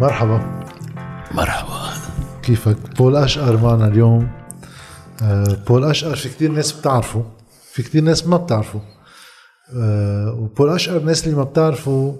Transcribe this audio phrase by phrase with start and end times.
[0.00, 0.64] مرحبا.
[1.34, 1.92] مرحبا.
[2.42, 4.28] كيفك؟ بول أشقر معنا اليوم.
[5.22, 7.24] آه، بول أشقر في كتير ناس بتعرفه.
[7.72, 8.80] في كتير ناس ما بتعرفه.
[9.74, 12.16] آه، وبول أشقر الناس اللي ما بتعرفه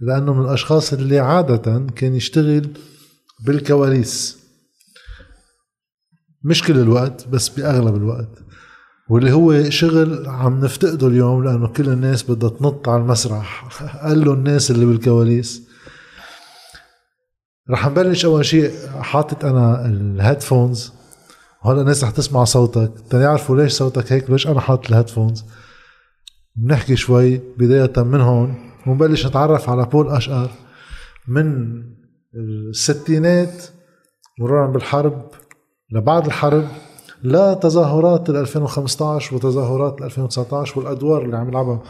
[0.00, 2.70] لأنه من الأشخاص اللي عادة كان يشتغل
[3.40, 4.38] بالكواليس.
[6.44, 8.38] مش كل الوقت بس بأغلب الوقت.
[9.08, 13.68] واللي هو شغل عم نفتقده اليوم لأنه كل الناس بدها تنط على المسرح.
[14.02, 15.67] قال له الناس اللي بالكواليس
[17.70, 20.92] رح نبلش أول شيء حاطط أنا ال headphones
[21.62, 22.92] هلا الناس رح تسمع صوتك.
[23.10, 25.44] تنعرفوا ليش صوتك هيك ليش أنا حاطط ال headphones
[26.56, 28.54] بنحكي شوي بداية من هون
[28.86, 30.50] ونبلش نتعرف على بول أشقر.
[31.28, 31.82] من
[32.34, 33.64] الستينات
[34.40, 35.30] مرورا بالحرب
[35.92, 36.68] لبعد الحرب
[37.22, 41.82] لتظاهرات ال 2015 وتظاهرات ال 2019 والأدوار اللي عم يلعبها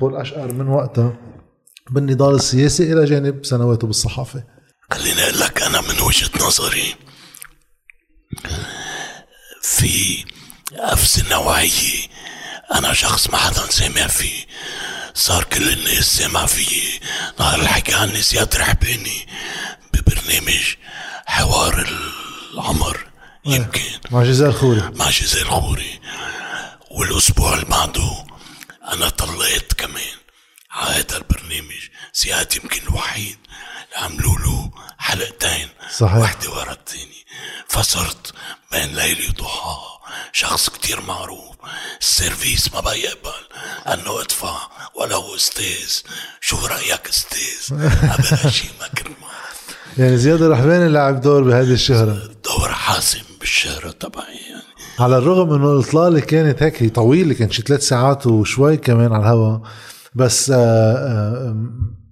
[0.00, 1.16] بول أشقر من وقتها.
[1.90, 4.55] بالنضال السياسي إلى جانب سنواته بالصحافة.
[4.92, 6.94] خليني أقول لك أنا من وجهة نظري
[9.62, 10.24] في
[10.78, 12.08] قفز نوعية
[12.74, 14.46] أنا شخص ما حدا سامع فيه.
[15.14, 17.00] صار كل الناس سامع فيي
[17.40, 19.28] نهار الحكي عني زياد رحباني
[19.94, 20.74] ببرنامج
[21.26, 21.88] حوار
[22.54, 23.06] العمر
[23.46, 24.00] يمكن.
[24.10, 26.00] مع جزال خوري مع جزال الخوري.
[26.90, 28.26] والأسبوع اللي بعده
[28.92, 30.16] أنا طلعت كمان
[30.70, 31.88] على هذا البرنامج.
[32.14, 33.38] زياد يمكن الوحيد.
[33.96, 35.68] عملوا له حلقتين.
[35.96, 36.16] صحيح.
[36.16, 37.24] واحدة ورا الثانية
[37.68, 38.32] فصرت
[38.72, 39.76] بين ليلي وضحى
[40.32, 41.56] شخص كتير معروف.
[42.00, 43.42] السيرفيس ما بيقبل
[43.86, 44.56] انه ادفع.
[44.94, 46.12] ولا هو أستاذ.
[46.40, 47.76] شو رأيك أستاذ؟
[48.14, 49.36] ابدا شيء ما كنت معه
[49.98, 52.30] يعني زياد الرحمن لعب دور بهذه الشهرة.
[52.44, 54.62] دور حاسم بالشهرة تبعي يعني.
[55.00, 59.60] على الرغم انه الإطلالة كانت هيك طويلة كانت شي ثلاث ساعات وشوي كمان على الهواء
[60.14, 61.56] بس آه آه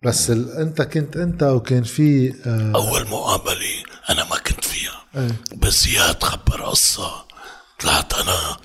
[0.05, 5.05] بس ال- انت كنت انت وكان في آه أول مقابلة أنا ما كنت فيها.
[5.17, 5.37] إيه.
[5.57, 7.25] بس زياد خبر قصة.
[7.81, 8.57] طلعت أنا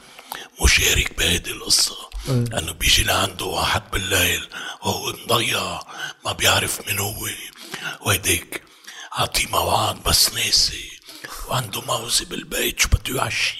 [0.63, 1.95] مشارك بهيدي القصة.
[2.29, 4.47] إنه بيجي لعنده واحد بالليل
[4.81, 5.79] وهو مضيع
[6.25, 7.28] ما بيعرف من هو.
[8.01, 8.63] وهيديك
[9.11, 10.89] عطيه موعد بس ناسي.
[11.49, 13.57] وعنده موزة بالبيت شو بده يعشي؟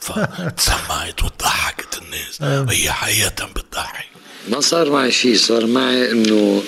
[0.00, 2.42] فتسمعت وضحكت الناس.
[2.72, 4.06] هي حقيقة بتضحك.
[4.50, 6.62] ما صار معي شيء صار معي إنه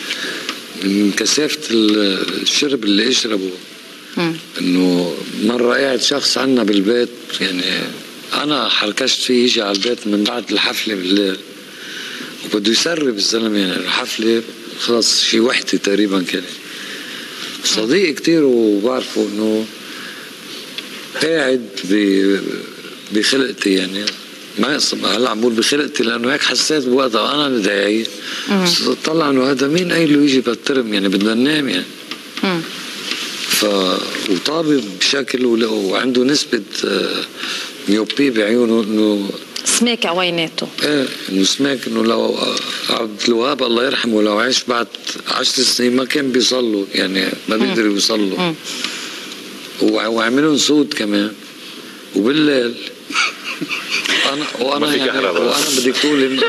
[0.84, 3.50] من كثافة ال- الشرب اللي أشربه.
[4.60, 7.08] إنه مرة قاعد شخص عنا بالبيت
[7.40, 7.62] يعني
[8.34, 11.36] أنا حركشت فيه يجي على البيت من بعد الحفلة بالليل.
[12.44, 14.42] وبده يسرب الزلمة يعني الحفلة
[14.80, 16.44] خلص شي وحدة تقريبا كانت
[17.64, 19.66] صديق كتير وبعرفه إنه
[21.22, 22.40] قاعد ب-
[23.12, 24.04] بخلقتي يعني
[24.60, 28.06] ما يقصد هلا عم بقول بخلقتي لأنه هيك حسيت بوقتها أنا اللي داعي
[29.04, 31.84] طلع إنه هذا مين قايل له يجي بالترم يعني بدنا ننام يعني.
[33.48, 33.64] ف
[34.30, 37.24] وطابب بشكل وعنده نسبة آه،
[37.88, 39.30] ميوبي بعيونه إنه
[39.64, 42.38] سماك عويناته إيه إنه سمعك إنه لو
[42.90, 44.86] عبد الوهاب الله يرحمه لو عاش بعد
[45.28, 48.52] عشر سنين ما كان بيصلوا يعني ما بيقدر يصلوا.
[49.82, 51.32] وع- وعملوا صوت كمان.
[52.16, 52.74] وبالليل
[54.32, 55.26] أنا وأنا في يعني.
[55.26, 56.40] وأنا بدك تقولي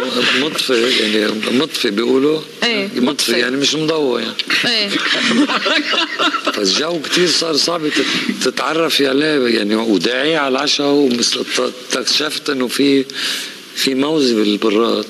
[0.42, 3.32] مطفي يعني مطفي بيقولوا إيه، مطفي.
[3.32, 4.34] يعني مش مضوى يعني
[4.66, 4.90] إيه
[6.54, 13.06] فالجو كتير صار صعب تت- تتعرفي عليه يعني وداعي على العشاء واكتشفت إنه في
[13.76, 15.06] في موزه بالبراد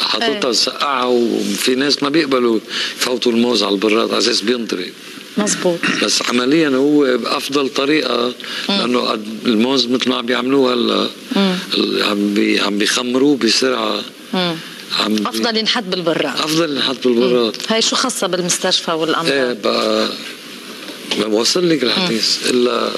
[0.00, 0.52] حاططها إيه.
[0.52, 2.58] سقعها وفي ناس ما بيقبلوا
[2.96, 4.92] يفوتوا الموز على البراد على أساس بينطري
[5.36, 5.78] مزبوط.
[6.02, 8.34] بس عمليا هو افضل طريقة
[8.68, 11.08] لأنه الموز مثل ما عم بيعملوه هلأ
[12.04, 14.02] عم بي عم بيخمروه بسرعة.
[15.00, 16.24] عم بي- أفضل ينحط بالبراد.
[16.38, 17.56] أفضل نحط بالبراد.
[17.68, 20.08] هاي شو خاصة بالمستشفى إيه والامراض بقى
[21.18, 22.50] ما بوصل لك الحديث.
[22.50, 22.90] إلا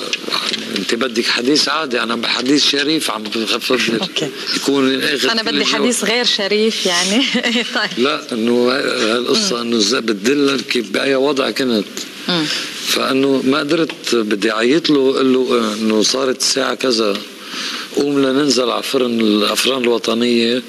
[0.78, 4.00] أنت بدك حديث عادي أنا بحديث شريف عم بخفف لك.
[4.00, 4.28] أوكي.
[4.56, 5.64] يكون آخر أنا بدي.
[5.64, 7.24] حديث غير شريف يعني.
[7.74, 7.90] طيب.
[7.98, 11.84] لا إنه هالقصه إنه بتدلك بأي وضع كنت.
[12.86, 17.16] فأنه ما قدرت بدي أعيط له أقول له إنه صارت الساعة كذا
[17.96, 20.62] قوم لننزل على فرن الأفران الوطنية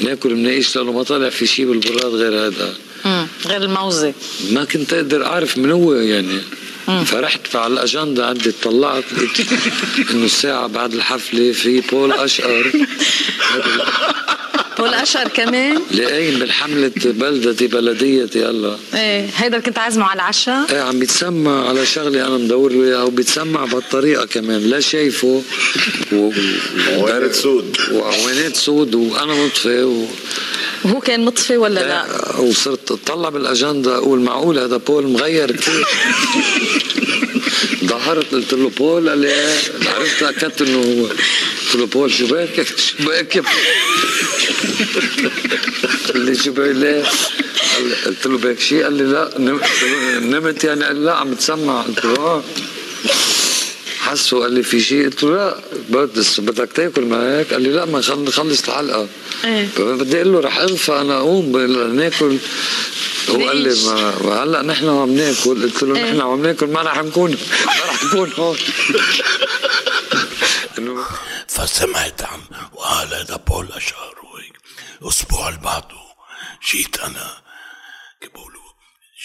[0.00, 2.74] ناكل مناقيش لأنه ما طلع في شيء بالبراد غير هذا.
[3.04, 3.26] مم.
[3.46, 4.12] غير الموزة.
[4.50, 6.38] ما كنت أقدر أعرف من هو يعني.
[7.04, 9.04] فرحت على الأجندة عندي طلعت
[10.10, 12.72] إنه الساعة بعد الحفلة في بول أشقر.
[14.78, 20.80] بول اشقر كمان لاقين بالحمله بلدتي بلديتي هلا إيه هيدا كنت عازمه على العشاء؟ إيه
[20.80, 25.42] عم بيتسمع على شغله أنا مدور له اياها وبيتسمع بهالطريقه كمان لا شايفه.
[26.12, 26.30] و...
[26.98, 27.76] وعوينات سود.
[27.92, 30.06] وعوينات سود وأنا مطفي و...
[30.84, 32.06] وهو كان مطفي ولا لا؟
[32.40, 35.86] وصرت أطلع بالأجندة أقول معقول هذا بول مغير كثير.
[37.84, 39.54] ظهرت قلت له بول قال لي إيه
[39.86, 41.06] عرفت تاكدت إنه هو.
[41.76, 43.44] قلت له بول شو بك شو بك
[46.08, 47.04] قال لي شو بك ليه
[48.06, 49.30] قلت له بك شيء قال لي لا
[50.20, 52.42] نمت يعني قال لا عم تسمع قلت له آه
[53.98, 55.54] حسوا قال لي في شيء قلت له
[55.90, 59.08] لا بدك تاكل معك قال لي لا ما نخلص الحلقة
[59.44, 61.56] إيه بدي أقول له رح اغفى أنا اقوم
[61.96, 62.36] ناكل
[63.30, 66.02] هو قال لي ما هلا نحن عم ناكل قلت له.
[66.02, 67.30] نحن عم ناكل ما رح نكون
[67.66, 68.56] ما رح نكون هون
[71.48, 74.56] فسمعت عم وقال هذا بول اشار وهيك
[75.02, 76.06] الأسبوع اللي بعده
[76.72, 77.42] جيت أنا
[78.20, 78.62] كيف بقولوا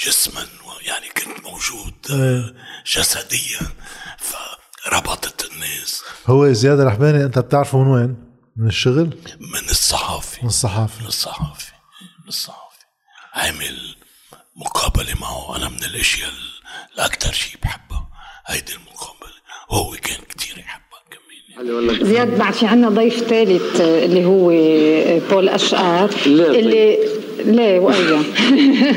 [0.06, 0.48] جسما
[0.82, 2.56] يعني كنت موجود إيه.
[2.86, 3.60] جسديا
[4.18, 6.04] فربطت الناس.
[6.28, 10.42] هو زياد الرحباني أنت بتعرفه من وين؟ من الشغل؟ من الصحافي.
[10.42, 11.02] من الصحافي.
[11.02, 11.72] من الصحافي.
[12.22, 12.86] من الصحافي.
[13.34, 13.96] عامل
[14.56, 15.56] مقابلة معه.
[15.56, 16.32] أنا من الأشياء
[16.96, 18.10] الأكثر شيء بحبها
[18.46, 19.42] هيدي المقابلة.
[19.70, 20.91] وهو كان كتير يحبها.
[22.02, 24.48] زياد بعد في عنا ضيف ثالث اللي هو
[25.32, 26.10] بول أشقر.
[26.26, 26.98] اللي
[27.46, 28.20] ليه وأيا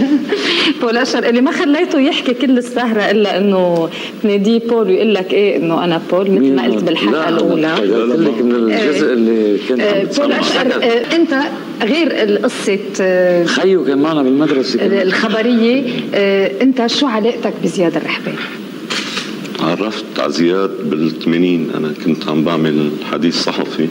[0.83, 3.89] بول أشقر اللي ما خليته يحكي كل السهرة إلا إنه
[4.23, 7.73] تناديه بول ويقول لك إيه إنه أنا بول مثل ما قلت بالحلقة الأولى.
[7.73, 11.35] قلت لك من الجزء اللي آه، بول أشقر آه، أنت
[11.83, 15.83] غير قصة آه، خيو كان معنا بالمدرسة الخبرية
[16.63, 18.64] أنت شو علاقتك بزياد الرحباني؟
[19.65, 23.89] تعرفت على زياد بالثمانين أنا كنت عم بعمل حديث صحفي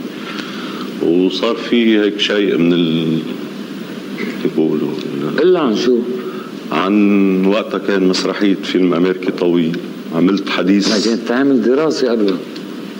[1.01, 3.19] وصار في هيك شيء من ال
[4.43, 4.91] كيف بقولوا
[5.41, 5.97] الا عن شو؟
[6.71, 9.77] عن وقتها كان مسرحية فيلم أمريكي طويل.
[10.15, 11.09] عملت حديث.
[11.09, 12.35] كنت تعمل دراسة قبل.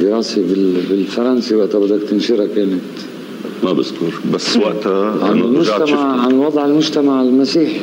[0.02, 0.42] دراسة
[0.90, 2.82] بالفرنسي وقتها بدك تنشرها كانت.
[3.64, 4.14] ما بذكر.
[4.34, 7.82] بس وقتها عن المجتمع عن وضع المجتمع المسيحي.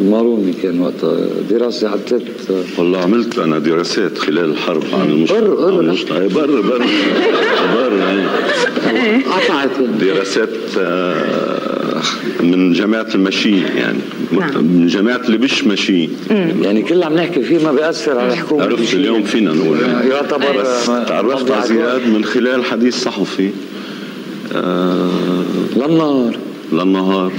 [0.00, 1.16] الماروني كان وقتها.
[1.50, 6.60] دراسة على ثلاث والله عملت أنا دراسات خلال الحرب عن المجتمع بر بر المجتمع بر
[6.60, 6.84] بر.
[7.74, 8.22] بر
[9.32, 9.70] قطعت.
[10.00, 10.48] دراسات
[10.78, 12.02] آه،
[12.40, 13.98] من جماعة المشي يعني.
[14.32, 14.64] نعم.
[14.64, 16.08] من جماعة اللي مش مشي.
[16.62, 19.78] يعني كل عم نحكي فيه ما بيأثر على الحكومة عرفت اليوم فينا نقول.
[20.10, 20.64] يعتبر
[21.06, 23.50] تعرفت على زياد من خلال حديث صحفي.
[24.54, 25.10] آه
[25.76, 26.36] للنهار.
[26.72, 27.32] للنهار.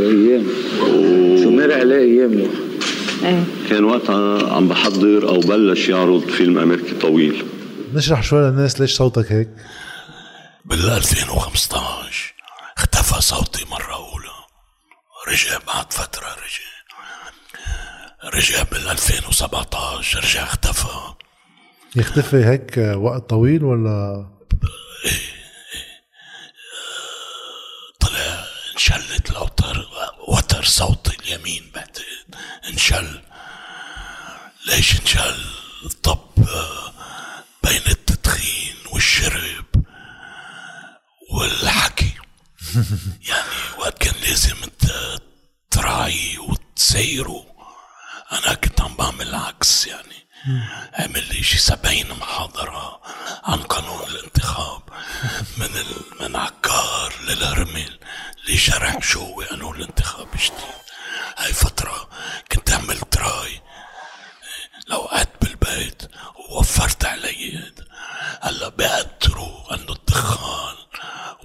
[0.00, 0.46] أيام
[1.42, 2.50] شو مرق عليه أيام
[3.24, 3.44] إيه.
[3.68, 7.44] كان وقتها عم بحضر أو بلش يعرض فيلم أمريكي طويل.
[7.94, 9.48] نشرح شوي للناس ليش صوتك هيك.
[10.64, 12.34] بال 2015
[12.78, 14.38] اختفى صوتي مرة أولى.
[15.28, 16.68] رجع بعد فترة رجع.
[18.34, 21.14] رجع بال 2017 رجع اختفى.
[21.96, 24.26] يختفي هيك وقت طويل ولا؟
[25.04, 25.38] إيه
[28.78, 29.87] انشلت الأوتر وتر
[30.68, 32.34] صوت اليمين بعتقد
[32.68, 33.20] انشل
[34.66, 35.44] ليش انشل
[36.02, 36.28] طب
[37.62, 39.64] بين التدخين والشرب
[41.30, 42.12] والحكي.
[43.28, 44.56] يعني وقت كان لازم
[45.70, 47.46] تراعي وتسيره
[48.32, 50.28] أنا كنت عم بعمل العكس يعني.
[50.94, 53.00] عمل لي شي سبعين محاضرة
[53.44, 54.82] عن قانون الانتخاب
[55.56, 55.68] من
[56.20, 57.98] من عكار للهرمل
[58.48, 60.52] لشرح شو هو قانون الانتخاب جديد
[61.38, 62.08] هاي فترة
[62.52, 63.60] كنت عمل تراي.
[64.88, 66.02] لو قعدت بالبيت
[66.50, 67.72] ووفرت علي
[68.42, 70.76] هلا بيقدروا انه الدخان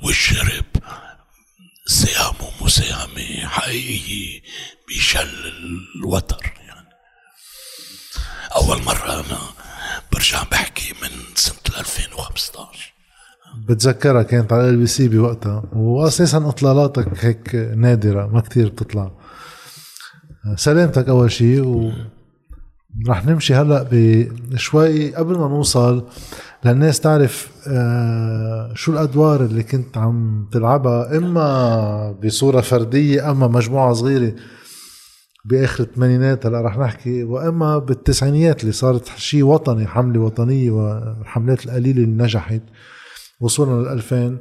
[0.04, 0.66] والشرب
[1.86, 4.42] سهام ومساهمة حقيقية
[4.88, 5.48] بيشل
[5.96, 6.90] الوتر يعني.
[8.56, 9.54] أول مرة أنا
[10.12, 12.93] برجع بحكي من سنة 2015
[13.70, 15.64] بتذكرها كانت على ال بي سي بوقتها.
[15.74, 19.12] واساسا إطلالاتك هيك نادرة ما كتير بتطلع.
[20.56, 21.92] سلامتك أول شيء و
[23.08, 23.88] رح نمشي هلأ
[24.52, 26.08] بشوي قبل ما نوصل
[26.66, 34.34] للناس تعرف آه، شو الأدوار اللي كنت عم تلعبها إما بصورة فردية أما مجموعة صغيرة
[35.46, 42.04] بآخر الثمانينات هلأ رح نحكي وإما بالتسعينيات اللي صارت شيء وطني حملة وطنية والحملات القليلة
[42.04, 42.62] اللي نجحت.
[43.40, 44.38] وصولا لل 2000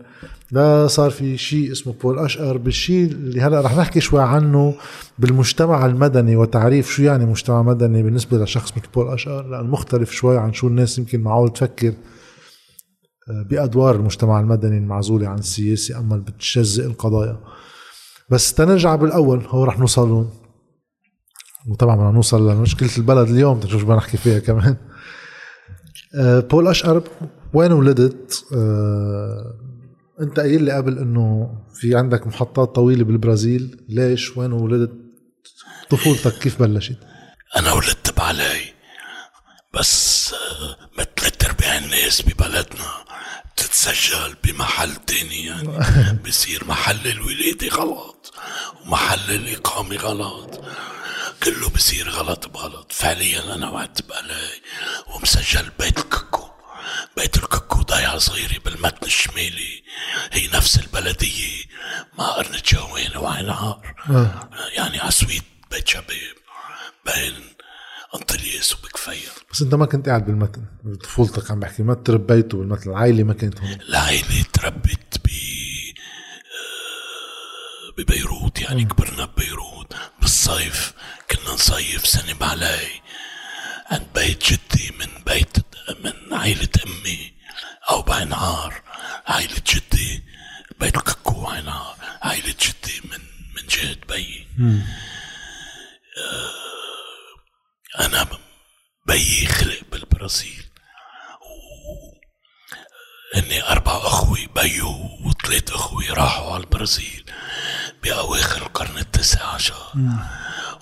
[0.53, 2.57] لا صار في شيء اسمه بول أشقر.
[2.57, 4.75] بالشيء اللي هلأ رح نحكي شوي عنه
[5.19, 9.49] بالمجتمع المدني وتعريف شو يعني مجتمع مدني بالنسبة لشخص مثل بول أشقر.
[9.49, 11.95] لأن مختلف شوي عن شو الناس يمكن معقول تفكر
[13.31, 15.99] آه، بأدوار المجتمع المدني المعزولة عن السياسة.
[15.99, 17.41] أما اللي بتجزئ القضايا.
[18.31, 19.43] بس تنرجع بالأول.
[19.49, 20.27] هو رح نوصل
[21.69, 23.61] وطبعا بدنا نوصل لمشكلة البلد اليوم.
[23.61, 24.77] تشوف بدنا نحكي فيها كمان.
[26.15, 27.03] آه، بول أشقر
[27.55, 29.55] وين ولدت؟ آه،
[30.21, 33.85] انت قايل لي قبل انه في عندك محطات طويلة بالبرازيل.
[33.89, 34.93] ليش؟ وين ولدت؟
[35.91, 36.97] طفولتك كيف بلشت؟
[37.57, 38.61] أنا ولدت بعلي
[39.75, 40.35] بس
[40.99, 42.93] مثل ارباع الناس ببلدنا.
[43.57, 45.69] بتتسجل بمحل تاني يعني.
[46.27, 48.33] بصير محل الولادة غلط
[48.87, 50.61] ومحل الإقامة غلط.
[51.43, 52.93] كله بصير غلط بغلط.
[52.93, 54.49] فعليا أنا وعدت بقلي
[55.17, 56.52] ومسجل بيت الككو
[57.17, 59.83] بيت الككو ضيعة صغيرة بالمتن الشمالي.
[60.33, 61.63] هي نفس البلدية.
[62.19, 64.51] مع قرنة جوان وعين عار آه.
[64.73, 66.35] يعني عسويت بيت شباب
[67.07, 67.35] بين
[68.15, 69.31] انطلياس وبكفير.
[69.53, 70.65] بس انت ما كنت قاعد بالمتن.
[70.85, 73.79] بطفولتك عم بحكي ما تربيتوا بالمتن العائلة ما كانت هون.
[73.89, 75.29] العائلة تربت ب
[76.47, 78.61] آه، ببيروت.
[78.61, 79.95] يعني كبرنا ببيروت.
[80.21, 80.93] بالصيف
[81.31, 82.89] كنا نصيف سنة بعلي
[83.91, 85.57] عند بيت جدي من بيت
[86.05, 87.33] من عائلة أمي
[87.91, 88.83] أو بعين عار
[89.27, 90.23] عائلة جدي
[90.81, 93.19] بيت الككو عين عار عائلة جدي من
[93.57, 94.47] من جهة بيي
[96.19, 98.27] آه، أنا
[99.07, 100.65] بيي خلق بالبرازيل.
[103.35, 107.25] هني أربع أخوي بيو وثلاث أخوي راحوا على البرازيل
[108.03, 109.93] بأواخر القرن التاسع عشر.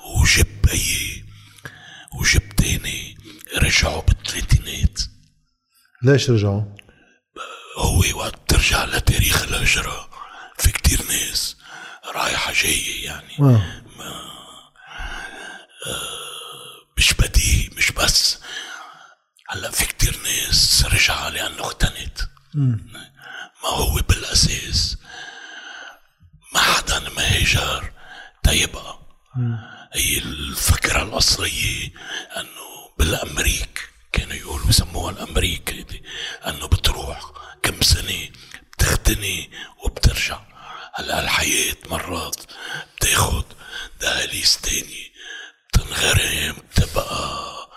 [0.04, 1.25] وجب بيي
[2.12, 3.19] وجب تاني
[3.59, 5.00] رجعوا بالثلاثينات.
[6.02, 6.62] ليش رجعوا؟
[7.78, 10.11] هو وقت ترجع لتاريخ الهجرة.
[10.59, 11.57] في كتير ناس
[12.14, 13.37] رايحة جاية يعني.
[13.40, 13.83] آه.
[16.99, 18.38] مش بديهي مش بس.
[19.49, 22.19] هلا في كتير ناس رجع لأنه اغتنت
[23.64, 24.97] ما هو بالأساس
[26.54, 27.92] ما حدا ما هاجر.
[28.42, 28.99] تيبقى
[29.92, 31.92] هي الفكرة الأصلية
[32.37, 32.70] أنه
[33.00, 33.88] بالأمريك.
[34.12, 36.02] كانوا يقولوا يسموها الأمريك هيدي
[36.47, 38.28] أنه بتروح كم سنة
[38.73, 39.50] بتغتني
[39.85, 40.40] وبترجع.
[40.95, 42.37] هلأ الحياة مرات
[42.97, 43.45] بتاخد
[44.00, 45.12] دهاليز تاني
[45.69, 47.69] بتنغرم بتبقى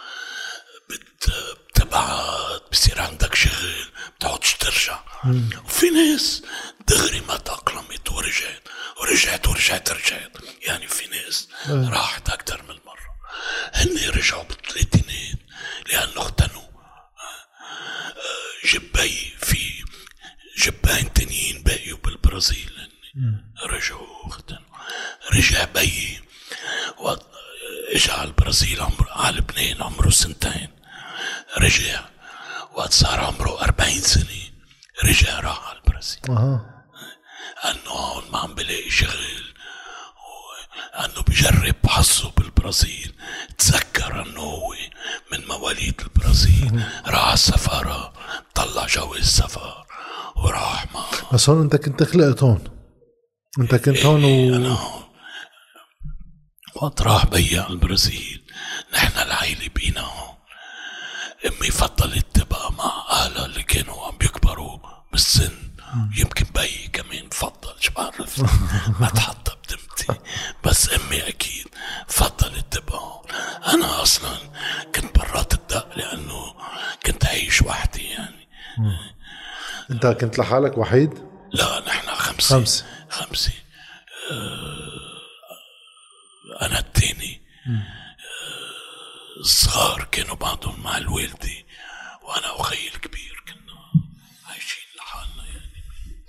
[0.89, 1.31] بت
[1.69, 3.85] بتبعد بصير عندك شغل
[4.17, 4.99] بتقعدش ترجع.
[5.65, 6.43] وفي ناس
[6.87, 8.67] دغري ما تأقلمت ورجعت
[9.01, 10.31] ورجعت ورجعت رجعت.
[10.61, 12.75] يعني في ناس راحت أكثر من
[13.73, 15.39] هن رجعوا بالثلاثينات
[15.89, 16.63] لأنه اغتنوا
[18.65, 19.83] جبي في
[20.57, 24.77] جبين تانيين بقيوا بالبرازيل هن رجعوا اغتنوا
[25.33, 26.21] رجع بيي
[26.97, 27.25] وقت
[27.95, 30.69] اجى على البرازيل عمره على لبنان عمره سنتين.
[31.57, 32.05] رجع
[32.73, 34.51] وقت صار عمره أربعين سنة.
[35.03, 36.19] رجع راح على البرازيل.
[36.29, 36.85] أها.
[37.65, 39.42] أنه هون ما عم بلاقي شغل.
[40.99, 43.13] انه بجرب حظه بالبرازيل.
[43.57, 44.73] تذكر انه هو
[45.31, 46.83] من مواليد البرازيل.
[47.07, 48.13] راح على السفارة
[48.55, 49.85] طلع جواز سفر
[50.35, 52.63] وراح مع بس هون انت كنت خلقت هون.
[53.59, 54.73] انت كنت هون إيه، أنا و...
[54.73, 55.03] هون.
[56.75, 58.43] وقت راح بيي على البرازيل.
[58.93, 60.35] نحن العيلة بقينا هون.
[61.45, 64.79] أمي فضلت تبقى مع أهلها اللي كانوا عم بيكبروا
[65.11, 65.51] بالسن.
[66.17, 68.39] يمكن بيي كمان فضل شو بعرف.
[69.01, 69.55] ما تحطها
[69.93, 70.21] بدمتي
[70.63, 71.67] بس أمي أكيد
[72.07, 72.99] فضلت تبقى.
[72.99, 73.25] هون
[73.73, 74.37] أنا أصلا
[74.95, 76.53] كنت برات الدق لأنه
[77.05, 78.47] كنت عايش وحدي يعني.
[79.91, 81.13] أنت كنت لحالك وحيد؟
[81.53, 82.55] لا نحن خمسة.
[82.59, 82.85] خمسة.
[83.09, 83.51] خمسة.
[84.31, 85.13] آه،
[86.65, 87.41] أنا التاني.
[87.67, 91.49] آه، الصغار كانوا بعضهم مع الوالدة
[92.21, 93.32] وأنا وخيي الكبير.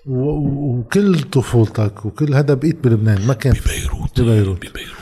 [0.06, 4.66] وكل طفولتك وكل هذا بقيت بلبنان ما كان ببيروت ببيروت.
[4.66, 4.94] ببيروت.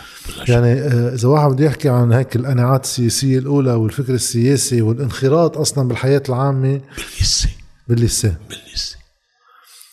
[0.48, 5.88] يعني آه، إذا واحد بده يحكي عن هيك القناعات السياسية الأولى والفكر السياسي والانخراط أصلا
[5.88, 6.80] بالحياة العامة.
[6.96, 7.48] بالليسي
[7.88, 8.96] باللسان بالليسي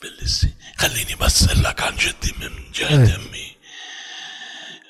[0.01, 3.15] بالليسي خليني بس أقول لك عن جدي من جهة إيه.
[3.15, 3.49] امي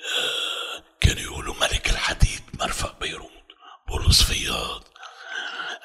[0.09, 3.29] آه، كانوا يقولوا ملك الحديد مرفق بيروت
[3.89, 4.83] بولس فياض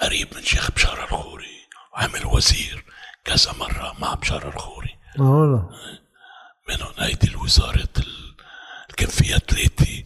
[0.02, 1.46] قريب من شيخ بشار الخوري
[1.94, 2.84] وعمل وزير.
[3.24, 4.96] كذا مرة مع بشار الخوري.
[5.20, 5.70] آه
[6.68, 8.34] منهم هيدي الوزارة ال-
[8.96, 10.02] كان فيها ثلاثة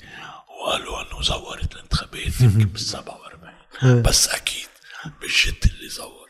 [0.60, 4.66] وقالوا إنه زورت الانتخابات يمكن بال 47 بس أكيد
[5.20, 6.28] بالجد اللي زور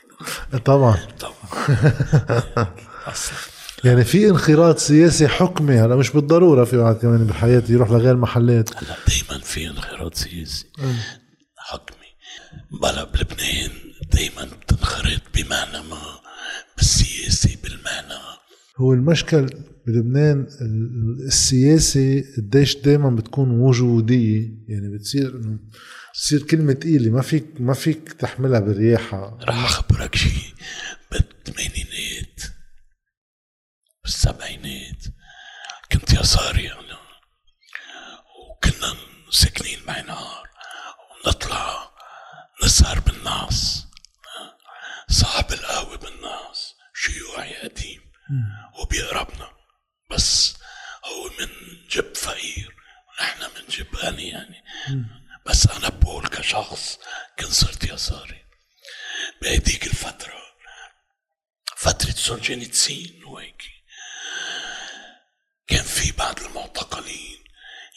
[0.64, 0.96] طبعا.
[1.20, 1.34] طبعا.
[3.06, 3.36] أصلا
[3.84, 8.76] يعني في انخراط سياسي حكمي هلا مش بالضرورة في واحد كمان بالحياة يروح لغير محلات
[8.76, 10.66] هلا دايما في انخراط سياسي
[11.58, 11.96] حكمي.
[12.70, 13.70] بلا بلبنان
[14.12, 16.18] دايما بتنخرط بمعنى ما
[16.78, 18.18] بالسياسي بالمعنى.
[18.76, 19.46] هو المشكل
[19.86, 25.58] بلبنان ال- السياسي قديش دائما بتكون وجوديه يعني بتصير إنه
[26.12, 29.38] بتصير كلمة تقيلة ما فيك ما فيك تحملها بالرياحة.
[29.42, 30.54] رح أخبرك شيء
[31.12, 32.40] بالثمانينات
[34.04, 35.02] بالسبعينات
[35.92, 36.98] كنت يساري أنا
[38.50, 38.94] وكنا
[39.30, 40.48] ساكنين معي نهار
[41.26, 41.90] ونطلع
[42.64, 43.84] نسهر بالناس
[45.10, 46.57] صاحب القهوة بالناس.
[47.02, 48.00] شيوعي قديم
[48.80, 49.50] وبيقربنا.
[50.10, 50.56] بس
[51.04, 51.48] هو من
[51.90, 52.74] جب فقير.
[53.20, 54.64] ونحن من جب غني يعني.
[55.46, 56.98] بس أنا بقول كشخص
[57.38, 58.44] كنت صرت يساري
[59.42, 60.38] بهديك الفترة
[61.76, 63.62] فترة سولجينيتسين وهيك
[65.66, 67.44] كان في بعض المعتقلين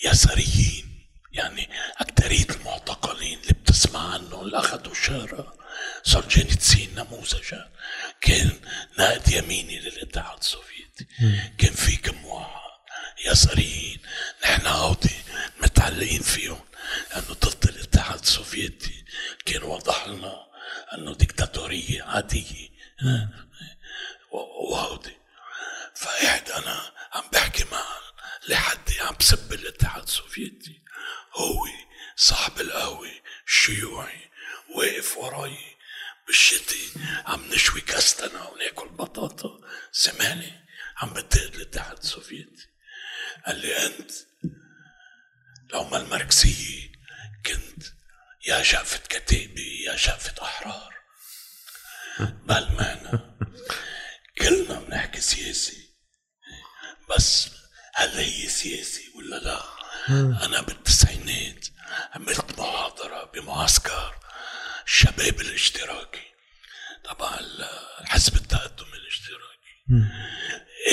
[0.05, 5.57] يساريين يعني أكترية المعتقلين اللي بتسمع عنهم اللي أخذوا شارة
[6.03, 7.71] سولجينيتسين نموذجا
[8.21, 8.59] كان
[8.97, 11.07] نائد يميني للاتحاد السوفيتي
[11.57, 12.61] كان في كم واحد
[13.25, 13.99] يساريين
[14.43, 15.15] نحن هودي
[15.63, 16.65] متعلقين فيهم
[17.11, 19.05] لأنه ضد الاتحاد السوفيتي
[19.45, 20.47] كان واضح لنا
[20.93, 22.69] أنه ديكتاتورية عادية
[24.31, 25.17] وهودي
[25.95, 27.85] فقعد أنا عم بحكي مع
[28.49, 30.81] لحد عم بسب الاتحاد السوفيتي
[31.33, 31.65] هو
[32.15, 33.11] صاحب القهوة
[33.47, 34.29] الشيوعي
[34.75, 35.57] واقف وراي
[36.27, 36.91] بالشتي
[37.25, 39.59] عم نشوي كستنة وناكل بطاطا
[39.91, 40.65] سمعني
[40.97, 42.67] عم بتقد الاتحاد السوفيتي
[43.45, 44.11] قال لي أنت
[45.73, 46.91] لو ما الماركسية
[47.45, 47.83] كنت
[48.47, 50.93] يا شقفة كتابة يا شقفة أحرار
[52.19, 53.19] بالمعنى
[54.37, 55.89] كلنا بنحكي سياسي
[57.09, 57.47] بس
[57.95, 59.63] هل هي سياسي ولا لا
[60.45, 61.67] أنا بالتسعينات
[62.13, 64.15] عملت محاضرة بمعسكر
[64.85, 66.31] الشباب الاشتراكي
[67.03, 67.39] تبع
[68.01, 70.11] الحزب التقدم الاشتراكي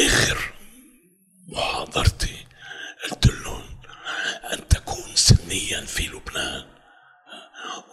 [0.07, 0.55] آخر
[1.49, 2.47] محاضرتي
[3.05, 3.81] قلت لهم
[4.53, 6.79] أن تكون سنيا في لبنان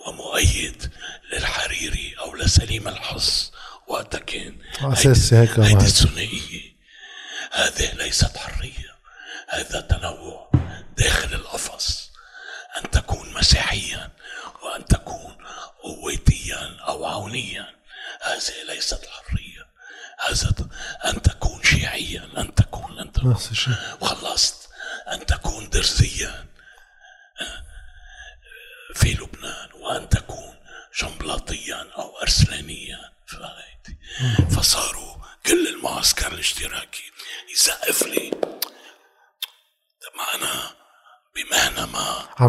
[0.07, 0.91] ومؤيد
[1.33, 3.51] للحريري أو لسليم الحظ
[3.87, 4.19] وقتها
[5.05, 6.34] كان أساسي هيك هيدي الثنائية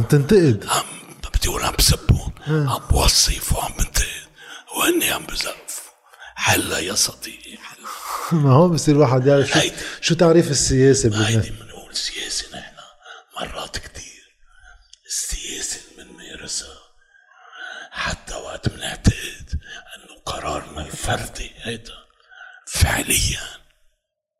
[0.08, 0.66] تنتقد.
[0.68, 0.84] عم
[1.18, 4.06] بدي أقول عم بسبون عم بوصف وعم بنتقد.
[4.76, 5.92] وهني عم بزقفوا
[6.36, 7.86] حلا يا صديقي حلا
[8.32, 9.76] ما هو بصير واحد يعرف شو, هيدي.
[10.00, 12.74] شو تعريف السياسة هيدي بلبنان بنقول سياسة نحن
[13.40, 14.22] مرات كتير.
[15.06, 16.78] السياسة اللي بنمارسها
[17.90, 19.60] حتى وقت بنعتقد
[19.96, 21.94] إنه قرارنا الفردي هيدا.
[22.66, 23.42] فعليا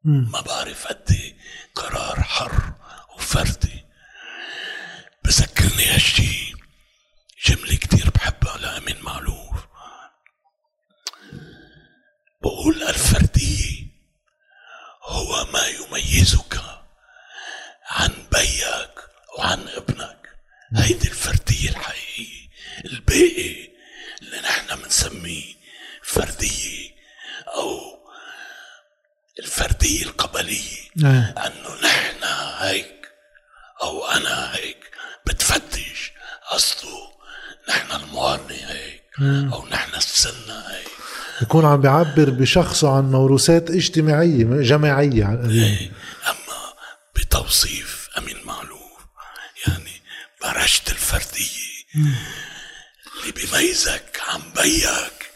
[0.05, 1.37] ما بعرف قد إيه
[1.74, 2.72] قرار حر
[3.16, 3.86] وفردي.
[5.27, 6.55] بذكرني هالشي.
[7.47, 9.67] جملة كتير بحبها لأمين معلوف
[12.43, 13.87] بقول الفردية
[15.03, 16.61] هو ما يميزك
[17.91, 18.95] عن بيك
[19.39, 20.29] وعن ابنك.
[20.77, 22.49] هيدي الفردية الحقيقية.
[22.85, 23.69] الباقي
[24.23, 25.55] اللي نحن بنسميه
[26.03, 26.91] فردية
[27.55, 27.99] أو
[29.39, 30.91] الفردية القبلية.
[31.05, 31.35] إيه.
[31.47, 32.25] أنه نحن
[32.59, 33.09] هيك
[33.83, 34.95] أو أنا هيك.
[35.27, 36.12] بتفتش.
[36.53, 36.99] قصده
[37.69, 39.03] نحن المقارنة هيك
[39.53, 40.87] أو نحن السنة هيك.
[41.43, 45.25] يكون عم بيعبر بشخصه عن موروثات اجتماعية جماعية.
[45.25, 45.62] على القليل.
[45.62, 45.91] إيه.
[46.27, 46.73] أما
[47.17, 48.81] بتوصيف أمين معلوف
[49.67, 50.03] يعني
[50.43, 51.67] برشت الفردية
[53.21, 55.31] اللي بيميزك عن بيك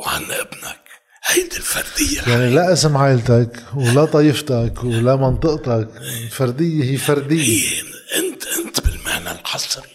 [0.00, 0.86] وعن ابنك.
[1.24, 5.88] هيدي الفردية يعني لا اسم عائلتك ولا طائفتك ولا منطقتك.
[5.96, 7.68] الفردية هي فردية.
[7.68, 7.82] هي
[8.16, 9.88] انت انت بالمعنى الحصري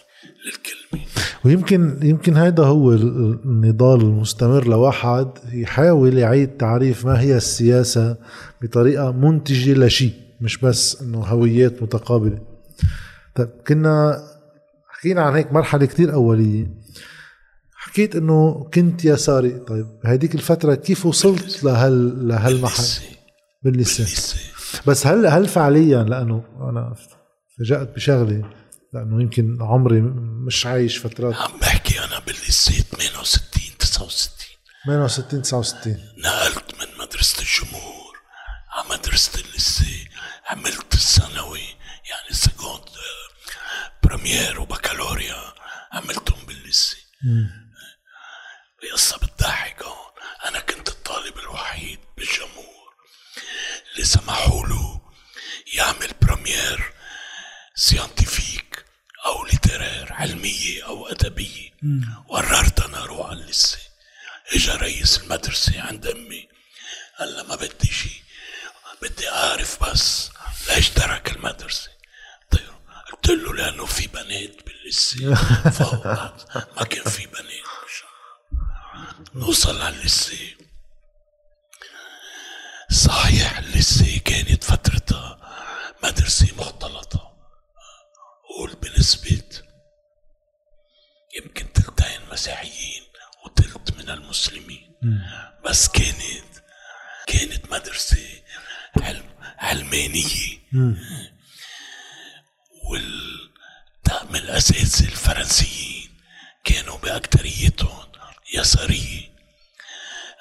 [0.45, 1.05] للكلمة
[1.45, 8.17] ويمكن يمكن هيدا هو ال- النضال المستمر لواحد يحاول يعيد تعريف ما هي السياسة
[8.61, 12.39] بطريقة منتجة لشيء مش بس إنه هويات متقابلة.
[13.35, 14.23] طيب كنا
[14.89, 16.67] حكينا عن هيك مرحلة كتير أولية.
[17.75, 22.83] حكيت إنه كنت يساري طيب هذيك الفترة كيف وصلت لهال لهالمحل؟
[23.65, 24.05] لسه
[24.87, 26.93] بس هل هل فعليا؟ لأنه أنا
[27.57, 28.41] فاجأت بشغلة.
[28.93, 30.01] لأنه يمكن عمري
[30.47, 31.35] مش عايش فترات.
[31.35, 34.47] عم بحكي أنا باللسه 68 69
[34.85, 38.17] 68 69 نقلت من مدرسة الجمهور
[38.69, 40.09] على مدرسة ال lycée
[40.45, 41.63] عملت الثانوي
[42.09, 42.85] يعني seconde
[44.03, 45.53] première وبكالوريا.
[45.91, 46.97] عملتهم بال lycée
[48.93, 50.11] قصة بتضحك هون.
[50.45, 52.91] أنا كنت الطالب الوحيد بالجمهور.
[53.93, 54.05] اللي
[56.21, 56.93] première
[57.75, 58.80] scientifique
[59.25, 61.69] أو littéraire علمية أو أدبية.
[62.29, 63.77] قررت أنا أروح على اللسة.
[64.55, 66.47] إجا رئيس المدرسة عند أمي.
[67.19, 68.21] قال لها ما بدي شيء
[69.01, 70.29] بدي أعرف بس
[70.69, 71.89] ليش ترك المدرسة.
[72.51, 72.69] طيب
[73.13, 75.35] قلت له لأنه في بنات باللسة.
[75.79, 76.05] فوق
[76.77, 77.51] ما كان في بنات.
[79.35, 80.37] نوصل على اللسة.
[82.91, 85.37] صحيح اللسة كانت فترتها
[86.03, 87.30] مدرسة مختلطة.
[88.57, 89.43] قول بنسبة
[91.37, 93.03] يمكن تلتين مسيحيين
[93.45, 94.95] وتلت من المسلمين.
[95.65, 96.63] بس كانت
[97.27, 98.41] كانت مدرسة
[99.57, 100.59] علمانية.
[102.83, 106.17] والدعم الأساسي الفرنسيين
[106.63, 108.11] كانوا بأكتريتهم
[108.53, 109.31] يسارية.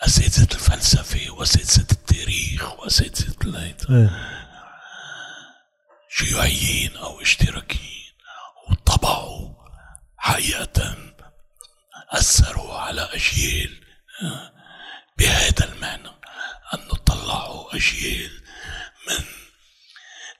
[0.00, 4.10] أساتذة الفلسفة وأساتذة التاريخ وأساتذة الهيدا
[6.08, 7.99] شيوعيين أو اشتراكيين.
[9.10, 9.54] وطبعوا
[10.18, 10.96] حقيقة
[12.10, 13.84] أثروا على أجيال.
[15.18, 16.08] بهذا المعنى
[16.74, 18.30] أنه طلعوا أجيال
[19.08, 19.24] من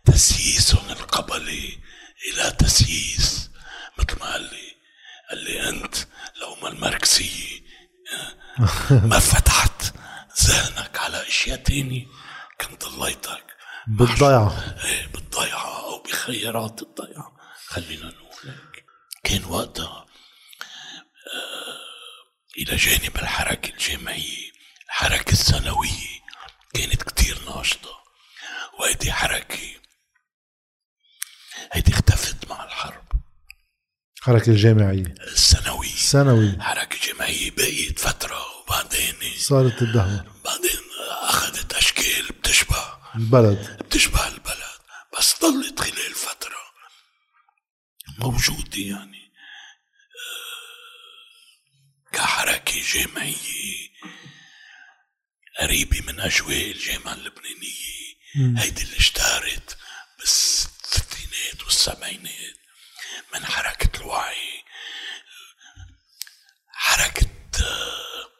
[0.04, 1.78] تسييسهم القبلي
[2.32, 3.50] إلى تسييس.
[3.98, 4.74] مثل ما قال لي
[5.30, 5.94] قال لي أنت
[6.40, 7.60] لو ما الماركسية
[8.90, 9.94] ما فتحت
[10.42, 12.06] ذهنك على أشياء تانية
[12.60, 13.44] كنت ضليتك
[13.86, 17.32] بالضيعة إيه بالضيعة أو بخيارات الضيعة
[17.66, 18.29] خلينا نقول
[19.24, 20.06] كان وقتها
[21.34, 21.80] آه
[22.58, 24.50] إلى جانب الحركة الجامعية
[24.86, 26.20] الحركة الثانوية
[26.74, 28.00] كانت كتير ناشطة.
[28.78, 29.58] وهيدي حركة
[31.72, 33.04] هيدي اختفت مع الحرب.
[34.22, 35.14] حركة الجامعية.
[35.20, 35.88] الثانوية.
[35.92, 36.58] الثانوية.
[36.60, 40.24] حركة جامعية بقيت فترة وبعدين صارت تدهور.
[40.44, 42.98] بعدين أخذت أشكال بتشبه.
[43.14, 43.76] البلد.
[43.80, 44.80] بتشبه البلد
[45.18, 46.39] بس ضلت خلال فترة.
[48.20, 49.32] موجودة يعني.
[52.06, 53.90] آه، كحركة جامعية
[55.60, 58.00] قريبة من أجواء الجامعة اللبنانية.
[58.58, 59.78] هيدي اللي اشتهرت
[60.18, 62.56] بالستينات والسبعينات
[63.34, 64.62] من حركة الوعي.
[66.68, 67.26] حركة
[67.62, 68.30] آه،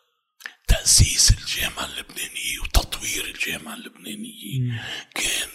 [0.69, 4.83] تأسيس الجامعة اللبنانية وتطوير الجامعة اللبنانية.
[5.15, 5.49] كان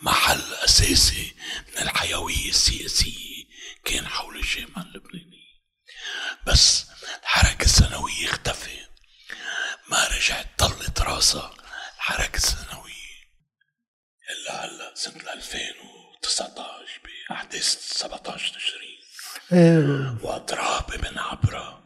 [0.00, 1.34] محل أساسي
[1.68, 3.31] من الحيوية السياسية.
[3.84, 5.42] كان حول الجامعة اللبنانية
[6.46, 6.86] بس
[7.22, 8.90] الحركة الثانوية اختفت
[9.88, 11.54] ما رجعت طلت راسها.
[11.96, 12.92] الحركة الثانوية.
[14.30, 18.98] إلا هلا سنة 2019 بأحداث 17 تشرين.
[19.52, 20.24] إيه.
[20.24, 21.82] وأضراب ابن عبرة.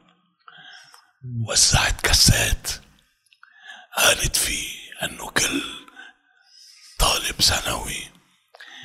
[1.48, 2.68] وزعت كاسات.
[3.96, 5.86] قالت فيه أنه كل
[6.98, 8.10] طالب ثانوي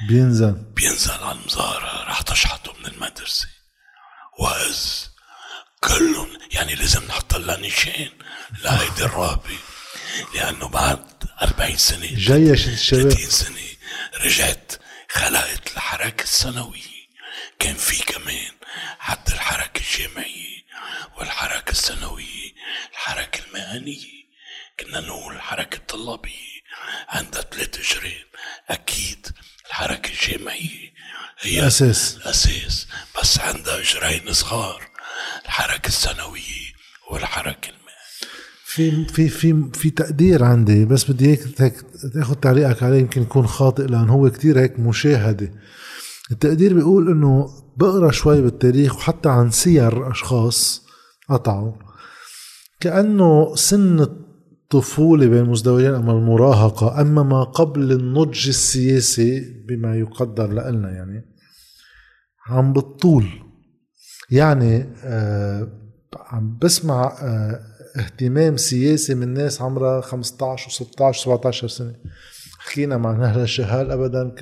[0.07, 0.53] بينزل.
[0.53, 3.47] بينزل على المزارة رح تشحطه من المدرسة.
[4.39, 4.77] وإذ
[5.83, 8.09] كلهم يعني لازم نحط لها نشان
[8.63, 9.57] لهيدي الرهبة.
[10.35, 13.57] لأنه بعد 40 سنة جيش الشباب 30 سنة
[14.25, 14.73] رجعت
[15.11, 17.01] خلقت الحركة الثانوية
[17.59, 18.51] كان في كمان
[18.99, 20.61] حتى الحركة الجامعية
[21.17, 22.53] والحركة الثانوية
[22.91, 24.21] الحركة المهنية.
[24.79, 26.60] كنا نقول الحركة الطلابية.
[27.09, 28.25] عندها ثلاث أجرام
[28.69, 29.27] أكيد
[29.67, 30.91] الحركة الجامعية
[31.39, 32.17] هي أساس.
[32.17, 32.87] الأساس.
[33.21, 34.91] بس عندها أجرين صغار.
[35.45, 36.71] الحركة الثانوية
[37.11, 37.81] والحركة
[38.73, 41.39] في في في في تقدير عندي بس بدي اياك
[42.13, 45.51] تاخذ تعليقك عليه يمكن يكون خاطئ لأن هو كتير هيك مشاهدة.
[46.31, 50.81] التقدير بيقول إنه بقرأ شوي بالتاريخ وحتى عن سير أشخاص
[51.29, 51.73] قطعوا.
[52.79, 54.07] كأنه سن
[54.73, 61.25] الطفوله بين مزدوجين اما المراهقة أما ما قبل النضج السياسي بما يقدر لنا يعني
[62.47, 63.25] عم بالطول
[64.29, 65.67] يعني آه
[66.15, 67.59] عم بسمع آه
[67.97, 71.95] اهتمام سياسي من ناس عمرها 15 و16 17 سنة.
[72.59, 74.35] حكينا مع نهلا الشهال ابدا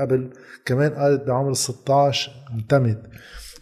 [0.00, 0.30] قبل
[0.64, 3.02] كمان قالت بعمر ال 16 انتمت.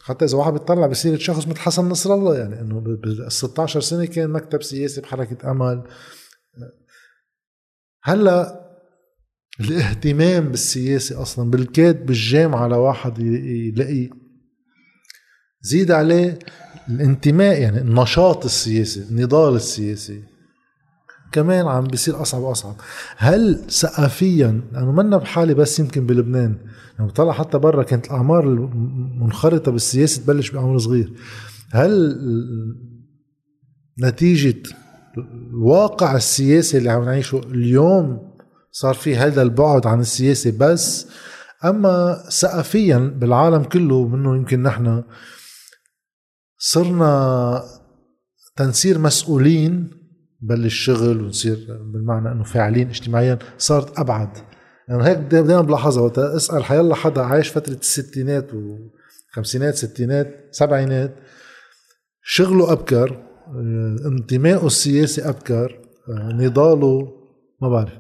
[0.05, 4.05] حتى إذا واحد بيطلع بسيرة شخص مثل حسن نصر الله يعني إنه بال 16 سنة
[4.05, 5.83] كان مكتب سياسي بحركة أمل.
[8.03, 8.65] هلأ
[9.61, 14.11] الاهتمام بالسياسة أصلا بالكاد بالجامعة لواحد يلاقي
[15.61, 16.39] زيد عليه
[16.89, 20.23] الانتماء يعني النشاط السياسي النضال السياسي.
[21.35, 22.75] كمان عم بيصير أصعب وأصعب.
[23.17, 26.59] هل ثقافيا لأنه منا بحاله بس يمكن بلبنان
[26.99, 31.13] لما بطلع حتى برا كانت الأعمار المنخرطة بالسياسة تبلش بعمر صغير.
[31.73, 32.19] هل
[34.03, 34.63] نتيجة
[35.19, 38.35] الواقع السياسي اللي عم نعيشه اليوم
[38.71, 41.07] صار في هذا البعد عن السياسة بس؟
[41.65, 45.03] أما ثقافيا بالعالم كله منه يمكن نحن
[46.59, 47.63] صرنا
[48.57, 50.04] تنصير مسؤولين
[50.49, 54.39] بل الشغل ونصير بالمعنى إنه فاعلين اجتماعيا صارت أبعد.
[54.89, 61.15] يعني هيك دائما بلاحظها وقت اسأل حيلا حدا عايش فترة الستينات وخمسينات ستينات سبعينات
[62.23, 63.23] شغله أبكر
[64.07, 67.13] انتمائه السياسي أبكر نضاله
[67.63, 67.93] ما بعرف.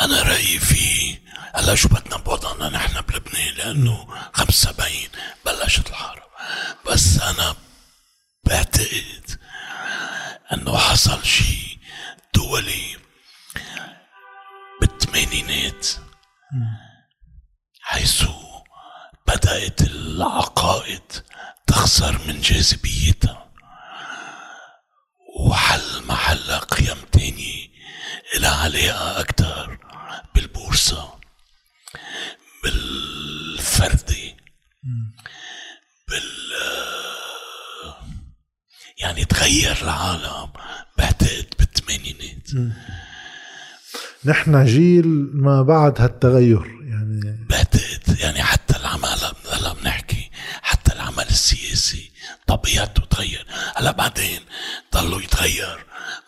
[0.00, 1.18] أنا رأيي في
[1.54, 4.90] هلا شو بدنا بوضعنا نحن بلبنان لأنه 75
[5.46, 6.22] بلشت الحرب.
[6.92, 7.54] بس أنا
[8.50, 9.30] بعتقد
[10.52, 11.78] انه حصل شيء
[12.34, 12.96] دولي
[14.80, 15.86] بالثمانينات
[17.80, 18.24] حيث
[19.26, 21.12] بدأت العقائد
[21.66, 23.50] تخسر من جاذبيتها.
[25.38, 27.68] وحل محلها قيم تانية
[28.34, 29.78] إلها علاقة أكتر
[30.34, 31.20] بالبورصة
[32.64, 34.36] بالفردي
[36.08, 36.50] بال
[39.00, 40.48] يعني تغير العالم
[40.98, 42.76] بعتقد بالثمانينات.
[44.24, 47.46] نحن جيل ما بعد هالتغير يعني.
[47.50, 49.18] بعتقد يعني حتى العمل
[49.52, 50.30] هلا بنحكي
[50.62, 52.10] حتى العمل السياسي
[52.46, 53.46] طبيعته تغير.
[53.76, 54.40] هلا بعدين
[54.94, 55.84] ضلوا يتغير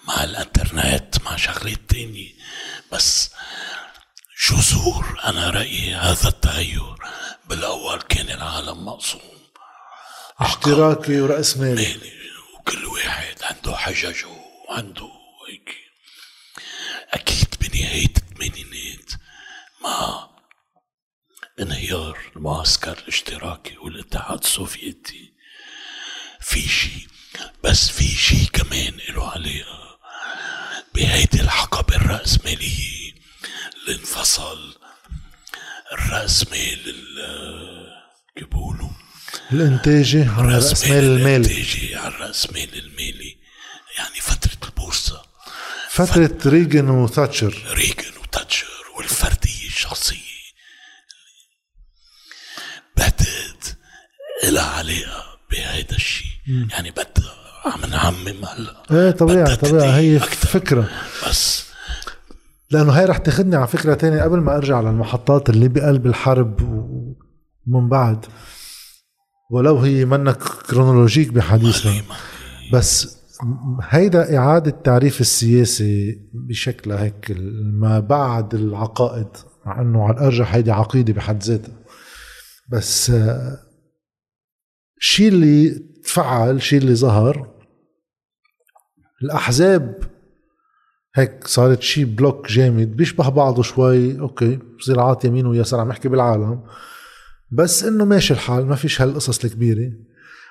[0.08, 2.32] مع الانترنت مع شغلات تانية.
[2.92, 3.30] بس
[4.50, 6.96] جذور أنا رأيي هذا التغير
[7.48, 9.20] بالأول كان العالم مقسوم
[10.40, 11.56] اشتراكي وراس
[12.62, 14.26] وكل واحد عنده حججه
[14.68, 15.10] وعنده
[15.48, 15.76] هيك.
[17.10, 19.10] أكيد بنهايه الثمانينات
[19.84, 20.28] مع
[21.60, 25.32] انهيار المعسكر الاشتراكي والاتحاد السوفيتي.
[26.40, 27.06] في شيء
[27.64, 29.98] بس في شيء كمان له علاقة
[30.94, 33.14] بهيدي الحقبة الرأسمالية
[33.74, 34.74] اللي انفصل
[35.92, 36.94] الرأسمال
[38.36, 38.88] كيف بيقولوا
[39.52, 41.36] الانتاجي عن راس مال المالي.
[41.36, 43.36] الانتاجي على الرأس مال المالي.
[43.98, 45.22] يعني فترة البورصة.
[45.90, 48.66] فترة ريغن وثاتشر ريغن وتاتشر
[48.96, 50.32] والفردية الشخصية.
[52.96, 53.64] بعتقد
[54.44, 56.26] إلها علاقة بهيدا الشيء.
[56.70, 58.82] يعني بدها عم نعمم هلا.
[58.90, 59.90] إيه طبيعي طبيعي.
[59.90, 60.48] هي أكتر.
[60.48, 60.90] فكرة.
[61.28, 61.64] بس
[62.70, 66.60] لأنه هي رح تاخذني على فكرة تانية قبل ما أرجع للمحطات اللي بقلب الحرب
[67.66, 68.26] ومن بعد.
[69.52, 70.38] ولو هي منك
[70.70, 71.92] كرونولوجيك بحديثنا.
[72.72, 73.18] بس
[73.82, 77.36] هيدا إعادة تعريف السياسي بشكلها هيك
[77.80, 79.28] ما بعد العقائد
[79.66, 81.74] مع أنه على الأرجح هيدي عقيدة بحد ذاتها.
[82.72, 83.58] بس آه،
[84.98, 85.70] الشيء اللي
[86.04, 87.50] تفعل الشيء اللي ظهر
[89.22, 89.98] الأحزاب
[91.14, 96.62] هيك صارت شيء bloc جامد بيشبه بعضه شوي okay صراعات يمين ويسار عم نحكي بالعالم.
[97.52, 99.92] بس إنه ماشي الحال ما فيش هالقصص الكبيرة.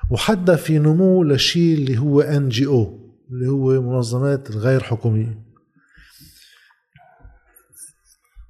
[0.09, 2.99] وحتى في نمو لشيء اللي هو ان جي أو
[3.31, 5.51] اللي هو منظمات الغير حكومية.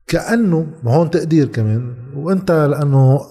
[0.08, 1.96] كأنه ما هون تقدير كمان.
[2.16, 3.22] وأنت لأنه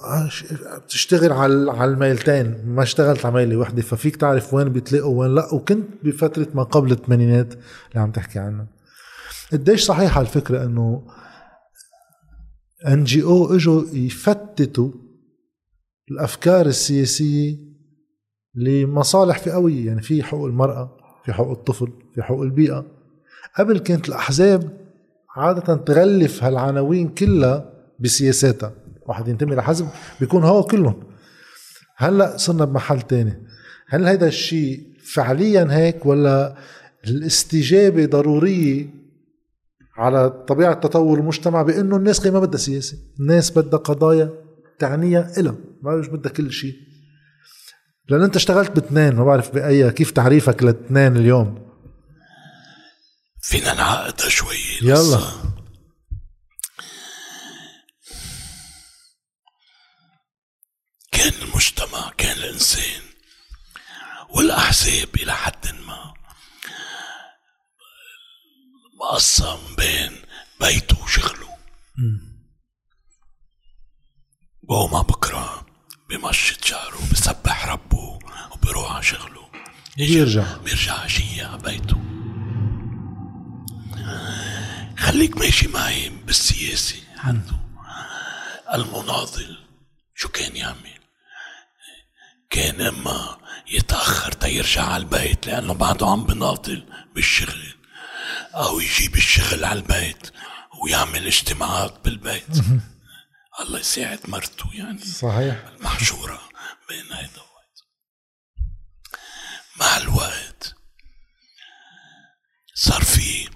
[0.84, 2.64] بتشتغل على على الميلتين.
[2.66, 5.54] ما اشتغلت على ميلة وحدة ففيك تعرف وين بيتلاقوا وين لا.
[5.54, 8.66] وكنت بفترة ما قبل الثمانينات اللي عم تحكي عنها.
[9.52, 11.06] قديش صحيحة الفكرة إنه
[12.86, 14.90] NGO إجوا يفتتوا
[16.10, 17.56] الأفكار السياسية
[18.54, 22.86] لمصالح فئوية يعني في حقوق المرأة في حقوق الطفل في حقوق البيئة.
[23.58, 24.80] قبل كانت الأحزاب
[25.36, 28.72] عادة تغلف هالعناوين كلها بسياساتها.
[29.08, 29.88] واحد ينتمي لحزب
[30.20, 31.02] بيكون هو كلهم.
[31.96, 33.46] هلأ صرنا بمحل تاني.
[33.88, 34.80] هل هذا الشيء
[35.14, 36.56] فعليا هيك ولا
[37.06, 38.86] الاستجابة ضرورية
[39.96, 44.30] على طبيعة تطور المجتمع بأنه الناس ما بدها سياسة؟ الناس بدها قضايا
[44.80, 46.74] تعنيها إلها ما مش بدها كل شيء.
[48.08, 51.70] لأن أنت اشتغلت باثنين ما بعرف بأي كيف تعريفك لاثنين اليوم؟
[53.42, 54.56] فينا نعقدها شوي.
[54.82, 55.20] يلا.
[61.12, 63.02] كان المجتمع كان الإنسان
[64.30, 66.14] والأحزاب إلى حد ما
[69.00, 70.12] مقسم بين
[70.60, 71.50] بيته وشغله.
[74.72, 75.66] على بكرة
[76.08, 78.18] بمشط شعره بسبح ربه
[78.52, 79.50] وبروح على شغله.
[79.96, 80.56] بيرجع.
[80.56, 82.00] بيرجع عشية على بيته.
[84.98, 87.60] خليك ماشي معي بالسياسة عنده.
[88.74, 89.58] المناضل
[90.14, 91.00] شو كان يعمل؟
[92.50, 93.38] كان إما
[93.70, 97.74] يتأخر تيرجع على البيت لأنه بعده عم بناضل بالشغل
[98.54, 100.32] أو يجيب الشغل على البيت
[100.82, 102.56] ويعمل اجتماعات بالبيت.
[103.60, 105.04] الله يساعد مرته يعني.
[105.04, 105.64] صحيح.
[105.80, 106.48] محشورة
[106.88, 107.42] بين هيدا
[109.76, 110.74] مع الوقت
[112.74, 113.48] صار في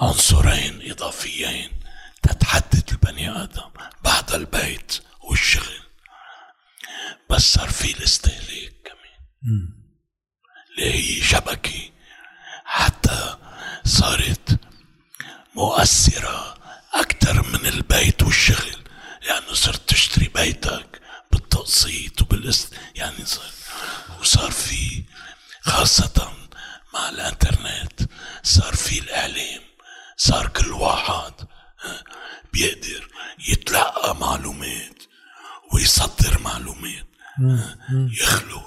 [0.00, 1.80] عنصرين إضافيين
[2.22, 3.70] تتحدد البني آدم
[4.04, 5.80] بعد البيت والشغل.
[7.30, 9.68] بس صار في الاستهلاك كمان.
[10.70, 11.90] اللي هي شبكة.
[12.64, 13.36] حتى
[13.84, 14.60] صارت
[15.54, 16.58] مؤثرة
[16.92, 18.85] أكثر من البيت والشغل.
[19.26, 21.00] لأنه صرت تشتري بيتك
[21.32, 23.50] بالتقسيط وبالاست يعني صار
[24.20, 25.02] وصار في
[25.60, 26.32] خاصة
[26.94, 28.00] مع الإنترنت
[28.42, 29.60] صار في الإعلام
[30.16, 31.32] صار كل واحد
[32.52, 33.08] بيقدر
[33.48, 35.02] يتلقى معلومات
[35.72, 37.06] ويصدر معلومات
[37.90, 38.62] يخلو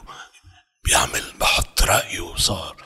[0.84, 2.84] بيعمل بحط رأيه صار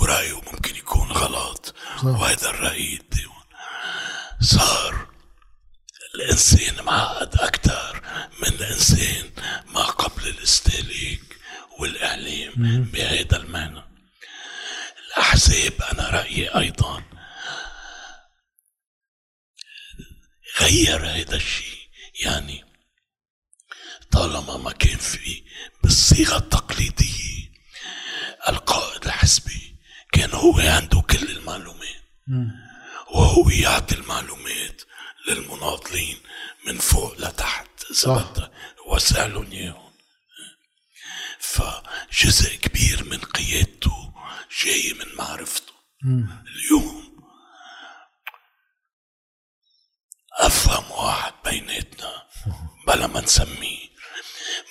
[0.00, 2.98] ورأيه ممكن يكون غلط وهذا الرأي
[4.40, 5.06] صار
[6.16, 8.02] الإنسان معقد أكثر
[8.42, 9.30] من الإنسان
[9.66, 11.36] ما قبل الاستهلاك
[11.78, 13.82] والإعلام بهذا المعنى.
[15.06, 17.02] الأحزاب أنا رأيي أيضا
[20.60, 21.76] غير هذا الشيء.
[22.20, 22.64] يعني
[24.10, 25.42] طالما ما كان في
[25.82, 27.52] بالصيغة التقليدية
[28.48, 29.76] القائد الحزبي
[30.12, 32.02] كان هو عنده كل المعلومات.
[33.14, 34.82] وهو يعطي المعلومات
[35.26, 36.18] للمناضلين
[36.66, 37.66] من فوق لتحت.
[37.90, 38.52] إذا بدك
[38.86, 39.92] وسع لهم إياهم
[41.38, 44.14] فجزء كبير من قيادته
[44.64, 45.72] جاي من معرفته.
[46.46, 47.16] اليوم
[50.32, 52.26] أفهم واحد بيناتنا
[52.86, 53.88] بلا ما نسميه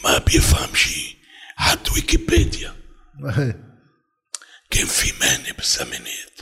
[0.04, 1.18] ما بيفهم شيء
[1.58, 2.76] حد ويكيبيديا.
[4.70, 6.40] كان في مانع بالزمانات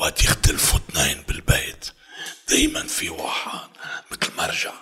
[0.00, 1.92] وقت يختلفوا اثنين بالبيت.
[2.48, 3.68] دايما في واحد
[4.10, 4.72] مثل مرجع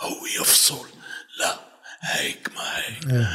[0.00, 0.88] هو يفصل.
[1.38, 1.60] لا
[2.00, 3.26] هيك ما هيك.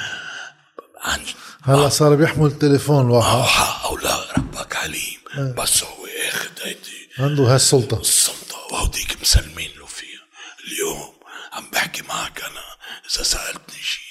[1.01, 1.25] عن
[1.63, 5.19] هلا صار بيحمل التليفون واحد حق أو لا ربك عليم.
[5.57, 7.99] بس هو اخذ هيدي عنده هالسلطة.
[7.99, 8.57] السلطة.
[8.71, 10.21] وهوديك مسلمين له فيها.
[10.67, 11.19] اليوم
[11.53, 12.63] عم بحكي معك أنا.
[13.13, 14.09] إذا سألتني شيء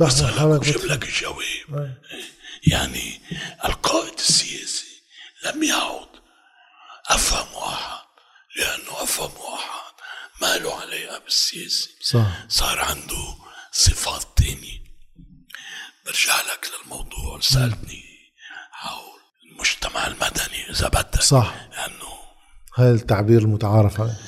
[0.00, 1.98] بسالك وجيب لك الجواب.
[2.66, 3.20] يعني
[3.64, 5.02] القائد السياسي
[5.44, 6.08] لم يعد.
[7.06, 8.07] أفهم واحد
[8.58, 9.92] لأنه أفهم واحد.
[10.42, 12.48] ما له علاقه بالسياسي صح.
[12.48, 13.34] صار عنده
[13.72, 14.78] صفات تانية.
[16.06, 17.40] برجع لك للموضوع.
[17.40, 18.04] سألتني
[18.70, 21.22] حول المجتمع المدني إذا بدك.
[21.22, 21.54] صح.
[21.70, 22.18] لأنه
[22.76, 24.18] هاي التعبير المتعارف عليه.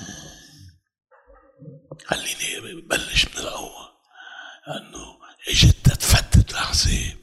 [2.06, 3.90] خليني بلش من الأول.
[4.68, 7.16] انه إجت تفتت الاحزاب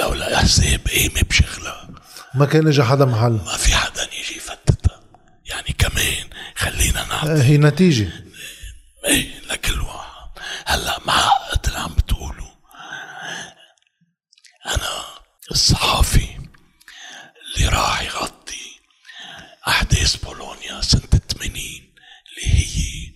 [0.00, 1.88] لولا الاحزاب قيمة بشغلها
[2.34, 3.32] ما كان اجى حدا محل.
[3.32, 4.73] ما في حدا يجي يفتتها
[5.44, 7.42] يعني كمان خلينا نعطي.
[7.42, 8.08] هي نتيجة.
[9.06, 10.30] إيه لكل واحد
[10.66, 12.54] هلا معقد اللي عم بتقوله
[14.66, 15.04] أنا
[15.50, 16.28] الصحافي
[17.56, 18.80] اللي راح يغطي
[19.68, 23.14] أحداث بولونيا سنة 80 اللي هي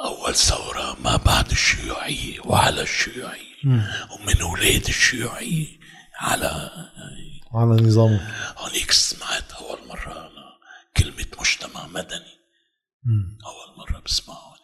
[0.00, 3.54] أول ثورة ما بعد الشيوعية وعلى الشيوعية
[4.10, 5.66] ومن أولاد الشيوعية
[6.16, 6.70] على
[7.54, 10.58] على نظامه هونيك سمعت أول مرة أنا
[10.96, 12.38] كلمة مجتمع مدني.
[13.04, 13.38] مم.
[13.46, 14.56] أول مرة بسمعها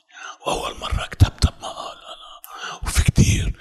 [0.46, 2.81] وأول مرة كتبتها بمقال أنا.
[2.83, 3.53] وفي كتير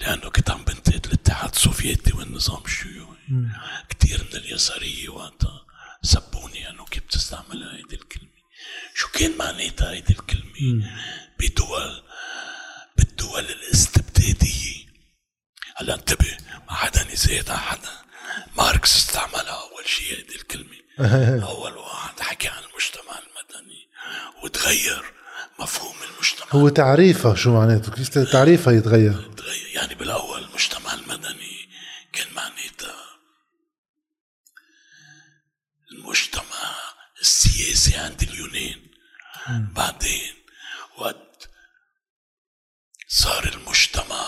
[0.00, 3.18] لأنه كنت عم بنتقد الاتحاد السوفيتي والنظام الشيوعي.
[3.88, 5.66] كتير من اليسارية وقتها
[6.02, 8.30] سبوني أنه كيف بتستعمل هيدي الكلمة.
[8.94, 10.90] شو كان معناتها هيدي الكلمة؟
[11.40, 12.02] بدول
[12.96, 14.86] بالدول الاستبدادية.
[15.76, 18.04] هلا انتبه ما حدا يزيد على حدا.
[18.56, 20.76] ماركس استعملها أول شيء هيدي الكلمة.
[21.50, 23.88] أول واحد حكي عن المجتمع المدني
[24.44, 25.14] وتغير
[25.58, 26.46] مفهوم المجتمع.
[26.50, 29.66] هو تعريفها شو معناته؟ كيف تعريفها يتغير؟ تغير.
[29.74, 31.68] يعني بالأول المجتمع المدني
[32.12, 33.04] كان معناتها
[35.92, 36.74] المجتمع
[37.20, 38.80] السياسي عند اليونان.
[39.48, 40.34] بعدين
[40.98, 41.50] وقت
[43.08, 44.26] صار المجتمع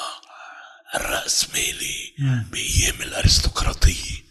[0.94, 2.14] الرأسمالي
[2.50, 4.26] بأيام الأرستقراطية.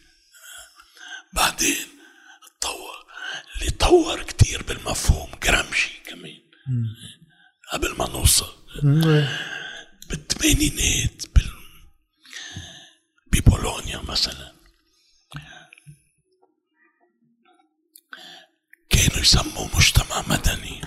[1.34, 1.88] بعدين
[2.60, 3.06] تطور
[3.56, 6.42] اللي طور كتير بالمفهوم جرامشي كمان.
[7.72, 8.56] قبل ما نوصل.
[10.10, 11.52] بالثمانينات بال...
[13.32, 14.56] ببولونيا مثلا.
[18.90, 20.82] كانوا يسموا مجتمع مدني.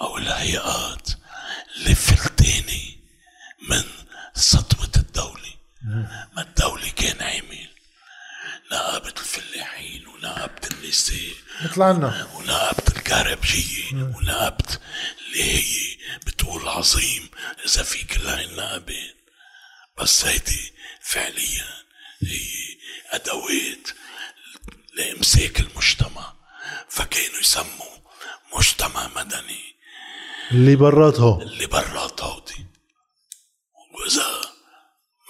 [0.00, 1.08] أو الهيئات
[1.76, 2.98] اللي فلتاني
[3.68, 3.84] من
[4.34, 5.54] سطوة الدولة.
[6.32, 7.68] ما الدولة كان عامل
[8.72, 14.78] نقابة الفلاحين ونقابة النساء مثل عنا ونقابة الكهربجية ونقابة
[15.26, 17.28] اللي هي بتقول عظيم
[17.66, 19.16] إذا في كل هاي النقابات
[19.98, 21.66] بس هيدي فعليا
[22.22, 22.76] هي
[23.10, 23.88] أدوات
[24.94, 26.34] لإمساك المجتمع.
[26.88, 27.98] فكانوا يسموا
[28.56, 29.73] مجتمع مدني.
[30.52, 31.42] اللي براتها.
[31.42, 32.66] اللي برات هودي
[33.94, 34.26] وإذا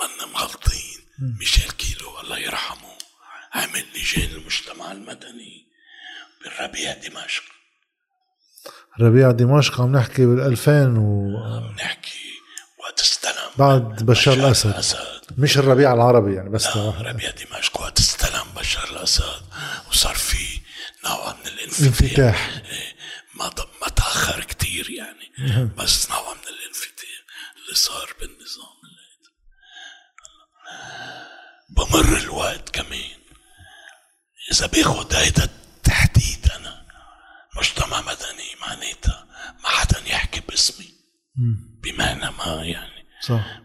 [0.00, 1.00] منا مغلطين.
[1.40, 2.94] ميشيل كيلو الله يرحمه.
[3.54, 5.66] عمل لجان المجتمع المدني.
[6.44, 7.42] بالربيع دمشق.
[9.00, 11.30] ربيع دمشق عم نحكي بال 2000 و
[11.76, 12.34] نحكي
[12.80, 14.70] وقت استلم بعد بشار الأسد.
[14.70, 15.20] الأسد.
[15.38, 19.42] مش الربيع العربي يعني بس لا ربيع دمشق وقت استلم بشار الأسد.
[19.90, 20.60] وصار في
[21.04, 21.86] نوع من الانفتاح.
[21.86, 22.62] انفتاح.
[22.72, 22.94] إيه،
[23.34, 25.32] ما ما تأخر كتير يعني.
[25.66, 27.08] بس نوع من الانفتاح
[27.56, 29.04] اللي صار بالنظام اللي
[31.76, 33.20] بمر الوقت كمان.
[34.52, 36.86] إذا باخد هيدا التحديد أنا
[37.56, 39.26] مجتمع مدني معناتها
[39.62, 40.94] ما حدا يحكي باسمي.
[41.82, 43.06] بمعنى ما يعني.
[43.20, 43.60] صح.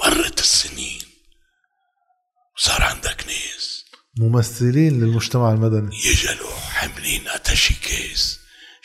[0.00, 1.02] مرت السنين
[2.56, 3.75] وصار عندك ناس
[4.18, 5.96] ممثلين للمجتمع المدني.
[5.96, 8.40] يجلوا حاملين اتاشيكيز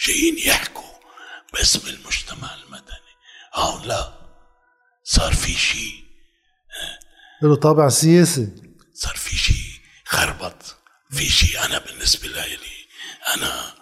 [0.08, 0.92] جايين يحكوا
[1.54, 3.12] باسم المجتمع المدني.
[3.56, 4.14] هون لا
[5.04, 6.04] صار في شيء
[7.42, 8.50] له طابع سياسي.
[8.94, 10.78] صار في شيء خربط
[11.12, 12.58] في شيء أنا بالنسبة لي
[13.36, 13.74] أنا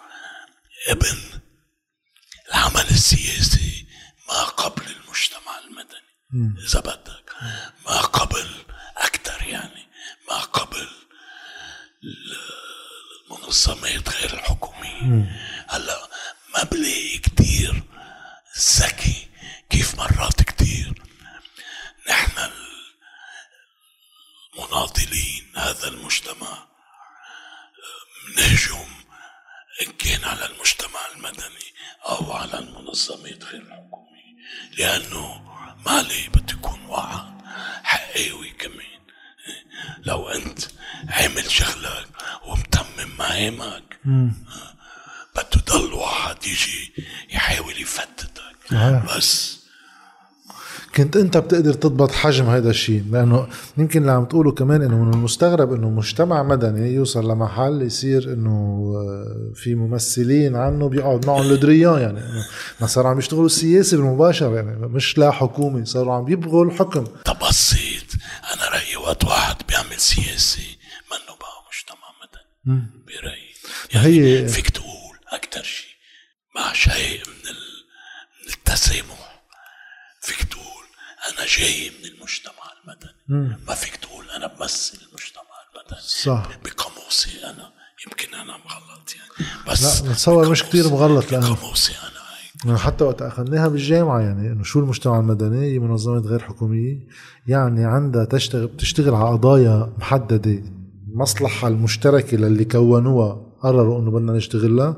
[0.88, 1.18] ابن
[2.50, 3.88] العمل السياسي
[4.28, 6.10] ما قبل المجتمع المدني.
[6.68, 7.32] إذا بدك
[7.86, 8.47] ما قبل
[8.97, 9.88] أكثر يعني
[10.30, 10.88] ما قبل
[12.04, 15.32] المنظمات غير الحكومية.
[15.68, 16.10] هلأ
[16.56, 17.84] ما بلاقي كتير
[18.80, 19.28] ذكي
[19.70, 20.93] كيف مرات كتير.
[22.10, 22.52] نحن
[24.58, 26.68] مناضلين هذا المجتمع
[28.28, 28.89] منهجم
[29.82, 31.74] إن كان على المجتمع المدني
[32.06, 34.36] أو على المنظمات غير الحكومية.
[34.78, 35.41] لأنه
[35.86, 37.41] ما عليه بده يكون واحد
[37.84, 38.89] حقاوي كمان.
[40.06, 40.60] لو أنت
[41.10, 42.08] عامل شغلك
[42.45, 44.00] ومتمم مهامك
[45.36, 46.93] بده يضل واحد يجي
[47.30, 48.74] يحاول يفتتك.
[49.18, 49.59] بس
[50.96, 55.14] كنت انت بتقدر تضبط حجم هذا الشيء لأنه يمكن اللي عم تقوله كمان إنه من
[55.14, 58.50] المستغرب إنه مجتمع مدني يوصل لمحل يصير إنه
[58.96, 62.20] آه، في ممثلين عنه بيقعد معهم لدريان يعني
[62.82, 67.04] ما صاروا عم يشتغلوا سياسي بالمباشر يعني مش لا حكومي صاروا عم يبغوا الحكم.
[67.26, 68.04] تبسيط
[68.54, 70.78] أنا رأيي وقت واحد بيعمل سياسي
[71.12, 72.88] منه بقى مجتمع مدني.
[73.08, 73.50] برأيي.
[73.94, 75.90] يعني هي- فيك تقول أكثر شيء
[76.56, 77.56] مع شيء من
[78.54, 79.30] التسامح.
[80.22, 80.64] فيك تقول
[81.40, 83.56] أنا جاي من المجتمع المدني.
[83.68, 86.00] ما فيك تقول أنا بمثل المجتمع المدني.
[86.02, 86.60] صح.
[86.66, 87.70] بقاموسي أنا.
[88.08, 89.50] يمكن أنا مغلط يعني.
[89.72, 94.20] بس لا، بتصور مش كتير مغلط لأنه- بقاموسي أنا هيك يعني حتى وقت أخذناها بالجامعة
[94.20, 97.08] يعني إنه شو المجتمع المدني؟ هي منظمات غير حكومية.
[97.48, 100.64] يعني عندها تشتغل بتشتغل على قضايا محددة.
[101.12, 104.96] المصلحه المشتركة للي كونوها قرروا إنه بدنا نشتغلها.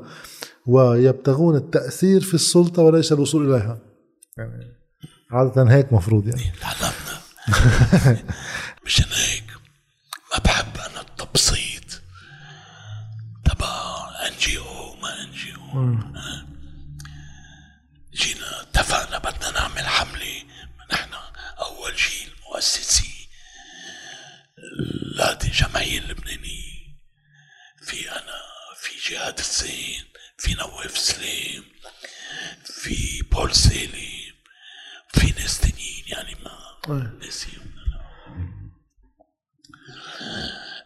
[0.66, 3.78] ويبتغون التأثير في السلطة وليس الوصول إليها.
[4.38, 4.81] يعني
[5.32, 6.52] عادة هيك مفروض يعني.
[6.60, 7.22] تعلمنا.
[8.86, 9.44] مشان هيك
[10.32, 12.02] ما بحب أنا التبسيط
[13.44, 15.96] تبع ان جي أو ما ان جي أو
[18.14, 20.42] جينا اتفقنا بدنا نعمل حملة.
[20.92, 21.10] نحن
[21.58, 23.28] أول جيل مؤسسي
[25.16, 26.72] لهذه الجمعيه اللبنانية.
[27.82, 28.38] في أنا
[28.80, 30.04] في جهاد الزين
[30.38, 31.64] في نواف سليم
[32.64, 34.21] في بول تانيين
[36.12, 36.80] يعني ما
[37.20, 37.72] ناسيهم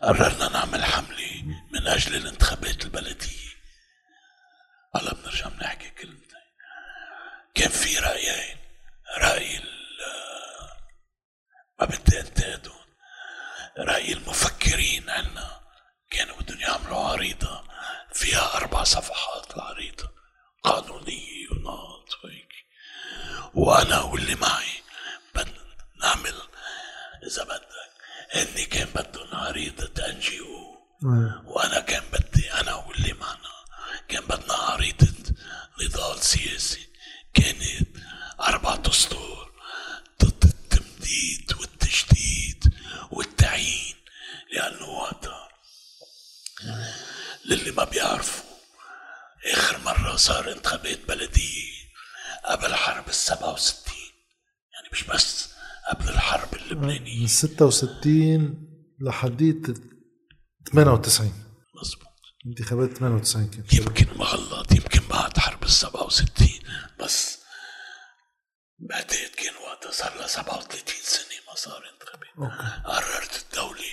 [0.03, 3.47] قررنا نعمل حملة من أجل الانتخابات البلدية.
[4.97, 6.27] هلا بنرجع بنحكي كلمتين.
[7.55, 8.57] كان في رأيين.
[9.19, 9.67] رأي ال-
[11.81, 12.87] ما بدي انتقدهم
[13.79, 15.61] رأي المفكرين عنا.
[16.11, 17.65] كانوا بدهم يعملوا عريضة.
[18.13, 20.11] فيها أربع صفحات العريضة.
[20.63, 22.53] قانونية ونقط وهيك.
[23.55, 24.83] وأنا واللي معي
[25.37, 26.35] بدنا نعمل
[27.27, 27.91] إذا بدك.
[28.31, 30.77] هني كان بدهم عريضة ان جي أو
[31.45, 33.57] وأنا كان بدي أنا واللي معنا.
[34.09, 35.35] كان بدنا عريضة
[35.83, 36.89] نضال سياسي.
[37.35, 37.89] كانت
[38.41, 39.53] أربع دستور.
[40.25, 42.75] ضد التمديد والتجديد
[43.11, 43.97] والتعيين
[44.53, 45.49] لأنه وقتها
[47.45, 48.45] للي ما بيعرفوا
[49.45, 51.73] آخر مرة صار انتخابات بلدية
[52.45, 53.86] قبل حرب السبعة وستين.
[54.87, 55.49] يعني مش بس
[55.91, 57.21] قبل الحرب اللبنانية.
[57.21, 58.67] من 66
[59.01, 59.67] لحديت
[60.73, 61.33] 98
[61.83, 62.07] مزبوط
[62.47, 66.49] انتخابات 98 كانت يمكن مغلط يمكن بعد حرب ال 67
[67.01, 67.39] بس
[68.79, 72.53] بعتقد كان وقتها صار لها 37 سنة ما صار انتخابات.
[72.87, 73.85] قررت الدولة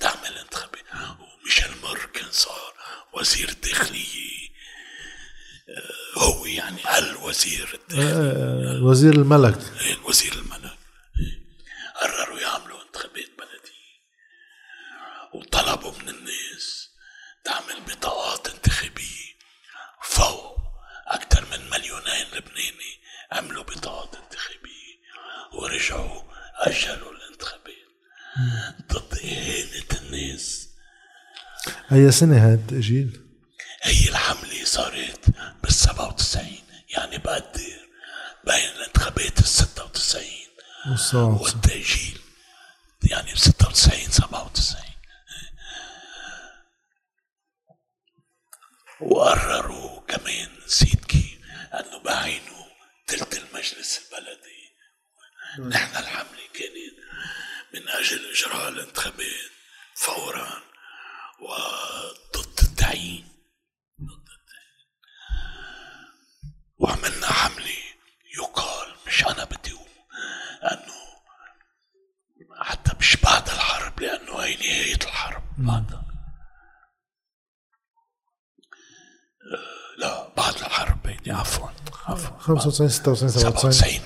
[0.00, 2.74] تعمل انتخابات وميشيل مر كان صار
[3.14, 4.48] وزير الداخلية
[6.16, 9.58] هو يعني الوزير الداخلية آه، وزير الملك.
[10.04, 10.78] وزير الملك.
[12.00, 13.94] قرروا يعملوا انتخابات بلدية.
[15.34, 16.88] وطلبوا من الناس
[17.44, 19.34] تعمل بطاقات انتخابية
[20.02, 20.56] فوق
[21.06, 22.94] أكثر من مليونين لبناني
[23.32, 24.94] عملوا بطاقات انتخابية
[25.52, 26.22] ورجعوا
[26.54, 27.64] أجلوا الانتخابات.
[28.92, 30.68] ضد إهانة الناس.
[31.92, 33.20] اي سنة هاد جيل؟
[33.82, 35.23] هي الحملة صارت
[35.64, 36.58] بال 97
[36.88, 37.88] يعني بقدر
[38.44, 40.24] بين الانتخابات ال 96
[40.90, 41.54] والسبعة وتسعين.
[41.54, 42.20] والتأجيل
[43.10, 44.82] يعني ب 96 97
[49.00, 51.38] وقرروا كمان نسيت كيف
[51.74, 52.64] انه بعينوا
[53.06, 54.74] تلت المجلس البلدي
[55.58, 56.94] نحن الحملة كانت
[57.74, 59.50] من أجل اجراء الانتخابات
[59.94, 60.62] فورا
[61.40, 63.28] وضد التعيين
[64.00, 64.88] ضد التعيين
[66.78, 67.76] وعملنا حملة
[68.38, 69.88] يقال مش أنا بدي أقول
[70.62, 70.94] انه
[72.64, 76.04] حتى مش بعد الحرب لأنه هي نهاية الحرب بعدها
[79.54, 81.68] آه، لا بعد الحرب هيدي عفوا
[82.48, 84.00] عفوا 95 96 97 97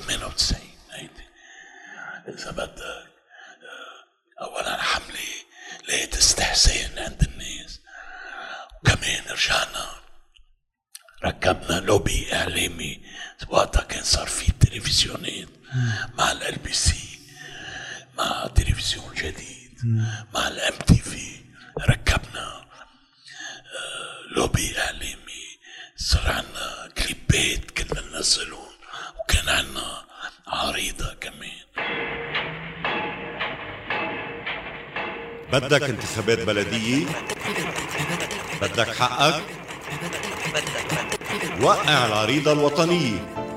[36.19, 37.07] انتخابات بلدية.
[38.63, 39.43] بدك حقك.
[41.63, 43.48] وقع العريضة الوطنية.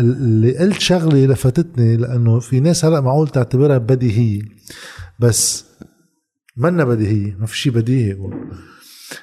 [0.00, 4.42] اللي قلت شغلة لفتتني لأنه في ناس هلأ معقول تعتبرها بديهية.
[5.18, 5.64] بس
[6.56, 8.30] منا بديهية ما في شيء بديهي هو.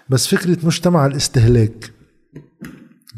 [0.10, 1.92] بس فكرة مجتمع الاستهلاك.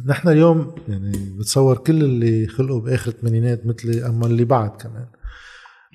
[0.06, 5.06] نحن اليوم يعني بتصور كل اللي خلقوا بآخر الثمانينات مثلي أما اللي بعد كمان.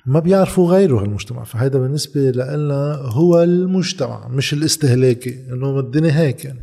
[0.05, 1.43] ما بيعرفوا غيره هالمجتمع.
[1.43, 6.61] فهيدا بالنسبة لنا هو المجتمع مش الاستهلاكي إنه الدنيا هيك يعني.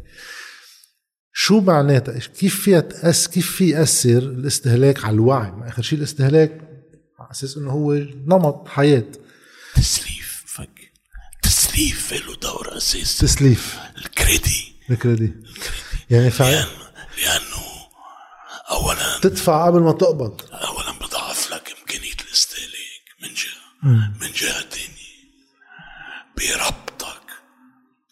[1.44, 6.60] شو معناتها؟ كيف فيها تأس كيف في يأثر الاستهلاك على الوعي؟ ما آخر شيء الاستهلاك
[7.18, 7.92] على أساس إنه هو
[8.26, 9.04] نمط حياة.
[9.74, 10.92] تسليف فك.
[11.42, 13.26] تسليف له دور أساسي.
[13.26, 13.78] تسليف.
[13.96, 14.74] الكريدي.
[14.90, 15.32] الكريدي.
[16.10, 16.66] يعني فعلا لأن
[17.22, 17.62] لأنه
[18.70, 20.40] أولا تدفع قبل ما تقبض.
[20.52, 25.12] أولا بضعف لك إمكانية الاستهلاك من جهة من جهة تانية.
[26.36, 27.28] بربطك.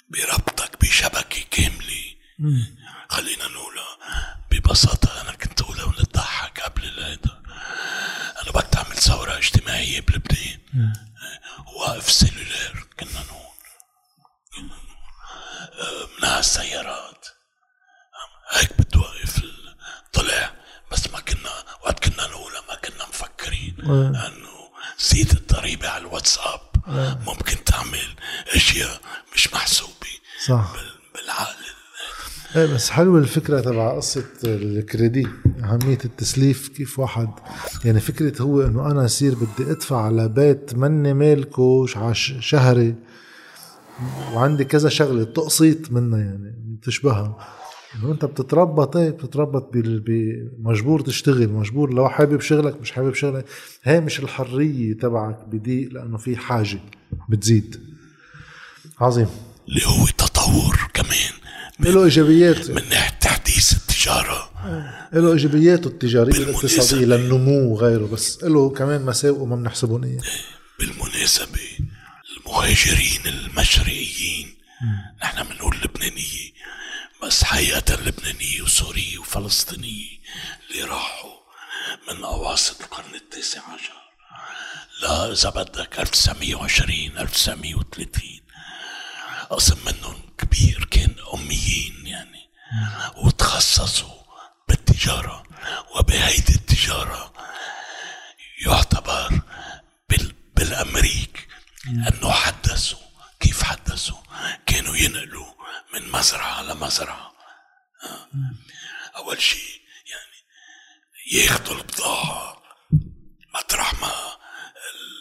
[0.08, 2.00] بربطك بشبكة كاملة
[3.08, 3.98] خلينا نقولها
[4.50, 7.42] ببساطة أنا كنت أقولها ونضحك قبل هذا
[8.42, 10.58] أنا بدي أعمل ثورة اجتماعية بلبنان
[12.00, 13.56] واقف سيلولير كنا نقول.
[14.54, 16.08] كنا نقول.
[16.22, 17.26] من على السيارات.
[18.50, 19.42] هيك بتوقف
[20.12, 20.54] طلع
[20.92, 21.50] بس ما كنا
[21.84, 26.60] وقت كنا نقولها ما كنا مفكرين إنه زيد الضريبة على الواتساب.
[27.26, 28.16] ممكن تعمل
[28.54, 29.00] أشياء
[29.34, 30.10] مش محسوبة
[30.46, 30.72] صح.
[31.14, 31.64] بالعقل.
[32.56, 35.26] إيه بس حلوة الفكرة تبع قصة الكريدي.
[35.64, 37.28] أهمية التسليف كيف واحد
[37.84, 41.86] يعني فكرة هو إنه أنا أصير بدي أدفع على بيت مني مالكه
[42.40, 42.94] شهري
[44.34, 47.38] وعندي كذا شغلة تقسيط منها يعني تشبهها
[47.94, 53.44] إنه أنت بتتربط إيه بتتربط ب- مجبور تشتغل مجبور لو حابب شغلك مش حابب شغلك.
[53.82, 56.80] هي مش الحرية تبعك بضيق لأنه في حاجة
[57.28, 57.80] بتزيد.
[59.00, 59.26] عظيم.
[59.68, 61.39] اللي هو تطور كمان.
[61.88, 62.70] له إيجابيات.
[62.70, 64.50] من ناحية تحديث التجارة.
[65.12, 66.56] له ايجابياته التجارية بالمناسبة.
[66.56, 70.20] والاقتصاديه للنمو وغيره بس له كمان مساوئ ما بنحسبهم إياه.
[70.78, 71.60] بالمناسبة
[72.36, 74.54] المهاجرين المشرقيين
[75.22, 76.50] نحن بنقول لبنانية
[77.22, 80.08] بس حقيقة اللبنانية وسورية وفلسطينية
[80.70, 81.40] اللي راحوا
[82.08, 84.00] من أواسط القرن التاسع عشر.
[85.02, 88.39] لا إذا بدك 1920 1930
[89.50, 92.50] قسم منهم كبير كان أميين يعني.
[93.16, 94.22] وتخصصوا
[94.68, 95.42] بالتجارة
[95.96, 97.32] وبهيدي التجارة.
[98.66, 99.40] يعتبر
[100.08, 101.48] بال بالأمريك
[101.86, 102.98] إنه حدثوا.
[103.40, 104.18] كيف حدثوا؟
[104.66, 105.52] كانوا ينقلوا
[105.94, 107.32] من مزرعة لمزرعه.
[109.16, 110.36] أول شيء يعني
[111.32, 112.62] ياخذوا البضاعة
[113.54, 114.12] مطرح ما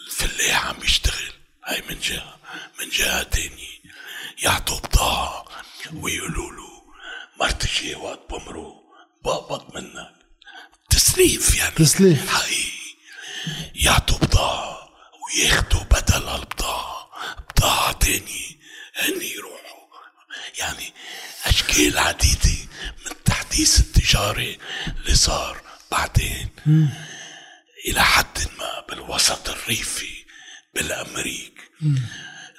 [0.06, 1.32] الفلاح عم يشتغل
[1.66, 2.38] هاي من جهة.
[2.80, 3.79] من جهة تانية
[4.42, 5.44] يعطوا بضاعه
[5.94, 6.82] ويقولوا له
[7.40, 8.84] مرتجي وقت بمرو
[9.24, 10.14] بقبض منك.
[10.90, 11.74] تسليف يعني.
[11.74, 12.30] تسليف.
[12.30, 12.80] حقيقي.
[13.74, 14.88] يعطوا بضاعة
[15.22, 17.10] وياخدوا بدل البضاعة.
[17.56, 18.50] بضاعة تانية
[18.96, 19.88] هن يروحوا.
[20.58, 20.92] يعني
[21.44, 22.68] أشكال عديدة
[23.04, 25.62] من التحديث التجاري اللي صار
[25.92, 26.48] بعدين.
[27.88, 30.24] إلى حد ما بالوسط الريفي
[30.74, 31.70] بالأمريك.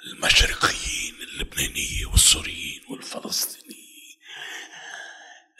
[0.06, 3.82] المشرقيين اللبنانية والسوريين والفلسطينيين.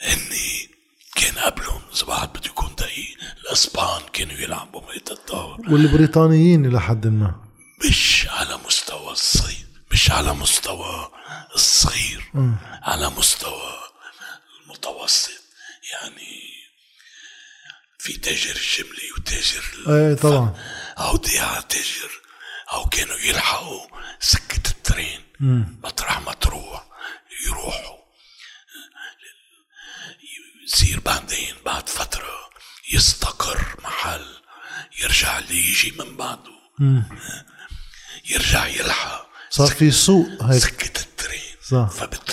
[0.00, 0.68] هني
[1.14, 5.60] كان قبلهم إذا بعد بده يكون دقيق الإسبان كانوا يلعبوا بهيدا الدور.
[5.68, 7.44] والبريطانيين إلى حد ما.
[7.88, 11.10] مش على مستوى الصغير مش على مستوى
[11.54, 12.30] الصغير
[12.82, 13.78] على مستوى
[14.64, 15.42] المتوسط.
[15.92, 16.52] يعني
[17.98, 20.54] في تاجر الجملة وتاجر إيه طبعا.
[21.16, 22.10] ضياع تاجر
[22.72, 23.91] أو كانوا يلحقوا.
[24.22, 25.20] سكة الترين.
[25.84, 26.86] مطرح ما تروح
[27.46, 28.02] يروحوا.
[30.64, 32.50] يصير بعدين بعد فترة
[32.92, 34.26] يستقر محل
[35.02, 36.52] يرجع اللي يجي من بعده.
[38.30, 39.26] يرجع يلحق.
[39.50, 40.62] صار في سوق هيك.
[40.62, 41.56] سكة الترين.
[41.70, 41.90] صح.
[41.90, 42.31] فبتلاقي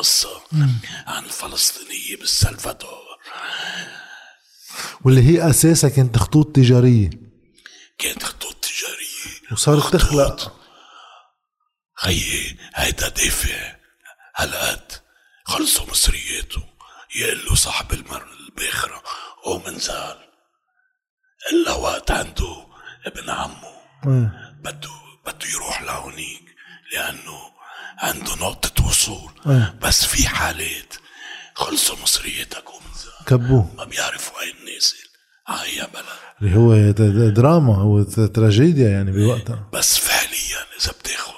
[0.00, 0.42] قصة
[1.06, 3.18] عن الفلسطينية بالسلفادور.
[5.04, 7.10] واللي هي اساسها كانت خطوط تجارية.
[7.98, 9.52] كانت خطوط تجارية.
[9.52, 9.92] وصارت.
[9.92, 10.60] تخلق.
[11.94, 13.76] خيي هيدا دافع.
[14.36, 14.92] هالقد
[15.44, 16.62] خلصوا مصرياته
[17.16, 19.02] يقول له صاحب المر الباخرة.
[19.46, 20.18] هو منزال
[21.52, 22.66] إلا وقت عنده
[23.06, 23.80] ابن عمه.
[24.60, 24.90] بده
[25.26, 26.56] بده يروح لهونيك.
[26.92, 27.59] لأنه
[28.00, 29.78] عنده نقطة وصول إيه.
[29.82, 30.94] بس في حالات
[31.54, 33.74] خلصوا مصرياتك ومنزال كبوه.
[33.76, 34.96] ما بيعرفوا وين نازل
[35.48, 36.04] عايا بلد.
[36.42, 36.90] اللي هو
[37.30, 39.70] دراما هو تراجيديا يعني بوقتها.
[39.72, 41.34] بس فعليا إذا بتاخد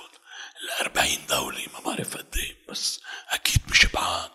[0.64, 3.00] ال 40 دولة ما بعرف قد إيه بس
[3.30, 4.30] أكيد مش بعاد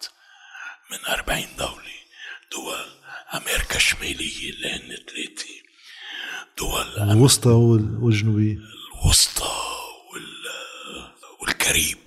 [0.91, 1.97] من 40 دولة.
[2.51, 2.85] دول
[3.33, 5.45] أمريكا الشمالية اللي هن ثلاثة
[6.57, 8.57] دول الوسطى وال- والجنوبية.
[9.03, 9.43] الوسطى
[10.13, 10.33] وال
[11.41, 11.97] والكاريب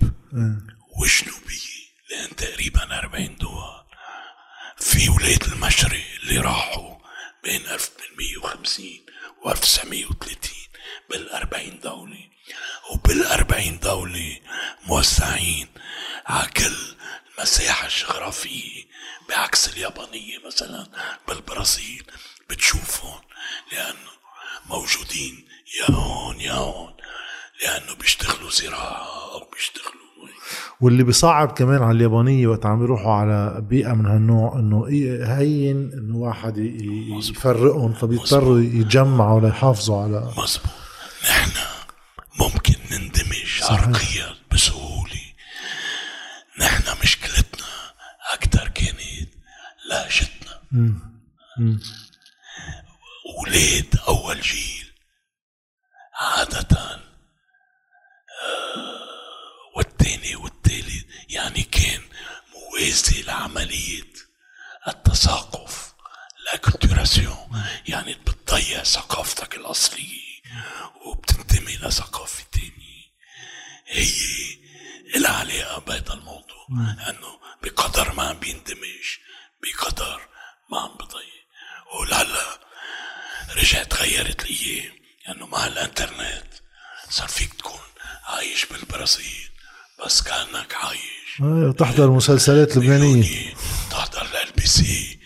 [0.97, 3.83] والجنوبية اللي هن تقريبا 40 دول
[4.77, 6.95] في ولاد المشرق اللي راحوا
[7.43, 8.85] بين 1850
[9.45, 10.51] و 1930
[11.09, 12.31] بال 40 دولة.
[12.91, 14.39] وبال 40 دولة
[14.83, 15.67] موزعين
[16.25, 16.95] على كل
[17.37, 18.83] المساحة الجغرافية
[19.29, 20.87] بعكس اليابانية مثلا
[21.27, 22.11] بالبرازيل
[22.49, 23.21] بتشوفهم
[23.71, 24.11] لأنه
[24.65, 25.47] موجودين
[25.79, 26.97] يا هون يا هون
[27.61, 30.00] لأنه بيشتغلوا زراعة أو بيشتغلوا
[30.81, 34.87] واللي بيصعب كمان على اليابانية وقت عم يروحوا على بيئة من هالنوع إنه
[35.37, 40.71] هين إنه واحد يفرقهم فبيضطروا يتجمعوا ليحافظوا على مزبوط
[41.29, 41.51] نحن
[42.39, 45.21] ممكن نندمج عرقيا بسهولة.
[46.59, 47.65] نحن مشكلتنا
[48.33, 49.29] أكتر كانت
[49.89, 50.61] لهجتنا.
[53.37, 54.91] أولاد أول جيل
[56.21, 56.99] عادة آه،
[61.31, 62.11] والتاني والتالت
[62.53, 64.13] موازي لعملية
[64.87, 65.93] التثاقف
[66.45, 70.41] لاكولتوراسيون يعني بتضيع ثقافتك الأصلية
[71.05, 73.11] وبتنتمي لثقافة تانية.
[73.87, 74.57] هي
[75.15, 76.67] لها علاقة بهذا الموضوع.
[77.09, 79.17] انه بقدر ما عم بيندمج
[79.61, 80.27] بقدر
[80.71, 81.41] ما عم بضيع.
[81.99, 82.59] ولهلا
[83.55, 84.93] رجعت غيرت الأيام.
[85.29, 86.53] انه مع الإنترنت
[87.09, 87.81] صار فيك تكون
[88.23, 89.50] عايش بالبرازيل.
[90.05, 91.41] بس كأنك عايش.
[91.41, 93.53] آه، تحضر مسلسلات لبنانية.
[93.91, 95.19] تحضر لال بي سي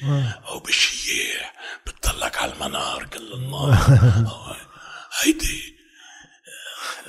[0.48, 1.54] أو بالشياح
[1.88, 4.58] بتطلق على المنار كل النهار.
[5.24, 5.76] هيدي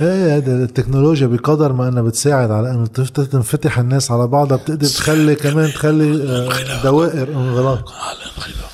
[0.01, 2.87] إيه هذا التكنولوجيا بقدر ما أنها بتساعد على أنه
[3.33, 8.66] تنفتح الناس على بعضها بتقدر تخلي كمان تخلي آه، دوائر انغلاق على الخلاف هيدا.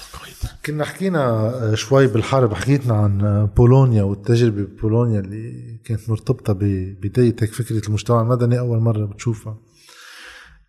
[0.67, 7.37] كنا حكينا آه، شوي بالحرب حكيتنا عن آه، بولونيا والتجربة ببولونيا اللي كانت مرتبطة ببداية
[7.43, 9.59] هيك فكرة المجتمع المدني أول مرة بتشوفها.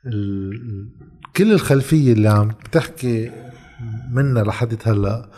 [0.05, 0.89] ال-
[1.35, 3.31] كل الخلفية اللي عم بتحكي
[4.11, 5.29] منها لحد هلأ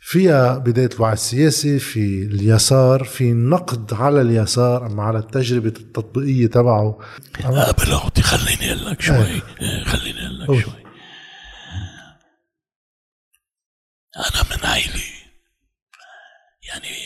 [0.00, 6.98] فيها بداية الوعي السياسي في اليسار في نقد على اليسار أما على التجربة التطبيقية تبعه.
[7.44, 10.58] قبل أختي خليني أقول لك شوي إيه، خليني أقول قول.
[10.58, 10.81] لك شوي.
[14.16, 15.04] أنا من عائلة
[16.62, 16.96] يعني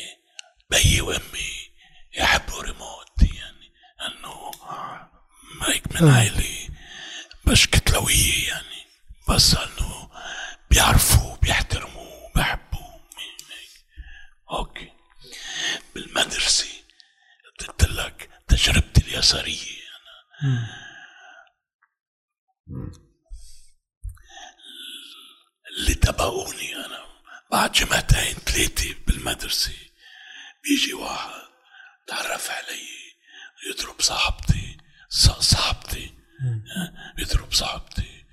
[0.71, 1.71] بيي وأمي
[2.15, 3.73] يحبوا ريموت يعني
[4.07, 4.51] إنه
[5.63, 6.69] هيك من عائلة
[7.47, 8.85] مش كتلوية يعني
[9.29, 10.11] بس إنه
[10.71, 13.71] بيعرفوا بيحترموا بيحبوا هيك.
[14.51, 14.93] أوكي.
[15.95, 16.67] بالمدرسة
[17.61, 19.77] قلت لك تجربتي اليسارية
[25.77, 27.07] اللي تبعوني أنا.
[27.51, 29.73] بعد جمعتين ثلاثة بالمدرسة
[30.65, 31.31] بيجي واحد
[32.07, 32.89] تعرف علي
[33.71, 34.77] يضرب صاحبتي
[35.41, 36.15] صاحبتي.
[37.19, 38.25] يضرب صاحبتي.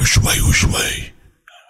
[0.00, 1.12] وشوي وشوي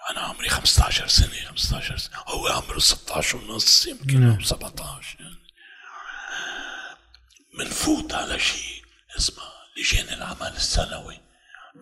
[0.09, 5.35] أنا عمري 15 سنة 15 سنة هو عمره 16 ونص يمكن أو 17 يعني.
[7.53, 8.83] منفوت على شيء
[9.17, 9.43] اسمه
[9.77, 11.19] لجان العمل السنوي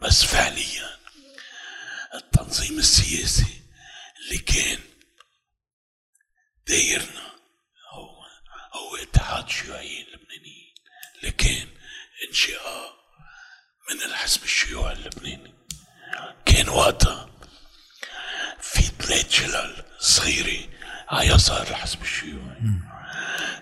[0.01, 0.89] بس فعليا
[2.15, 3.61] التنظيم السياسي
[4.19, 4.79] اللي كان
[6.67, 7.31] دايرنا
[7.89, 8.23] هو
[8.73, 10.73] هو اتحاد شيوعيين لبنانيين
[11.19, 11.67] اللي كان
[12.29, 12.93] انشاء
[13.89, 15.53] من الحزب الشيوعي اللبناني.
[16.45, 17.29] كان وقتها
[18.61, 20.69] في ثلاث شلل صغيرة
[21.09, 22.61] على يسار الحزب الشيوعي.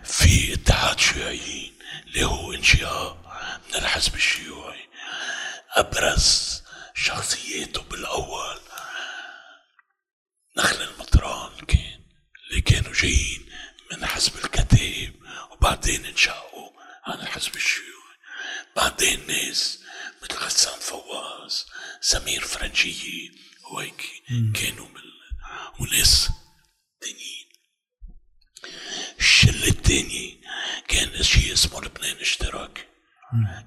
[0.04, 3.18] في اتحاد شيوعيين اللي هو انشاء
[3.70, 4.90] من الحزب الشيوعي.
[5.70, 6.64] أبرز
[6.96, 8.60] شخصياته بالأول.
[10.58, 12.04] نخل المطران كان
[12.50, 13.50] اللي كانوا جايين
[13.92, 15.14] من حزب الكتائب
[15.52, 16.70] وبعدين انشقوا
[17.06, 17.90] عن الحزب الشيوعي.
[18.76, 19.80] بعدين ناس
[20.24, 21.66] مثل غسان فواز
[22.02, 23.30] سمير فرنجية
[23.72, 24.06] وهيك
[24.56, 25.14] كانوا بال...
[25.80, 26.30] وناس
[27.02, 27.50] تانيين.
[29.20, 30.42] الشلة التانية
[30.88, 32.84] كان شيء اسمه لبنان اشتراكي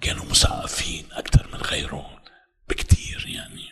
[0.01, 2.22] كانوا مثقفين أكثر من غيرهم.
[2.73, 3.69] بكتير يعني.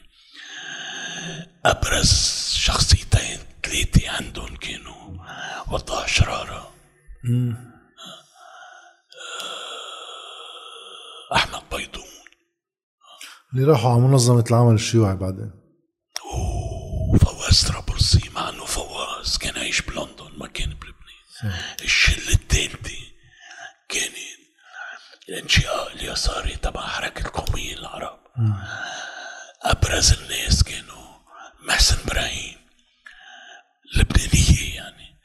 [1.65, 2.13] أبرز
[2.55, 5.19] شخصيتين ثلاثة عندهم كانوا
[5.71, 6.75] وضع شرارة.
[11.35, 12.05] أحمد بيضون.
[13.55, 15.53] اللي راحوا على منظمة العمل الشيوعي بعدين.
[17.15, 21.61] وفواز طرابلسي مع إنه فواز كان عايش بلندن ما كان بلبنان.
[21.85, 22.99] الشلة الثالثة
[23.89, 24.15] كانت
[25.29, 28.20] الانشاء اليساري تبع حركة القوميين العرب
[29.63, 31.19] أبرز الناس كانوا
[31.69, 32.57] محسن إبراهيم
[33.97, 35.17] لبنانية يعني.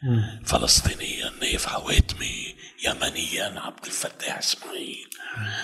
[0.45, 2.55] فلسطينيا نايف حواتمي
[2.85, 5.09] يمنيا عبد الفتاح إسماعيل.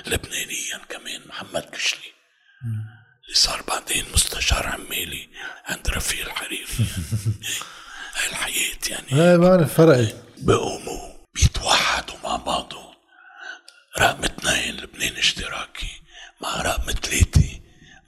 [0.08, 2.12] لبنانيا كمان محمد كشلي.
[3.26, 5.30] اللي صار بعدين مستشار عمالي
[5.66, 6.66] عند رفيق الحريري
[8.16, 9.22] هاي الحياة يعني.
[9.22, 12.91] إيه بعرف فرقت بيقوموا بيتوحدوا مع بعضهم.
[13.99, 15.70] رقم اثنين لبنان اشتراكي
[16.42, 17.62] مع رقم ثلاثة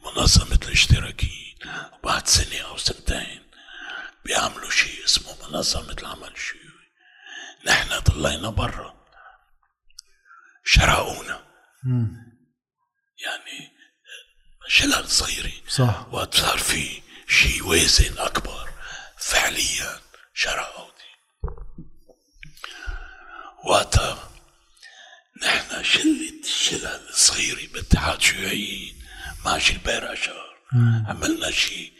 [0.05, 1.55] منظمة الاشتراكيين
[1.93, 3.43] وبعد سنة أو سنتين
[4.25, 6.89] بيعملوا شيء اسمه منظمة العمل الشيوعي
[7.65, 9.03] نحن ضلينا برا.
[10.65, 11.47] شرقونا
[13.17, 13.71] يعني
[14.67, 15.51] شلل صغيرة.
[15.67, 16.07] صح.
[16.11, 18.69] وقت صار في شيء وازن أكبر.
[19.17, 20.01] فعليا
[20.33, 20.93] شرقوني
[23.65, 24.29] وقتها
[25.43, 28.95] نحن شلة شلل صغيرة باتحاد شيوعيين
[29.45, 30.53] مع جilبير أشار
[31.07, 31.93] عملنا شيء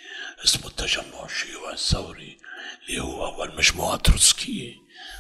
[0.44, 2.38] اسمه التجمع الشيوعي الثوري
[2.90, 4.76] اللي هو أول مجموعة تروتسكية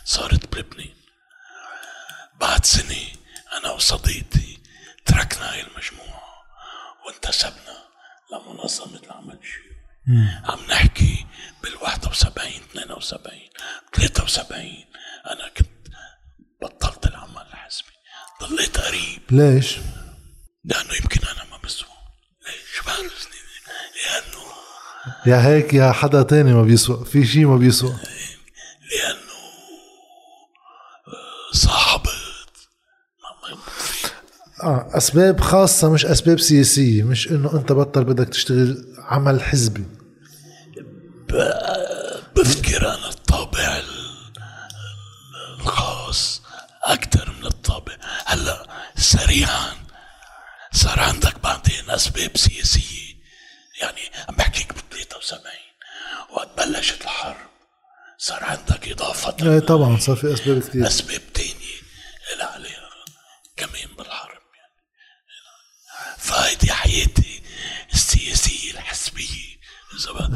[0.05, 0.93] صارت بلبنان.
[2.39, 3.05] بعد سنة
[3.57, 4.59] أنا وصديقتي
[5.05, 6.23] تركنا هاي المجموعة
[7.05, 7.77] وانتسبنا
[8.31, 9.73] لمنظمة العمل الشيوعي.
[10.45, 11.25] عم نحكي
[11.63, 13.49] بال 71 72
[13.93, 14.85] 73
[15.31, 15.87] أنا كنت
[16.61, 17.93] بطلت العمل الحزبي.
[18.41, 19.77] ضليت قريب ليش؟
[20.65, 21.87] لأنه يمكن أنا ما بسوى
[22.45, 23.33] ليش بعرفني
[24.05, 24.43] لأنه
[25.25, 27.91] يا هيك يا حدا تاني ما بيسوق في شيء ما بيسوق.
[27.91, 29.33] لأنه
[31.07, 32.09] آه، صاحبت
[34.63, 39.85] آه أسباب خاصة مش أسباب سياسية مش إنه أنت بطل بدك تشتغل عمل حزبي.
[42.35, 44.33] بفكر أنا الطابع ال-
[45.59, 46.41] الخاص
[46.85, 46.95] هلا
[49.03, 49.73] سريعا
[50.73, 53.13] صار عندك بعدين اسباب سياسية.
[53.81, 55.51] يعني عم بحكيك ب 73
[56.29, 57.49] وقت بلشت الحرب
[58.17, 61.77] صار عندك إضافة إيه طبعا صار في أسباب كثير أسباب تانية
[62.33, 62.89] اللي عليها
[63.57, 64.73] كمان بالحرب يعني.
[66.17, 67.41] فهيدي حياتي
[67.93, 69.53] السياسية الحزبية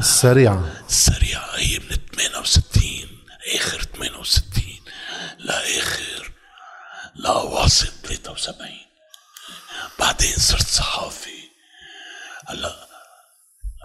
[0.00, 0.84] سريعا.
[0.88, 4.64] السريعة هي من 68 آخر 68
[5.38, 6.32] لآخر
[7.18, 8.70] لأواسط 73
[9.98, 11.48] بعدين صرت صحافي.
[12.46, 12.88] هلا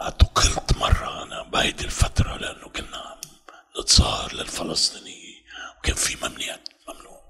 [0.02, 3.22] اعتقلت مرة أنا بهيدي الفترة لأنه كنا عم
[3.82, 5.44] نتظاهر للفلسطينية.
[5.80, 7.22] وكان في ممنوع ممنوع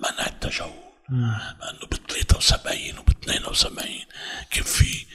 [0.00, 0.90] منع التجول.
[1.08, 4.04] لأنه ب 73 وب 72
[4.50, 5.06] كان في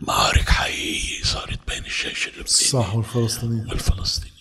[0.00, 3.68] معارك حقيقية صارت بين الجيش اللبناني صح والفلسطينيين.
[3.68, 4.32] والفلسطيني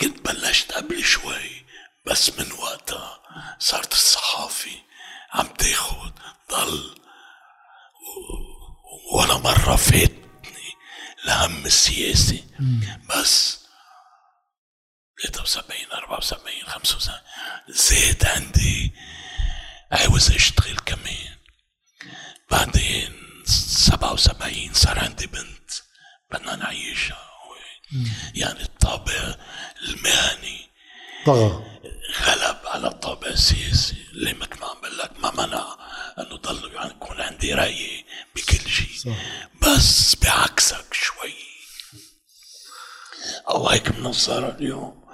[0.00, 1.63] كنت بلشت قبل شوي
[2.06, 3.22] بس من وقتها
[3.58, 4.76] صارت الصحافي
[5.32, 6.12] عم تاخد
[6.50, 6.94] ضل
[9.12, 10.72] ولا مرة فاتني
[11.24, 12.44] الهم السياسي
[13.10, 13.64] بس
[15.32, 17.20] 73 74 75
[17.68, 18.94] زاد عندي
[19.92, 21.36] عاوز اشتغل كمان.
[22.50, 23.12] بعدين
[23.46, 25.70] 77 صار عندي بنت
[26.30, 27.30] بدنا نعيشها.
[28.34, 29.34] يعني الطابع
[29.82, 30.70] المهني.
[31.26, 31.64] طغى
[32.20, 33.96] غلب على الطابع السياسي.
[34.12, 35.76] اللي مثل ما عم بقول لك ما منع
[36.18, 38.04] انه ضل يعني يكون عندي رأي
[38.36, 39.14] بكل شيء.
[39.62, 41.34] بس بعكسك شوي.
[43.48, 45.04] أو هيك منظرة اليوم.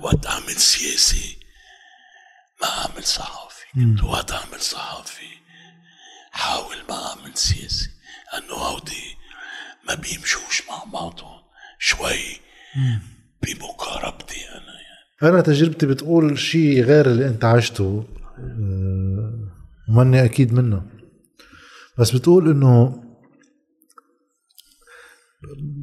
[0.00, 1.38] وقت اعمل سياسي
[2.62, 3.64] ما اعمل صحافي.
[3.74, 5.38] كنت وقت اعمل صحافي.
[6.32, 7.90] حاول ما اعمل سياسي.
[8.34, 9.16] أنه هودي
[9.84, 11.42] ما بيمشوش مع بعضهم.
[11.78, 12.40] شوي
[13.42, 14.85] بمقاربتي أنا.
[15.22, 18.04] أنا تجربتي بتقول شيء غير اللي أنت عشته
[18.38, 19.34] آه،
[19.90, 20.82] وماني أكيد منه.
[21.98, 23.02] بس بتقول إنه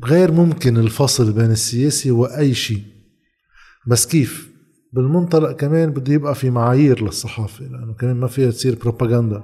[0.06, 2.84] غير ممكن الفصل بين السياسي وأي شيء.
[3.88, 4.54] بس كيف؟
[4.94, 9.44] بالمنطلق كمان بده يبقى في معايير للصحافة لأنه كمان ما فيها تصير بروباغندا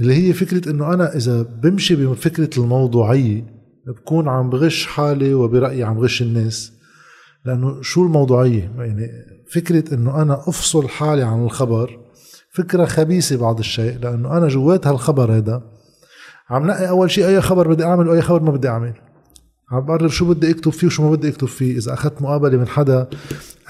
[0.00, 3.44] اللي هي فكرة إنه أنا إذا بمشي بفكرة الموضوعية
[3.86, 6.79] بكون عم بغش حالي وبرأيي عم بغش الناس.
[7.44, 9.08] لأنه شو الموضوعية؟ يعني
[9.52, 12.00] فكرة إنه أنا أفصل حالي عن الخبر
[12.52, 15.62] فكرة خبيثة بعض الشيء لأنه أنا جوات هالخبر هذا
[16.50, 18.94] عم نقي أول شيء أي خبر بدي أعمل وأي خبر ما بدي أعمل.
[19.70, 22.68] عم بقرر شو بدي أكتب فيه وشو ما بدي أكتب فيه إذا أخذت مقابلة من
[22.68, 23.08] حدا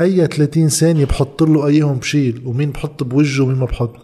[0.00, 3.94] أي 30 ثانية بحط له أيهم بشيل ومين بحط بوجهه ومين ما بحط.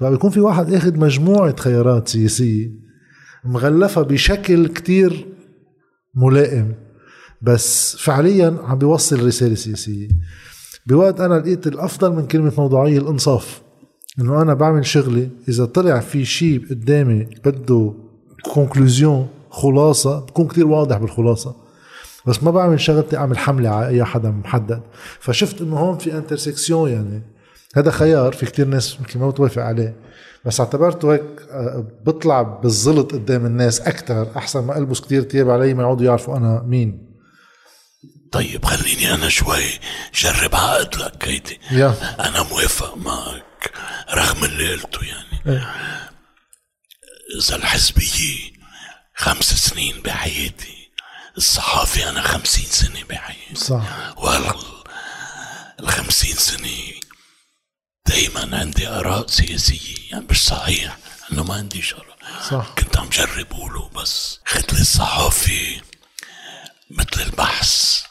[0.00, 2.70] بقى بيكون في واحد أخذ مجموعة خيارات سياسية
[3.44, 5.26] مغلفة بشكل كتير
[6.14, 6.74] ملائم.
[7.42, 10.08] بس فعليا عم بيوصل رسالة سياسية.
[10.86, 13.62] بوقت أنا لقيت الأفضل من كلمة موضوعية الإنصاف
[14.20, 17.92] إنه أنا بعمل شغلي إذا طلع في شيء قدامي بده
[18.54, 21.54] conclusion خلاصة بكون كتير واضح بالخلاصة.
[22.26, 24.80] بس ما بعمل شغلتي أعمل حملة على أي حدا محدد.
[25.20, 27.22] فشفت إنه هون في intersection يعني.
[27.76, 29.96] هذا خيار في كتير ناس يمكن ما بتوافق عليه.
[30.44, 35.74] بس اعتبرته هيك آه، بطلع بالزلط قدام الناس أكثر أحسن ما ألبس كتير تياب علي
[35.74, 37.07] ما يقعدوا يعرفوا أنا مين.
[38.32, 39.80] طيب خليني أنا شوي
[40.14, 42.16] جرب عقد لك هيدي يا.
[42.28, 43.72] أنا موافق معك
[44.10, 45.62] رغم اللي قلته يعني
[47.38, 48.52] اذا الحزبية
[49.16, 50.90] خمس سنين بحياتي
[51.36, 53.54] الصحافي أنا خمسين سنة بحياتي.
[53.54, 54.14] صح.
[54.16, 54.54] وال
[55.80, 57.00] الخمسين سنة
[58.06, 60.96] دايما عندي آراء سياسية يعني مش صحيح
[61.32, 62.16] إنه ما عندي شرع
[62.50, 62.74] صح.
[62.78, 65.80] كنت عم جرب اقوله بس خدلي الصحافي
[66.90, 68.02] مثل البحث.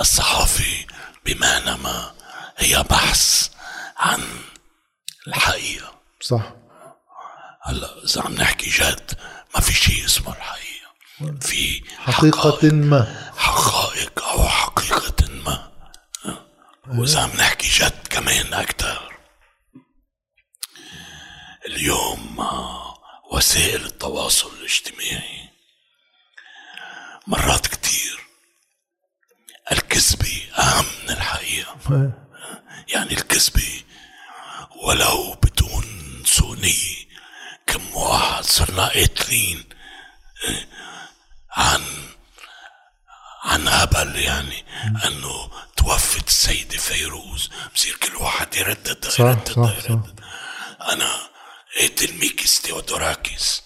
[0.00, 0.86] الصحافي
[1.24, 2.14] بمعنى ما
[2.56, 3.48] هي بحث
[3.96, 4.22] عن
[5.28, 5.94] الحقيقة.
[6.20, 6.52] صح.
[7.62, 9.18] هلا إذا عم نحكي جد
[9.54, 11.38] ما في شيء اسمه الحقيقة.
[11.40, 13.30] في حقيقة ما.
[13.36, 15.72] حقائق أو حقيقة ما.
[16.88, 19.12] وإذا عم نحكي جد كمان أكتر.
[21.66, 22.46] اليوم
[23.32, 25.48] وسائل التواصل الاجتماعي
[27.26, 28.21] مرات كتير
[29.72, 31.76] الكذبة أهم من الحقيقة.
[31.90, 32.10] إيه.
[32.88, 33.82] يعني الكذبة
[34.84, 35.84] ولو بدون
[36.26, 37.02] سوء نية
[37.66, 39.64] كم واحد صرنا قاتلين
[40.44, 40.68] إيه،
[41.52, 41.82] عن
[43.44, 44.64] عن هبل يعني.
[45.06, 47.50] أنه توفت السيدة فيروز.
[47.74, 49.90] بصير كل واحد يردد صح يردد صح صح.
[49.90, 50.20] يردد
[50.92, 51.08] أنا
[51.80, 53.62] قاتل ميكس تيودوراكيس.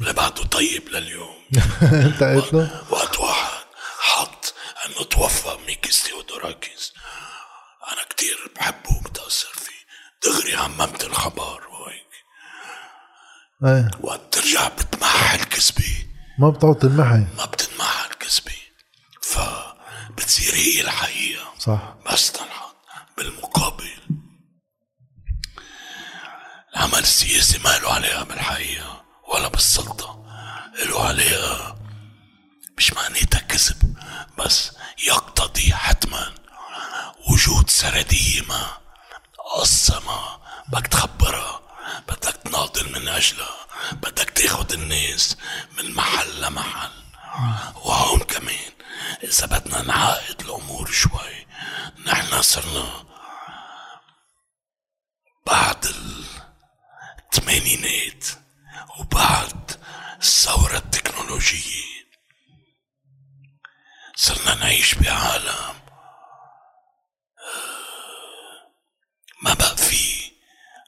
[0.00, 1.34] اللي بعده طيب لليوم.
[1.82, 3.58] أنت قلت له وقت واحد
[3.98, 4.37] حط
[4.88, 6.92] انه توفى ميكس تيودوراكيس
[7.92, 9.78] أنا كتير بحبه وبتاثر فيه.
[10.24, 12.06] دغري عممت الخبر وهيك.
[13.64, 13.90] إيه.
[14.00, 16.06] وقت ترجع بتمحى الكذبه
[16.38, 18.56] ما بتعطي المحي ما بتنمحى الكذبه
[19.22, 21.54] فبتصير هي الحقيقة.
[21.58, 21.94] صح.
[22.06, 22.76] بس تنحط
[23.16, 23.98] بالمقابل.
[26.76, 30.24] العمل السياسي ما له علاقة بالحقيقة ولا بالسلطة.
[30.86, 31.78] له علاقة
[32.78, 33.96] مش معناتها كذب
[34.38, 34.70] بس
[35.06, 36.34] يقتضي حتما
[37.30, 38.78] وجود سردية ما
[39.54, 41.60] قصة ما بدك تخبرها
[42.08, 45.36] بدك تناضل من أجلها بدك تاخد الناس
[45.78, 46.90] من محل لمحل.
[47.74, 48.72] وهون كمان
[49.22, 51.46] إذا بدنا نعقد الأمور شوي
[52.06, 53.04] نحن صرنا
[55.46, 55.86] بعد
[57.32, 58.24] الثمانينات
[58.98, 59.70] وبعد
[60.22, 61.87] الثورة التكنولوجية.
[64.18, 65.74] صرنا نعيش بعالم.
[69.42, 70.30] ما بقى في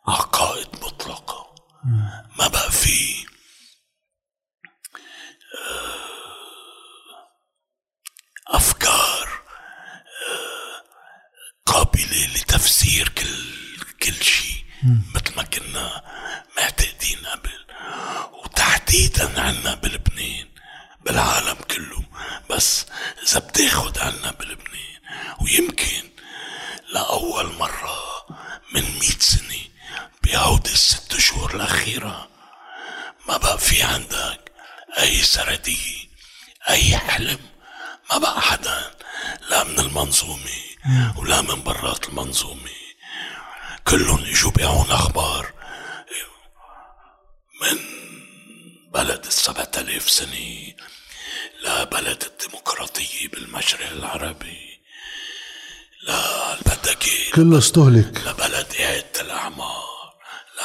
[0.09, 1.55] عقائد مطلقة.
[2.39, 3.26] ما بقى في
[5.59, 7.28] آه،
[8.49, 9.28] أفكار
[10.28, 10.85] آه،
[11.66, 13.45] قابلة لتفسير كل
[14.03, 14.64] كل شيء.
[15.14, 16.03] مثل ما كنا
[16.57, 17.66] معتقدين قبل
[18.33, 20.49] وتحديدا عنا بلبنان
[21.05, 22.03] بالعالم كله.
[22.51, 22.86] بس
[23.28, 24.80] إذا بتاخد عنا بلبنان
[25.40, 26.11] ويمكن
[26.92, 27.98] لأول مرة
[28.74, 29.59] من مئة سنة
[30.22, 32.28] بهودي الست شهور الأخيرة
[33.28, 34.53] ما بقى في عندك
[34.98, 36.09] أي سردية
[36.70, 37.38] أي حلم.
[38.12, 38.90] ما بقى حدا
[39.51, 40.51] لا من المنظومة
[41.16, 42.70] ولا من برات المنظومة.
[43.88, 45.53] كلهم إجوا بيعون أخبار
[47.62, 47.78] من
[48.91, 50.74] بلد السبعة آلاف سنة
[51.64, 54.80] لبلد الديمقراطية بالمشرق العربي
[56.03, 58.20] لا بدك؟ كله استهلك.
[58.26, 60.14] لبلد إعادة الأعمار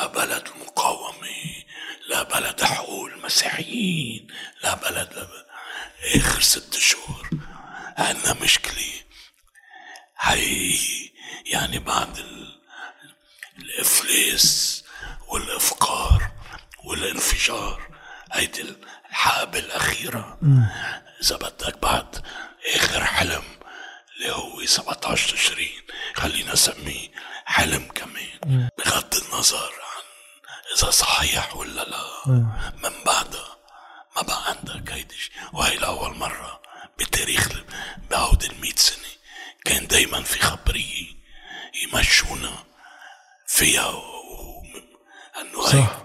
[0.01, 1.63] لبلد المقاومة
[2.09, 4.27] لبلد حقوق المسيحيين
[4.63, 5.45] لبلد لبلد
[6.15, 7.29] آخر ست شهور.
[7.97, 8.91] عندنا مشكلة.
[10.15, 11.09] حقيقية
[11.45, 12.55] يعني بعد ال-
[13.59, 14.83] الإفلاس
[15.27, 16.31] والإفقار
[16.83, 17.94] والانفجار.
[18.35, 18.75] هيدي
[19.09, 20.37] الحقبة الأخيرة
[21.23, 22.25] إذا بدك بعد
[22.75, 23.43] آخر حلم
[24.17, 25.81] اللي هو 17 تشرين
[26.13, 27.09] خلينا نسميه
[27.45, 28.69] حلم كمان.
[28.77, 30.03] بغض النظر عن
[30.77, 32.27] إذا صحيح ولا لا.
[32.83, 33.55] من بعدها
[34.15, 35.15] ما بقى عندك هيدي.
[35.53, 36.61] وهي لأول مرة
[36.99, 37.49] بتاريخ
[38.11, 39.05] بعود المئة سنة.
[39.65, 41.07] كان دايما في خبرية
[41.83, 42.63] يمشونا
[43.47, 44.01] فيها.
[45.41, 46.04] أنه هي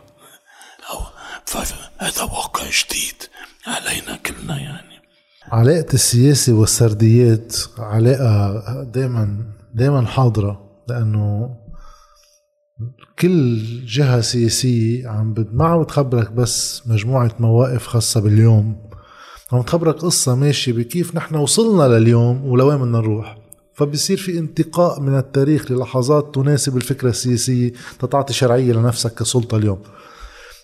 [2.00, 3.22] فهذا واقع جديد
[3.66, 5.00] علينا كلنا يعني.
[5.52, 9.44] علاقة السياسة والسرديات علاقة دائما
[9.74, 11.56] دائما حاضرة لأنه
[13.18, 18.90] كل جهة سياسية عم ما عم بتخبرك بس مجموعة مواقف خاصة باليوم
[19.52, 23.38] عم تخبرك قصة ماشية بكيف نحن وصلنا لليوم ولوين بدنا نروح.
[23.74, 29.82] فبصير في انتقاء من التاريخ للحظات تناسب الفكرة السياسية تتعطي شرعية لنفسك كسلطة اليوم.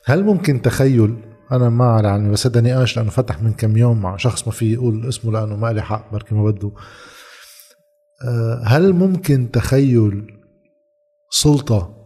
[0.09, 1.17] هل ممكن تخيل
[1.53, 4.53] أنا ما على علمي بس هذا نقاش لأنه فتح من كم يوم مع شخص ما
[4.53, 6.73] في يقول اسمه لأنه ما لي حق بركي ما بده.
[8.25, 10.27] آه، هل ممكن تخيل
[11.31, 11.97] سلطة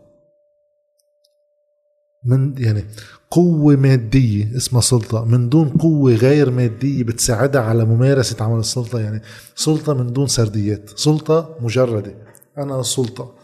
[2.24, 2.84] من يعني
[3.30, 9.22] قوة مادية اسمها سلطة من دون قوة غير مادية بتساعدها على ممارسة عمل السلطة؟ يعني
[9.54, 12.14] سلطة من دون سرديات سلطة مجردة.
[12.58, 13.39] أنا السلطة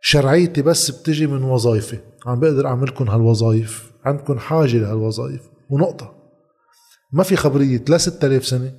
[0.00, 5.40] شرعيتي بس بتجي من وظائفي عم بقدر اعملكم هالوظائف عندكم حاجة لهالوظائف.
[5.70, 6.14] ونقطة.
[7.12, 8.72] ما في خبرية لا 6000 سنة.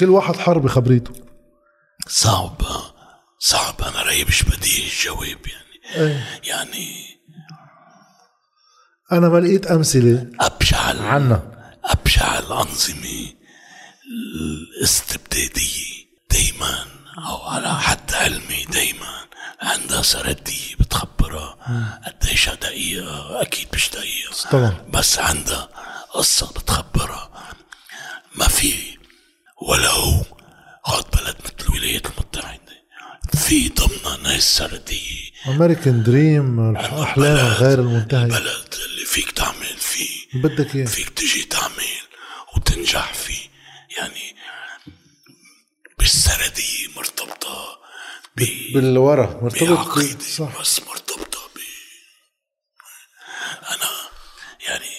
[0.00, 1.12] كل واحد حر بخبريته.
[2.08, 2.62] صعب.
[3.38, 3.74] صعب.
[3.82, 6.06] أنا رأيي مش بديهي الجواب يعني.
[6.06, 6.26] إيه.
[6.44, 6.86] يعني
[9.12, 10.30] أنا ما لقيت أمثلة.
[10.40, 11.42] أبشع ال- عنا
[11.84, 13.32] أبشع الأنظمة
[14.80, 16.84] الاستبدادية دائما
[17.28, 19.20] أو على حد علمي دايما.
[19.60, 21.56] عندها سردية بتخبرها.
[22.06, 24.50] قديش دقيقة؟ أكيد مش دقيقة.
[24.50, 24.86] طبعا.
[24.88, 25.68] بس عندها
[26.14, 27.54] قصة بتخبرها.
[28.34, 28.74] ما في
[29.68, 30.22] ولا هو.
[30.86, 32.60] هاد بلد مثل الولايات المتحدة
[33.34, 38.24] في ضمنها ناس سردية امريكان دريم الاحلام غير المنتهية.
[38.24, 40.26] البلد اللي فيك تعمل فيه.
[40.34, 40.86] بدك إياه.
[40.86, 41.74] فيك تجي تعمل
[42.56, 43.48] وتنجح فيه.
[43.98, 44.36] يعني
[45.98, 47.80] بالسردية مرتبطة ب
[48.36, 49.40] بالورا.
[49.42, 50.60] مرتبط بعقيدة ب- صح.
[50.60, 51.58] بس مرتبطة ب
[53.68, 53.90] أنا
[54.68, 54.90] يعني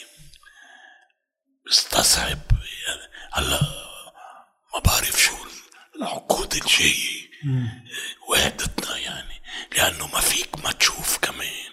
[1.67, 2.39] بستصعب
[2.87, 3.61] يعني هلا
[4.73, 5.35] ما بعرف شو
[5.95, 7.21] العقود الجاية.
[8.29, 9.41] وحدتنا يعني
[9.75, 11.71] لأنه ما فيك ما تشوف كمان.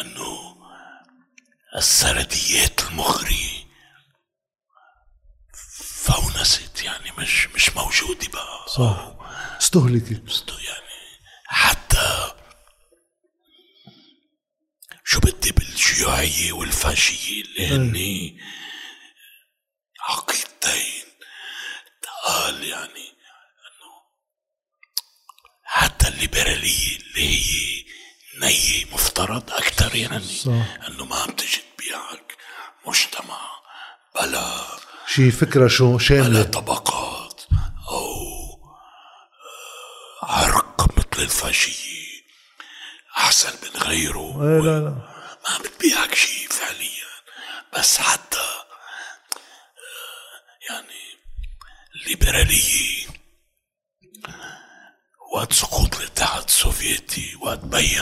[0.00, 0.56] أنه
[1.76, 3.67] السرديات المغرية
[6.12, 9.12] فونست يعني مش مش موجودة بقى صح.
[9.60, 10.48] استهلكت.
[10.64, 10.88] يعني
[11.46, 12.32] حتى
[15.04, 18.38] شو بدي بالشيوعية والفاشية اللي هن
[20.00, 21.04] عقيدتين
[22.24, 23.92] قال يعني إنه
[25.64, 27.84] حتى الليبرالية اللي هي
[28.40, 30.86] نية مفترض أكثر يعني صح.
[30.88, 32.36] إنه ما عم تجي تبيعك
[32.86, 33.50] مجتمع
[34.14, 34.78] بلا
[35.08, 37.42] شي فكرة شو بلا شامله طبقات
[37.88, 38.04] أو
[40.22, 41.98] آه، عرق مثل الفاشية
[43.16, 44.42] أحسن من غيره.
[44.42, 44.90] إيه لا لا.
[45.48, 47.08] ما بتبيعك شيء فعليا.
[47.78, 48.64] بس حتى آه،
[50.70, 51.00] يعني
[51.94, 53.06] الليبرالية
[55.34, 58.00] وقت سقوط الاتحاد السوفيتي وقت بين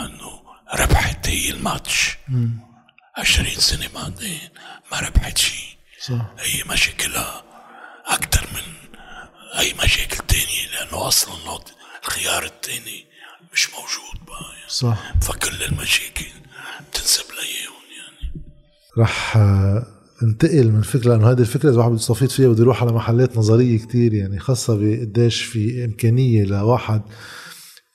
[0.00, 0.42] إنه
[0.74, 2.16] ربحت هي الماتش.
[3.16, 4.48] عشرين سنة بعدين
[4.92, 5.73] ما ربحت شيء
[6.08, 6.34] صح.
[6.38, 7.42] هي مشاكلها
[8.06, 8.88] أكثر من
[9.58, 11.34] أي مشاكل تانية لأنه أصلا
[12.04, 13.04] الخيار التاني
[13.52, 14.68] مش موجود بقى يعني.
[14.68, 15.12] صح.
[15.22, 16.26] فكل المشاكل
[16.90, 18.44] بتنسب ليهم يعني.
[18.98, 19.86] رح آه،
[20.22, 23.36] انتقل من فكرة لأنه هذه الفكرة إذا واحد بده يستفيد فيها بده يروح على محلات
[23.36, 27.02] نظرية كتير يعني خاصة بقديش في إمكانية لواحد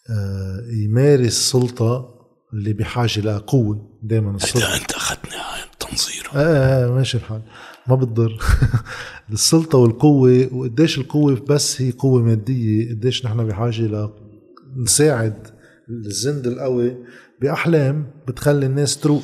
[0.10, 2.16] آه، يمارس سلطة
[2.53, 4.76] اللي بحاجة لقوة دائما السلطة.
[4.76, 6.30] أنت أخذتني على التنظير.
[6.36, 7.41] آه, آه ماشي الحال.
[7.90, 8.40] ما بتضر.
[9.32, 14.10] السلطة والقوة وقديش القوة بس هي قوة مادية قديش نحن بحاجة ل
[14.76, 15.48] نساعد
[15.90, 16.98] الزند القوي.
[17.42, 19.24] بأحلام بتخلي الناس تروق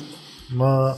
[0.54, 0.96] ما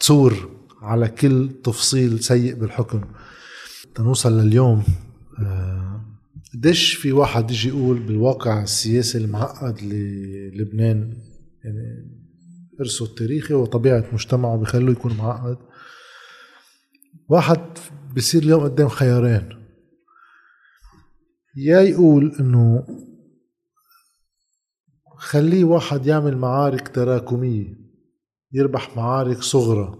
[0.00, 0.50] تصور
[0.82, 3.00] على كل تفصيل سيء بالحكم.
[3.94, 4.82] تنوصل لليوم
[5.38, 6.00] آه،
[6.54, 11.16] قديش في واحد يجي يقول بالواقع السياسي المعقد للبنان
[11.64, 12.10] يعني
[12.80, 15.56] إرثه التاريخي وطبيعة مجتمعه بخلوه يكون معقد.
[17.28, 17.60] واحد
[18.16, 19.48] بصير اليوم قدام خيارين.
[21.56, 22.86] يا يقول إنه
[25.16, 27.76] خليه واحد يعمل معارك تراكمية
[28.52, 29.98] يربح معارك صغرى.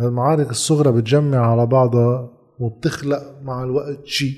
[0.00, 4.36] المعارك الصغرى بتجمع على بعضها وبتخلق مع الوقت شيء.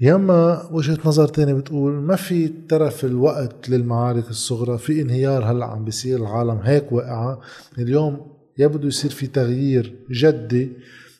[0.00, 5.84] ياما وجهة نظر تانية بتقول ما في ترف الوقت للمعارك الصغرى في انهيار هلأ عم
[5.84, 7.40] بيصير العالم هيك واقعة.
[7.78, 10.72] اليوم يا بده يصير في تغيير جدي.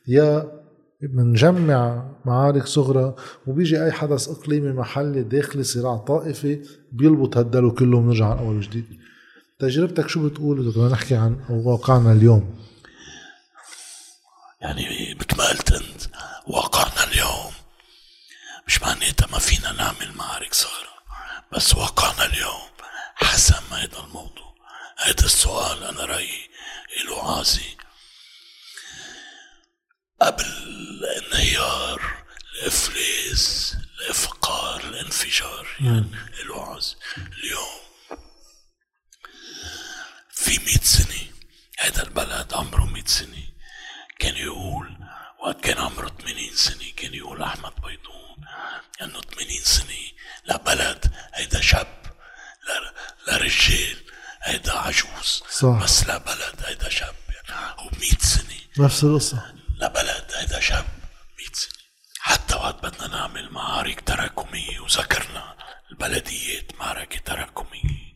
[0.07, 0.61] يا
[1.03, 3.15] بنجمع معارك صغرى
[3.47, 6.63] وبيجي أي حدث إقليمي محلي داخلي صراع طائفي
[6.93, 8.85] بيلبط هالدلو كله ونرجع عن اول وجديد
[9.59, 12.55] تجربتك شو بتقول؟ إذا بدنا نحكي عن واقعنا اليوم.
[14.61, 16.03] يعني مثل ما قلت أنت
[16.47, 17.53] واقعنا اليوم.
[18.67, 20.95] مش معناتها ما فينا نعمل معارك صغرى
[21.53, 22.71] بس واقعنا اليوم.
[23.15, 24.55] حسم هذا الموضوع.
[24.99, 26.50] هذا السؤال أنا رأيي.
[27.07, 27.77] له عازي
[30.21, 36.11] قبل الانهيار الإفلاس الإفقار الانفجار يعني
[36.45, 37.81] له عازي اليوم
[40.31, 41.31] في مئة سنة
[41.79, 43.51] هذا البلد عمره مئة سنة.
[44.19, 44.97] كان يقول
[45.41, 48.47] وقت كان عمره 80 سنة كان يقول أحمد بيضون
[49.03, 49.97] أنه 80 سنة
[50.45, 52.17] لبلد هيدا شاب
[52.69, 52.95] لا,
[53.27, 53.97] لا رجال.
[54.43, 55.43] هيدا عجوز.
[55.51, 55.83] صح.
[55.83, 57.15] بس لبلد هيدا شاب.
[57.49, 58.85] يعني هو 100 سنة.
[58.85, 59.55] نفس القصة.
[59.77, 60.87] لبلد هيدا شاب
[61.39, 61.71] 100 سنة.
[62.21, 65.57] حتى وقت بدنا نعمل معارك تراكمية وذكرنا
[65.91, 68.11] البلديات معركة تراكمية.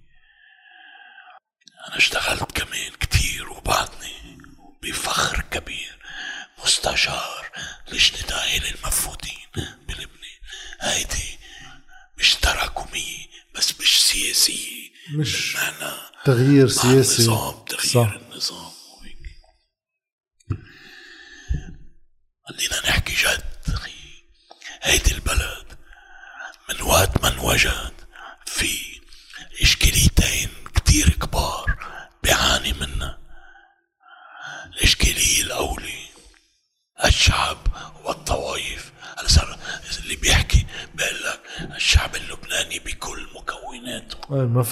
[1.88, 4.38] أنا اشتغلت كمان كتير وبعدني
[4.82, 5.98] بفخر كبير
[6.64, 7.50] مستشار
[7.88, 9.46] لجنة عائلة المفقودين
[9.88, 10.40] بلبنان.
[10.80, 11.38] هيدي
[12.18, 14.90] مش تراكمية بس مش سياسية.
[15.10, 15.43] مش
[16.24, 17.22] تغيير سياسي.
[17.22, 18.23] النظام تغيير صح.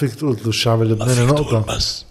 [0.07, 2.05] فيك تقول للشعب اللبناني نقطة؟ بس.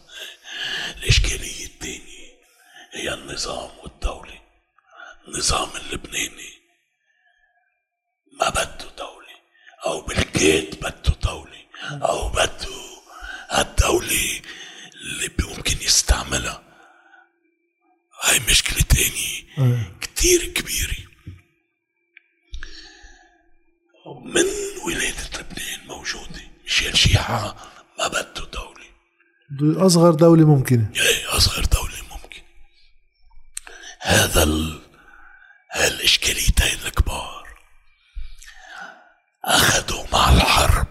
[29.87, 30.93] أصغر دولة ممكنة.
[31.29, 32.45] أصغر دولة ممكنة.
[34.01, 34.81] هذا ال...
[35.73, 37.49] هالإشكاليتين الكبار
[39.45, 40.87] أخذوا مع الحرب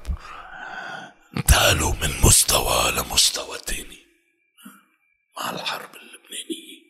[1.37, 4.01] انتقلوا من مستوى لمستوى تاني.
[5.37, 6.81] مع الحرب اللبنانية.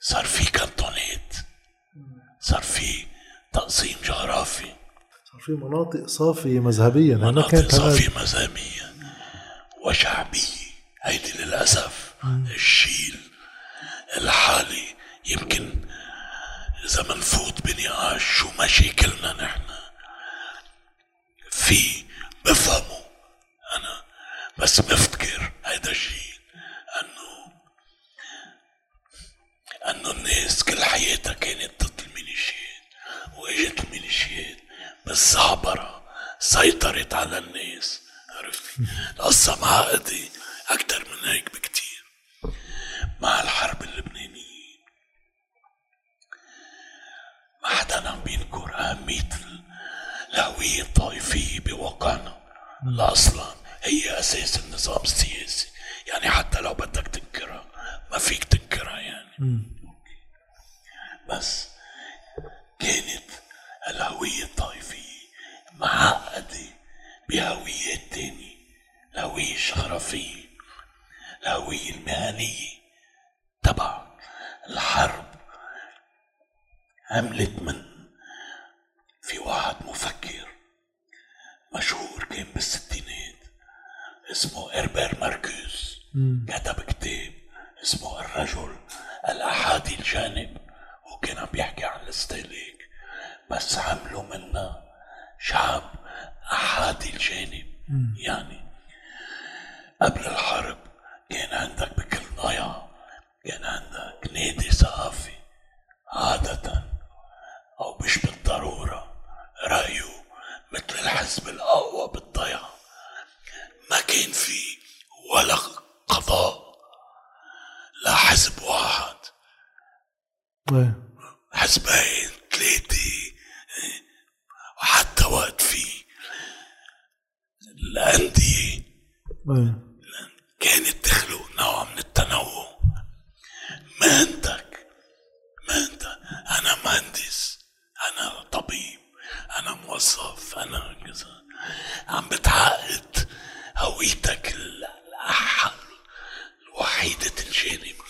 [0.00, 1.36] صار في كانتونات
[2.40, 3.06] صار في
[3.52, 4.74] تقسيم جغرافي.
[5.32, 8.73] صار في مناطق صافية مذهبية مناطق صافية مذهبية.
[39.74, 40.33] Hadi.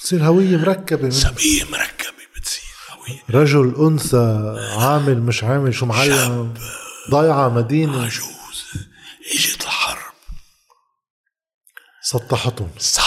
[0.05, 3.23] بتصير هوية مركبة سبية مركبة بتصير هوية.
[3.43, 6.55] رجل أنثى عامل مش عامل شو معلم؟
[7.11, 8.03] ضايعة مدينة.
[8.03, 8.65] عجوز.
[9.35, 10.13] إجت الحرب.
[12.03, 12.71] سطحتهم.
[12.79, 13.04] سطحتهم.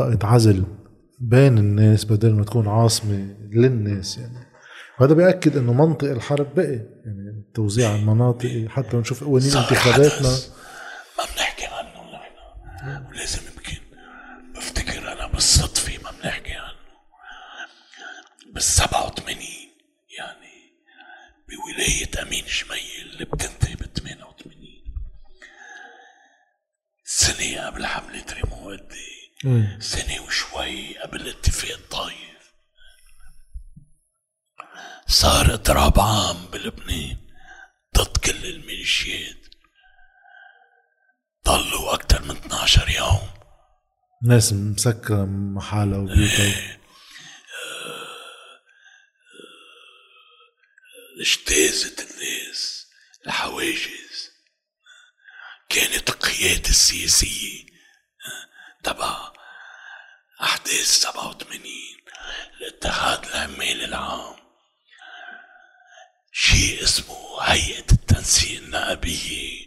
[0.00, 0.64] منطقة عزل
[1.20, 4.38] بين الناس بدل ما تكون عاصمة للناس يعني.
[5.00, 10.28] وهذا بيأكد إنه منطق الحرب بقي يعني توزيع المناطق حتى نشوف قوانين انتخاباتنا.
[29.46, 29.78] إيه.
[29.80, 32.54] سنة وشوي قبل اتفاق الطايف.
[35.06, 37.16] صار اضراب عام بلبنان
[37.96, 39.36] ضد كل الميليشيات.
[41.46, 43.30] ضلوا أكثر من 12 يوم.
[44.22, 46.78] ناس مسكرة محالها وبيوتها.
[51.20, 52.86] اجتازت الناس
[53.26, 54.30] الحواجز.
[55.68, 57.73] كانت القيادة السياسية
[58.84, 59.32] تبع
[60.42, 61.62] أحداث 87
[62.60, 64.36] الاتحاد العمال العام.
[66.32, 69.66] شيء اسمه هيئة التنسيق النائبية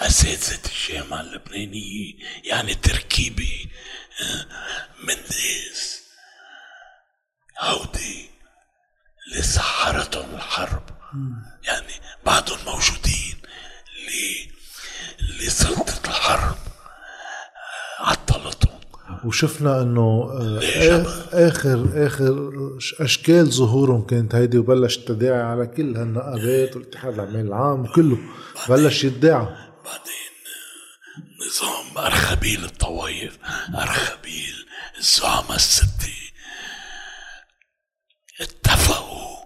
[0.00, 2.14] أساتذة الجامعة اللبنانية
[2.44, 3.66] يعني تركيبة
[4.20, 4.46] آه،
[5.02, 6.02] من ناس
[7.60, 8.30] هودي
[9.26, 10.86] اللي سحرتهم الحرب.
[11.62, 11.92] يعني
[12.26, 13.42] بعدهم موجودين
[13.96, 14.50] اللي
[15.20, 16.58] اللي سلطة الحرب.
[19.26, 22.50] وشفنا إنه آه، ليه آ- آخر آخر
[23.00, 28.18] أشكال ظهورهم كانت هيدي وبلش التداعي على كل هالنقابات والاتحاد العمال العام وكله
[28.68, 29.46] بلش يدعى
[29.84, 30.26] بعدين
[31.46, 33.38] نظام أرخبيل الطوايف
[33.74, 34.66] أرخبيل
[34.98, 36.12] الزعماء الستة
[38.40, 39.36] اتفقوا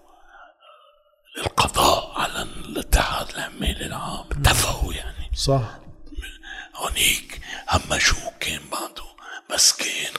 [1.38, 4.24] للقضاء على الاتحاد العمال العام.
[4.32, 5.30] اتفقوا يعني.
[5.34, 5.78] صح.
[6.76, 9.09] هونيك همشوه كان بعده؟
[9.50, 10.14] بس كان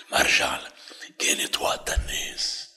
[0.00, 0.60] المرجع
[1.18, 2.68] كانت وقتها الناس.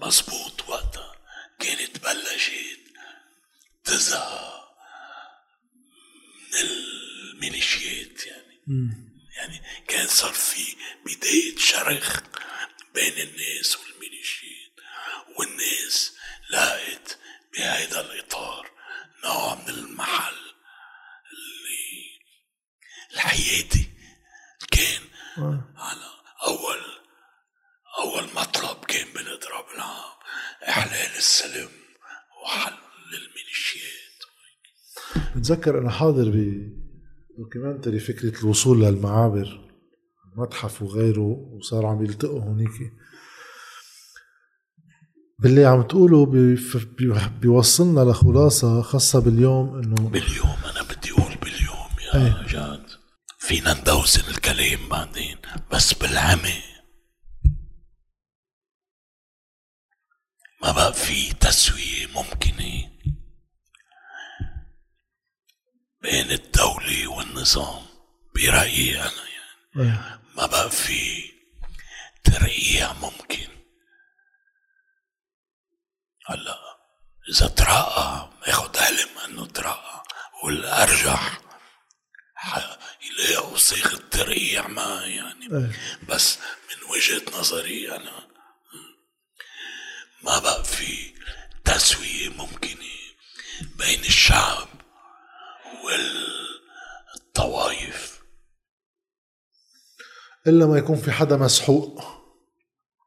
[0.00, 1.16] مزبوط وقتها
[1.60, 2.80] كانت بلشت
[3.84, 4.76] تزهق
[6.52, 8.60] من الميليشيات يعني.
[9.36, 10.76] يعني كان صار في
[11.06, 12.20] بداية شرخ
[12.94, 14.72] بين الناس والميليشيات
[15.38, 16.12] والناس
[16.50, 17.18] لقت
[17.52, 18.70] بهذا الإطار
[19.24, 20.51] نوع من المحل.
[23.14, 23.88] الحياتي
[24.70, 25.02] كان
[25.76, 26.00] على
[26.46, 26.78] أول
[28.04, 30.12] أول مطلب كان بالإضراب العام
[30.68, 31.68] إحلال السلم
[32.44, 32.72] وحل
[33.12, 34.22] الميليشيات
[35.36, 39.68] بتذكر أنا حاضر بدوكيومنتري فكرة الوصول للمعابر
[40.36, 41.20] متحف وغيره
[41.58, 42.70] وصار عم يلتقوا هونيك
[45.38, 45.82] باللي عم
[46.98, 52.86] بي- بيوصلنا لخلاصة خاصة باليوم انه باليوم أنا بدي أقول باليوم يا جاد
[53.52, 55.38] فينا ندوسن الكلام بعدين.
[55.70, 56.62] بس بالعمى
[60.62, 62.90] ما بقى في تسوية ممكنة
[66.02, 67.86] بين الدولة والنظام
[68.34, 69.90] برأيي أنا يعني.
[69.90, 70.20] إيه.
[70.36, 71.32] ما بقى في
[72.24, 73.48] ترقيع ممكن.
[76.26, 76.58] هلا
[77.28, 80.02] إذا ترقى ياخد علم إنه ترقى
[80.44, 81.51] والأرجح
[83.02, 85.46] يلاقوا صيغة ترقيع ما يعني.
[85.52, 85.72] إيه.
[86.08, 88.28] بس من وجهة نظري أنا
[90.22, 91.14] ما بقى في
[91.64, 92.92] تسوية ممكنة
[93.78, 94.68] بين الشعب
[97.14, 98.22] والطوائف.
[100.46, 102.02] إلا ما يكون في حدا مسحوق.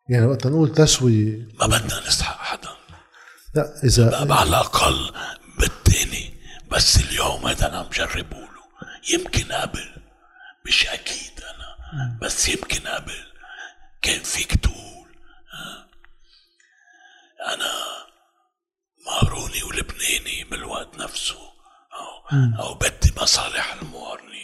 [0.09, 1.47] يعني وقت نقول تسوية.
[1.59, 2.75] ما بدنا نسحق حدا.
[3.55, 5.13] لا إذا على الأقل
[5.59, 6.33] بالتاني.
[6.71, 8.54] بس اليوم هذا أنا مجربه
[9.09, 9.95] يمكن قبل
[10.65, 13.25] مش أكيد أنا بس يمكن قبل.
[14.01, 15.15] كان فيك تقول
[15.53, 15.87] ها،
[17.53, 17.73] أنا
[19.05, 21.39] مهروني ولبناني بالوقت نفسه
[21.93, 24.35] أو, أو بدي مصالح الموارنة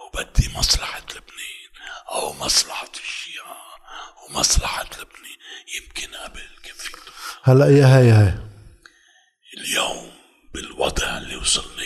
[0.00, 3.56] وبدي مصلحة لبنان أو مصلحة الشيعة
[4.28, 5.38] ومصلحة لبنان.
[5.76, 6.96] يمكن قبل كان فيك
[7.42, 8.34] هلأ يا هاي هاي؟
[9.56, 10.12] اليوم
[10.54, 11.82] بالوضع اللي وصلنا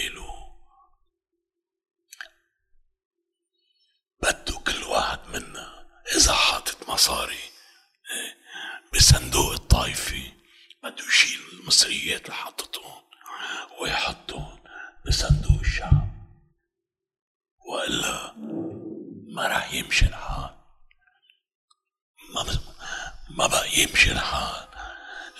[23.73, 24.69] يمشي الحال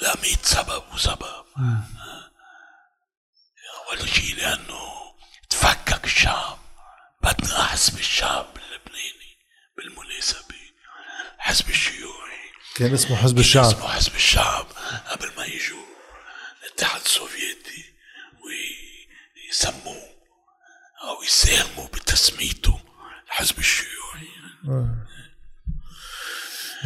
[0.01, 1.45] لا ميت سبب وسبب.
[3.89, 4.93] أول شيء لأنه
[5.51, 6.59] تفكك الشعب.
[7.23, 9.37] بدنا حزب الشعب اللبناني
[9.77, 10.55] بالمناسبة.
[11.37, 12.53] الحزب الشيوعي.
[12.75, 13.65] كان اسمه حزب الشعب.
[13.65, 14.67] اسمه حزب الشعب
[15.07, 15.87] قبل ما يجوا.
[16.63, 17.85] الاتحاد السوفيتي
[19.49, 20.13] ويسموه
[21.03, 22.81] أو يساهموا بتسميته
[23.27, 24.29] الحزب الشيوعي.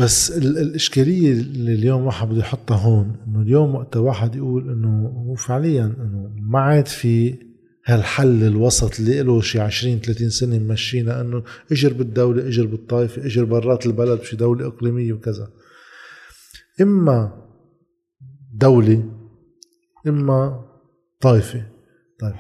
[0.01, 5.07] بس ال- الإشكالية اللي اليوم واحد بده يحطها هون إنه اليوم وقت واحد يقول إنه
[5.09, 7.35] هو فعليا إنه ما عاد في
[7.87, 11.43] هالحل الوسط اللي له شي 20 30 سنة ممشينا إنه
[11.73, 15.49] إجر بالدولة إجر بالطائفة إجر برات البلد بشي دولة إقليمية وكذا.
[16.81, 17.43] إما
[18.55, 19.05] دولة
[20.07, 20.65] إما
[21.21, 21.67] طائفة.
[22.21, 22.33] طيب.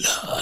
[0.00, 0.41] لا.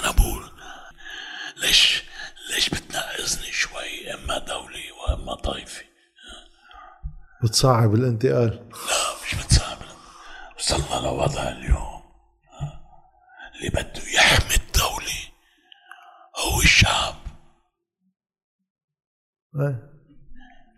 [7.43, 8.69] بتصعب الانتقال.
[8.71, 9.77] لا مش بتصعب.
[10.59, 12.01] وصلنا لوضع اليوم
[13.55, 15.31] اللي بده يحمي الدولة
[16.37, 17.15] هو الشعب.
[19.55, 19.91] إيه.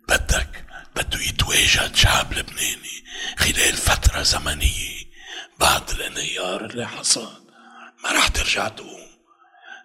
[0.10, 0.66] بدك
[0.96, 3.04] بده يتواجد شعب لبناني
[3.38, 5.04] خلال فترة زمنية
[5.60, 7.44] بعد الانهيار اللي حصل.
[8.04, 9.14] ما رح ترجع تقوم.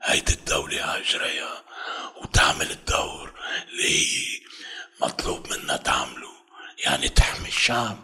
[0.02, 1.62] هيدي الدولة عجريها
[2.22, 3.32] وتعمل الدور
[3.68, 4.40] اللي هي
[5.02, 6.37] مطلوب منها تعمله.
[6.84, 7.98] يعني تحمي الشعب.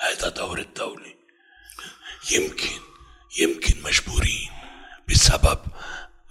[0.00, 1.14] هيدا دور الدولة.
[2.30, 2.80] يمكن
[3.38, 4.50] يمكن مجبورين
[5.08, 5.58] بسبب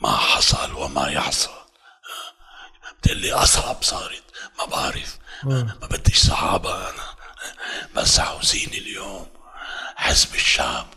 [0.02, 1.58] ما حصل وما يحصل.
[3.00, 4.24] بتقلي أصعب صارت.
[4.60, 5.18] ما بعرف.
[5.82, 7.16] ما بديش صعابة أنا.
[7.96, 9.30] بس عاوزين اليوم
[9.96, 10.88] حزب الشعب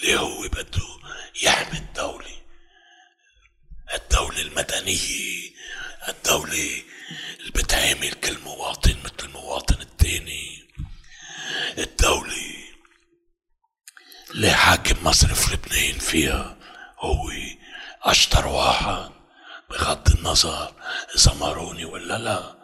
[0.00, 0.86] اللي هو بده
[1.42, 2.38] يحمي الدولة.
[3.94, 5.50] الدولة المدنية
[6.08, 6.82] الدولة
[7.40, 9.77] اللي بتعامل كل مواطن مثل المواطن
[10.08, 10.68] التاني
[11.78, 12.34] الدولة
[14.30, 16.56] اللي حاكم مصرف لبنان فيها
[16.98, 17.30] هو
[18.02, 19.10] أشطر واحد
[19.70, 20.74] بغض النظر
[21.16, 22.58] إذا ماروني ولا لا.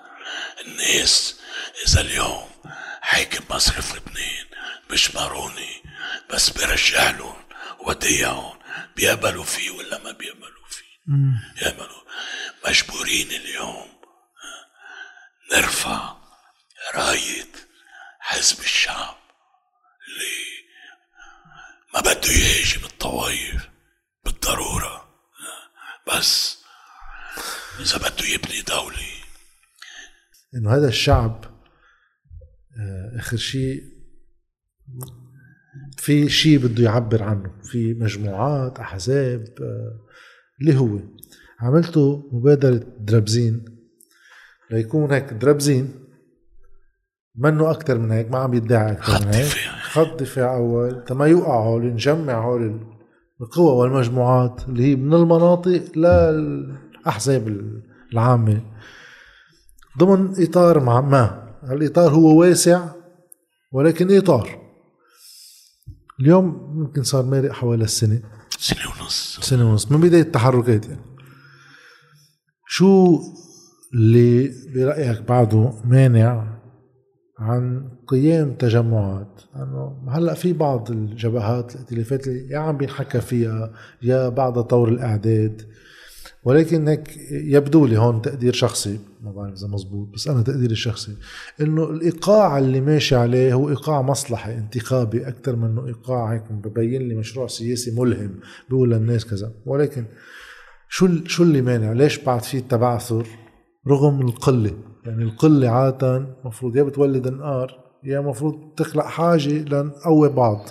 [0.66, 1.40] الناس
[1.86, 2.48] إذا اليوم
[3.02, 4.46] حاكم مصرف لبنان
[4.90, 5.82] مش ماروني
[6.30, 7.44] بس برجع لهم
[7.86, 8.58] وديعهم
[8.96, 10.84] بيقبلوا فيه ولا ما بيقبلوا فيه.
[11.62, 12.02] يقبلوا
[12.68, 13.88] مجبورين اليوم
[15.52, 16.16] نرفع
[16.94, 17.52] راية
[18.20, 19.16] حزب الشعب
[20.08, 20.64] اللي
[21.94, 23.68] ما بده يهاجم الطوائف
[24.24, 25.08] بالضرورة.
[26.08, 26.58] بس
[27.80, 28.96] إذا بده يبني دولة.
[30.54, 31.44] إنه هذا الشعب
[32.78, 33.82] آه، آخر شيء
[35.98, 37.62] في شيء بده يعبر عنه.
[37.62, 40.00] في مجموعات أحزاب آه،
[40.60, 40.98] اللي هو
[41.60, 43.64] عملته مبادرة دربزين.
[44.70, 46.03] ليكون هيك دربزين
[47.36, 49.52] منه أكتر من هيك ما عم يدعي خط من هيك.
[49.82, 51.04] خط دفاع أول.
[51.04, 52.80] تما يوقع هول نجمع هول
[53.40, 57.70] القوى والمجموعات اللي هي من المناطق للأحزاب
[58.12, 58.60] العامة.
[59.98, 62.88] ضمن إطار مع ما الإطار هو واسع
[63.72, 64.64] ولكن إطار.
[66.20, 68.22] اليوم يمكن صار مارق حوالي السنة.
[68.58, 69.40] سنة ونص.
[69.42, 71.04] سنة ونص من بداية التحركات يعني.
[72.66, 73.20] شو
[73.94, 76.53] اللي برأيك بعده مانع
[77.38, 79.40] عن قيام تجمعات.
[79.56, 85.62] أنه هلأ في بعض الجبهات الائتلافات اللي يا عم بينحكى فيها يا بعد طور الأعداد
[86.44, 91.16] ولكن هيك يبدو لي هون تقدير شخصي ما بعرف إذا مزبوط بس أنا تقديري الشخصي
[91.60, 97.02] إنه الإيقاع اللي ماشي عليه هو إيقاع مصلحي انتخابي أكثر من إنه إيقاع هيك ببين
[97.02, 98.30] لي مشروع سياسي ملهم
[98.68, 99.52] بيقول للناس كذا.
[99.66, 100.04] ولكن
[100.88, 103.26] شو شو اللي مانع؟ ليش بعد في التبعثر
[103.88, 104.74] رغم القلة؟
[105.04, 110.68] يعني القلة عادة المفروض يا بتولد انقار يا المفروض تخلق حاجة لنقوي بعض.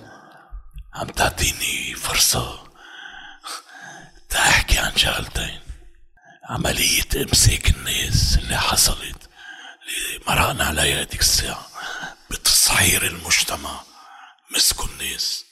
[0.93, 2.59] عم تعطيني فرصة
[4.29, 5.59] تحكي عن شغلتين.
[6.49, 9.29] عملية إمساك الناس اللي حصلت
[9.83, 11.67] اللي مرقنا عليها هذيك الساعة
[12.31, 13.79] بتصحير المجتمع.
[14.55, 15.45] مسكوا الناس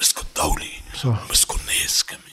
[0.00, 1.30] مسكوا الدولة صح.
[1.30, 2.31] مسكوا الناس كمان.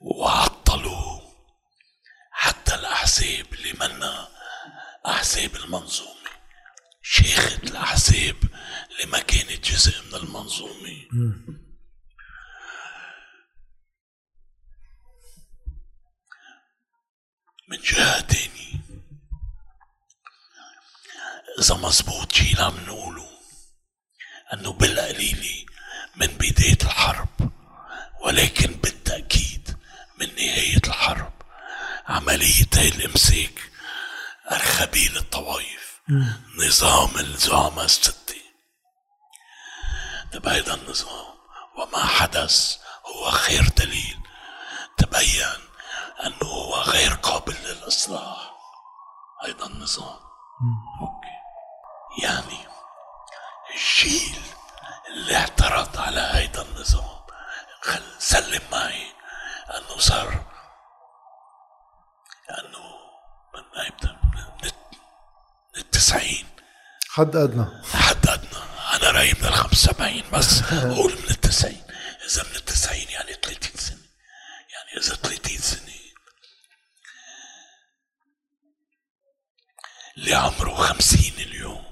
[0.00, 1.18] وعطلوا.
[2.30, 4.28] حتى الأحزاب اللي منا
[5.06, 6.30] أحزاب المنظومة.
[7.02, 8.36] شيخة الأحزاب
[8.90, 11.08] اللي ما كانت جزء من المنظومة.
[17.68, 18.80] من جهة تاني
[21.58, 23.28] إذا مزبوط شي عم نقوله
[24.52, 25.66] أنه بالقليلة
[26.16, 27.52] من بداية الحرب
[28.24, 29.37] ولكن بالتأكيد
[30.20, 31.32] من نهاية الحرب
[32.08, 33.70] عملية الإمساك
[34.52, 36.00] أرخبيل الطوائف
[36.58, 38.34] نظام الزعماء الستة
[40.32, 41.34] طب هيدا النظام
[41.76, 42.76] وما حدث
[43.06, 44.18] هو خير دليل.
[44.98, 45.60] تبين
[46.26, 48.52] أنه هو غير قابل للإصلاح.
[49.44, 50.18] هيدا النظام.
[51.00, 51.38] أوكي.
[52.22, 52.58] يعني
[53.74, 54.42] الجيل
[55.08, 57.20] اللي اعترض على هيدا النظام
[57.82, 59.12] خل سلم معي.
[59.76, 60.46] أنه صار
[62.50, 62.98] أنه
[63.54, 64.70] من هيدا من
[65.76, 66.46] التسعين.
[67.10, 67.82] حد أدنى.
[67.92, 68.62] حد أدنى.
[68.94, 70.62] أنا رأيي من الخمس سبعين بس.
[70.98, 71.84] قول من التسعين.
[72.26, 74.08] إذا من التسعين يعني 30 سنة.
[74.72, 75.88] يعني إذا 30 سنة.
[80.16, 81.84] اللي عمره خمسين اليوم.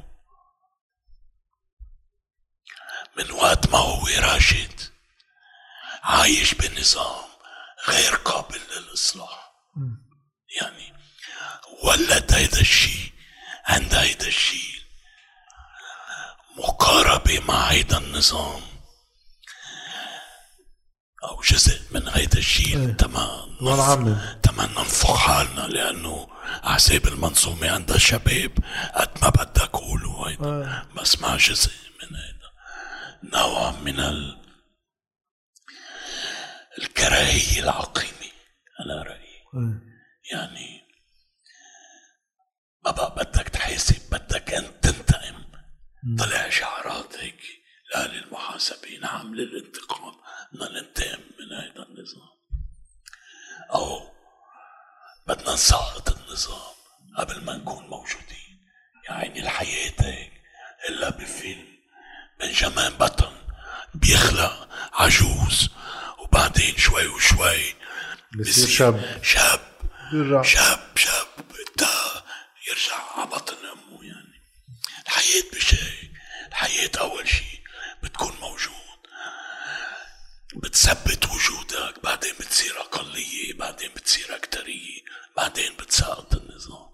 [3.16, 4.80] من وقت ما هو راشد
[6.02, 7.35] عايش بنظام.
[7.88, 9.52] غير قابل للإصلاح.
[10.60, 10.92] يعني
[11.84, 13.12] ولد هيدا الشيء
[13.66, 14.76] عند هيدا الشيء
[16.58, 18.62] مقاربة مع هيدا النظام
[21.24, 24.40] أو جزء من هيدا الشيء الله يعمم.
[24.42, 26.28] تمام ننفخ حالنا لأنه
[26.66, 28.52] أحساب المنظومة عندها شباب
[28.94, 31.72] قد ما بدك قولوا هيدا بس مع جزء
[32.02, 32.50] من هيدا
[33.36, 34.45] نوع من ال...
[36.78, 38.32] الكراهية العقيمة
[38.80, 39.42] أنا رأيي.
[40.32, 40.82] يعني
[42.84, 45.44] ما بقى بدك تحاسب بدك أنت تنتقم.
[46.18, 47.40] طلع شعارات هيك
[47.94, 50.14] لا للمحاسبة نعم للانتقام.
[50.52, 52.36] بدنا ننتقم من هذا النظام.
[53.74, 54.12] أو
[55.26, 56.74] بدنا نسقط النظام
[57.18, 58.66] قبل ما نكون موجودين.
[59.08, 60.32] يا عيني الحياة هيك
[60.88, 61.66] إلا بفيلم
[62.40, 63.36] بنجامين بطن
[63.94, 65.70] بيخلق عجوز.
[66.36, 67.74] وبعدين شوي وشوي.
[68.38, 69.20] بصير شاب.
[69.22, 69.60] شاب.
[70.12, 70.42] بيرجع.
[70.42, 71.26] شاب شاب.
[71.76, 72.24] تا
[72.68, 74.42] يرجع على بطن أمه يعني.
[75.06, 76.10] الحياة مش هيك
[76.48, 77.60] الحياة أول شيء
[78.02, 79.00] بتكون موجود.
[80.56, 82.02] بتثبت وجودك.
[82.04, 83.54] بعدين بتصير أقلية.
[83.54, 85.00] بعدين بتصير أكترية.
[85.36, 86.88] بعدين بتساقط النظام.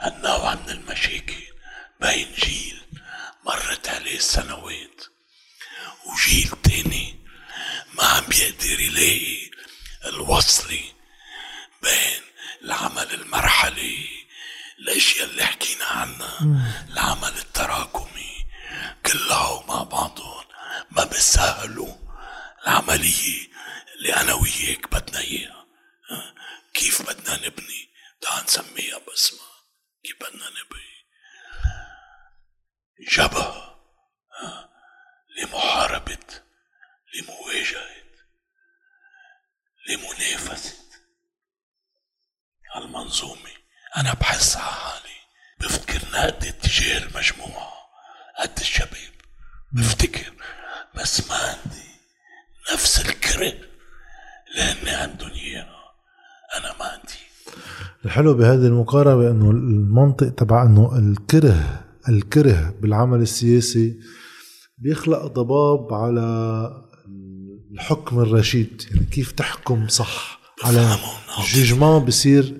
[0.00, 1.42] هالنوع من المشاكل.
[2.00, 2.82] بين جيل
[3.46, 5.04] مرت عليه السنوات
[6.06, 7.19] وجيل تاني
[7.94, 9.50] ما عم بيقدر يلاقي
[10.04, 10.82] الوصلة
[11.82, 12.22] بين
[12.62, 14.08] العمل المرحلي
[14.78, 16.38] الاشياء اللي حكينا عنها
[16.88, 18.46] العمل التراكمي
[19.06, 20.44] كلها مع بعضهم
[20.90, 21.94] ما بيسهلوا
[22.62, 23.48] العملية
[23.96, 25.66] اللي أنا وياك بدنا إياها
[26.10, 26.34] ها؟
[26.74, 27.88] كيف بدنا نبني
[28.20, 29.60] تعال نسميها باسمها
[30.04, 30.90] كيف بدنا نبني
[33.12, 33.70] جبهة؟
[35.38, 36.18] لمحاربة
[37.14, 38.00] لمواجهة
[39.88, 40.74] لمنافسة.
[42.76, 43.50] المنظومة
[43.96, 45.16] أنا بحس على حالي
[45.60, 47.72] بفتكرنا قد اتجاه المجموعة.
[48.40, 49.14] قد الشباب.
[49.72, 50.32] بفتكر
[50.96, 51.90] بس ما عندي
[52.72, 53.54] نفس الكره
[54.56, 55.80] لأني عندهم إياها.
[56.58, 57.20] أنا ما عندي.
[58.04, 64.00] الحلو بهذه المقاربة إنه المنطق تبع إنه الكره الكره بالعمل السياسي
[64.78, 66.89] بيخلق ضباب على
[67.80, 70.98] الحكم الرشيد يعني كيف تحكم صح على
[71.52, 72.56] جيجمان بصير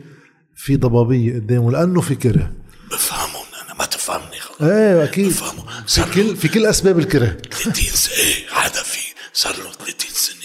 [0.57, 2.53] في ضبابية قدامه لأنه في كره
[2.91, 5.27] بفهمهم أنا ما تفهمني خلص إيه أكيد.
[5.27, 7.27] بفهمهم في كل في كل أسباب الكره.
[7.51, 8.99] 30 سنة إيه حدا في
[9.33, 10.37] صار له 30 سنة.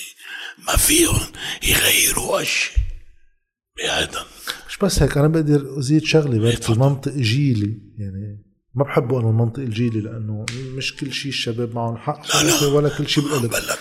[0.68, 1.22] ما فيهم
[1.64, 2.78] يغيروا أشياء.
[3.78, 4.26] بهذا.
[4.70, 7.78] مش بس هيك أنا بقدر أزيد شغله بركي منطق جيلي.
[7.98, 8.46] يعني
[8.76, 10.46] ما بحبه أنا المنطق الجيلي لأنه
[10.76, 12.68] مش كل شيء الشباب معهم حق لا لا.
[12.68, 13.80] ولا كل شيء بالقلب بقول لك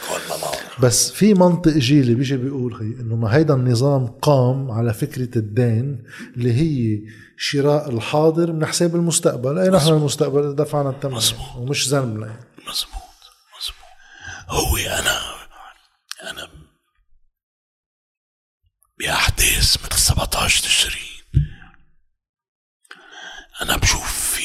[0.82, 6.04] بس في منطق جيلي بيجي بيقول خي إنه ما هيدا النظام قام على فكرة الدين
[6.36, 7.00] اللي هي
[7.36, 9.58] شراء الحاضر من حساب المستقبل.
[9.58, 11.20] أي نحن المستقبل؟ دفعنا الثمن.
[11.56, 12.44] ومش ذنبنا يعني.
[12.68, 13.02] مزبوط
[13.58, 13.84] مزبوط
[14.48, 15.20] هو أنا
[16.30, 16.48] أنا
[18.98, 21.24] بأحداث مثل 17 تشرين.
[23.62, 24.44] أنا بشوف في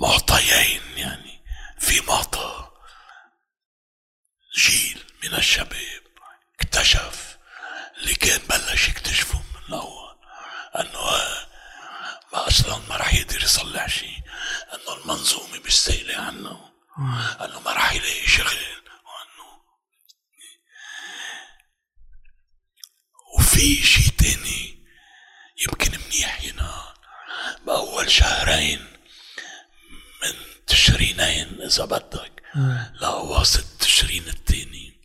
[0.00, 1.42] معطيين يعني
[1.78, 2.69] في معطى.
[4.68, 6.02] جيل من الشباب
[6.60, 7.38] اكتشف
[7.98, 10.16] اللي كان بلش يكتشفه من الأول
[10.78, 11.46] أنه آه،
[12.32, 14.18] ما أصلا ما راح يقدر يصلح شيء
[14.74, 16.70] أنه المنظومة مش سائلة عنه
[17.40, 18.56] أنه ما راح يلاقي شغل
[19.06, 19.60] وأنه
[23.38, 24.84] وفي شيء تاني
[25.68, 26.94] يمكن منيح هنا
[27.66, 28.86] بأول شهرين
[30.22, 30.34] من
[30.66, 32.42] تشرينين إذا بدك
[33.00, 33.69] لأواسط
[34.00, 35.00] تشرين التاني.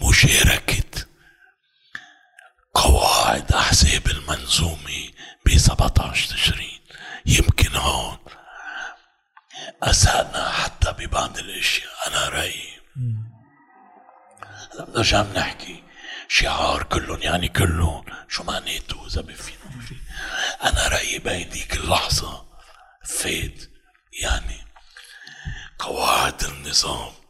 [0.00, 1.06] مشاركة
[2.74, 5.10] قواعد أحزاب المنظومة
[5.46, 6.80] ب 17 تشرين.
[7.26, 8.18] يمكن هون
[9.82, 11.92] أسأنا حتى ببعض الأشياء.
[12.06, 12.80] أنا رأيي
[14.72, 15.82] هلا بنرجع بنحكي
[16.28, 18.04] شعار كلهم يعني كلهم.
[18.28, 19.86] شو معناته إذا بفينا.
[20.62, 22.46] أنا رأيي بهيديك اللحظة
[23.04, 23.62] فات
[24.22, 24.64] يعني
[25.78, 27.23] قواعد النظام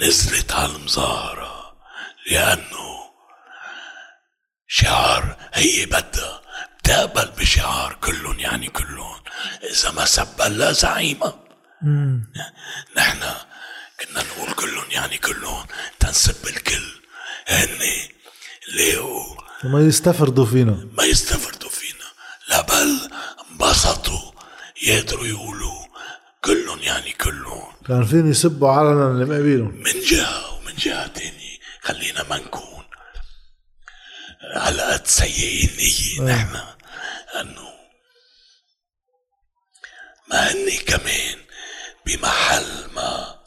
[0.00, 1.76] نزلت على المظاهرة
[2.30, 3.02] لأنه
[4.68, 6.42] شعار هي بدها.
[6.78, 9.22] بتقبل بشعار كلهم يعني كلهم.
[9.70, 11.34] إذا ما سبا لا زعيمة.
[12.96, 13.20] نحن
[14.00, 15.66] كنا نقول كلهم يعني كلهم
[16.00, 17.00] تنسب الكل
[17.48, 17.78] هن
[18.74, 20.88] لقوا ما يستفردوا فينا.
[20.92, 22.04] ما يستفردوا فينا.
[22.48, 23.10] لا بل
[23.50, 24.32] انبسطوا.
[24.82, 25.86] يقدروا يقولوا
[26.44, 27.72] كلهم يعني كلهم.
[27.88, 32.84] كان فين يسبوا علنا اللي مقابلهم من جهة ومن جهة تانية خلينا ما نكون
[34.56, 36.56] على قد سيئين نية نحن.
[37.40, 37.72] انه
[40.30, 41.38] ما هني كمان
[42.06, 43.40] بمحل ما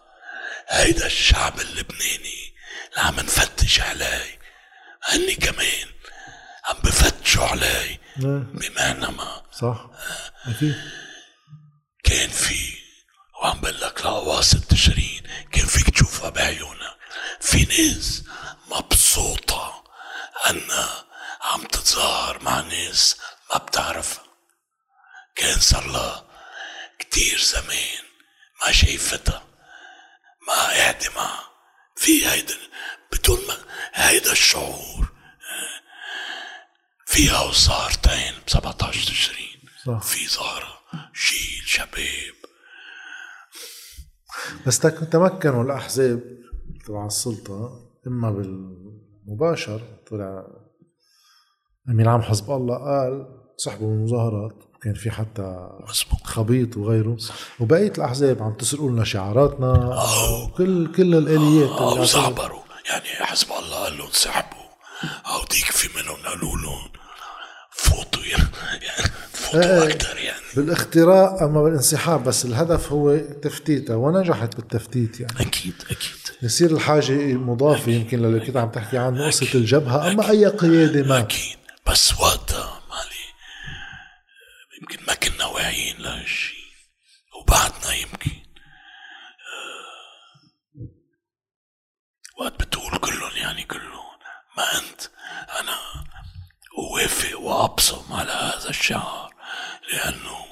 [0.67, 2.53] هيدا الشعب اللبناني
[2.89, 4.39] اللي عم نفتش عليه.
[5.03, 5.87] هني كمان
[6.65, 9.41] عم بفتشوا علي بمعنى ما.
[9.51, 9.89] صح.
[10.45, 10.75] أكيد.
[12.03, 12.84] كان في
[13.45, 16.97] وعم بقول لك لقواص تشرين كان فيك تشوفها بعيونك
[17.39, 18.23] في ناس
[18.67, 19.83] مبسوطة
[20.49, 21.05] أنها
[21.41, 23.17] عم تتظاهر مع ناس
[23.51, 24.23] ما بتعرفها.
[25.35, 26.25] كان صار لها
[26.99, 28.03] كتير زمان
[28.65, 29.43] ما شايفتها
[30.47, 31.49] ما قاعدة معها.
[31.95, 32.57] في هيدا
[33.11, 33.57] بدون ما
[33.93, 35.07] هيدا الشعور
[37.07, 39.61] فيها وزارتين ب 17 تشرين.
[40.01, 42.34] في زهرة جيل شباب
[44.67, 46.19] بس تمكنوا الأحزاب
[46.85, 49.81] تبع السلطة إما بالمباشر
[50.11, 50.47] طلع
[51.89, 55.69] أمين عام حزب الله قال سحبوا من المظاهرات كان في حتى
[56.23, 57.17] خبيط وغيره.
[57.59, 63.05] وبقية الأحزاب عم تسرقوا لنا شعاراتنا أو كل كل الآليات اللي أو عم- زعبروا يعني
[63.25, 64.65] حسب الله قال لهم سحبوا.
[65.25, 66.89] أو ديك في منهم قالوا لهم
[67.71, 68.49] فوتوا يعني
[69.33, 70.24] فوتوا إيه.
[70.55, 75.41] بالاختراق أما بالانسحاب بس الهدف هو تفتيتها ونجحت بالتفتيت يعني.
[75.41, 76.15] أكيد أكيد.
[76.41, 81.19] يصير الحاجة مضافه يمكن للي كنت عم تحكي عنه قصة الجبهة أما أي قيادة ما.
[81.19, 81.57] أكيد.
[81.87, 83.25] بس وقتها مالي
[84.81, 86.55] يمكن ما كنا واعيين لهالشي.
[87.41, 88.31] وبعدنا يمكن.
[89.51, 90.89] آه،
[92.41, 94.15] وقت بتقول كلهم يعني كلهم.
[94.57, 95.01] ما أنت
[95.61, 95.75] أنا
[96.77, 99.34] أوافق وأبصم على هذا الشعار.
[99.93, 100.45] لأنه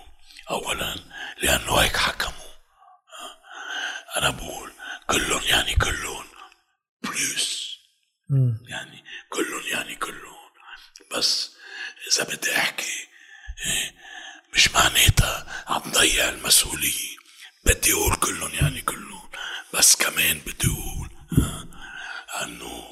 [0.52, 0.96] أولا
[1.38, 2.54] لأنه هيك حكموا
[4.18, 4.72] أنا بقول
[5.10, 6.26] كلهم يعني كلهم
[7.04, 7.78] بلوس
[8.68, 10.34] يعني كلهم يعني كلهم.
[11.12, 11.52] بس
[12.12, 13.08] إذا بدي أحكي
[13.66, 13.96] إيه،
[14.54, 17.16] مش معناتها عم ضيع المسؤولية.
[17.66, 19.30] بدي أقول كلهم يعني كلهم.
[19.74, 21.68] بس كمان بدي أقول آه،
[22.44, 22.84] أنه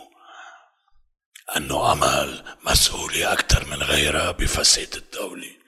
[1.58, 5.61] أنه أمل مسؤولية أكثر من غيرها بفساد الدولة.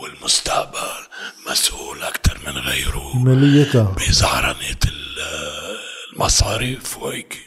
[0.00, 1.06] والمستقبل
[1.50, 3.16] مسؤول أكثر من غيره.
[3.16, 5.16] ماليتها بزعرنة ال-
[6.12, 7.38] المصاريف وهيك.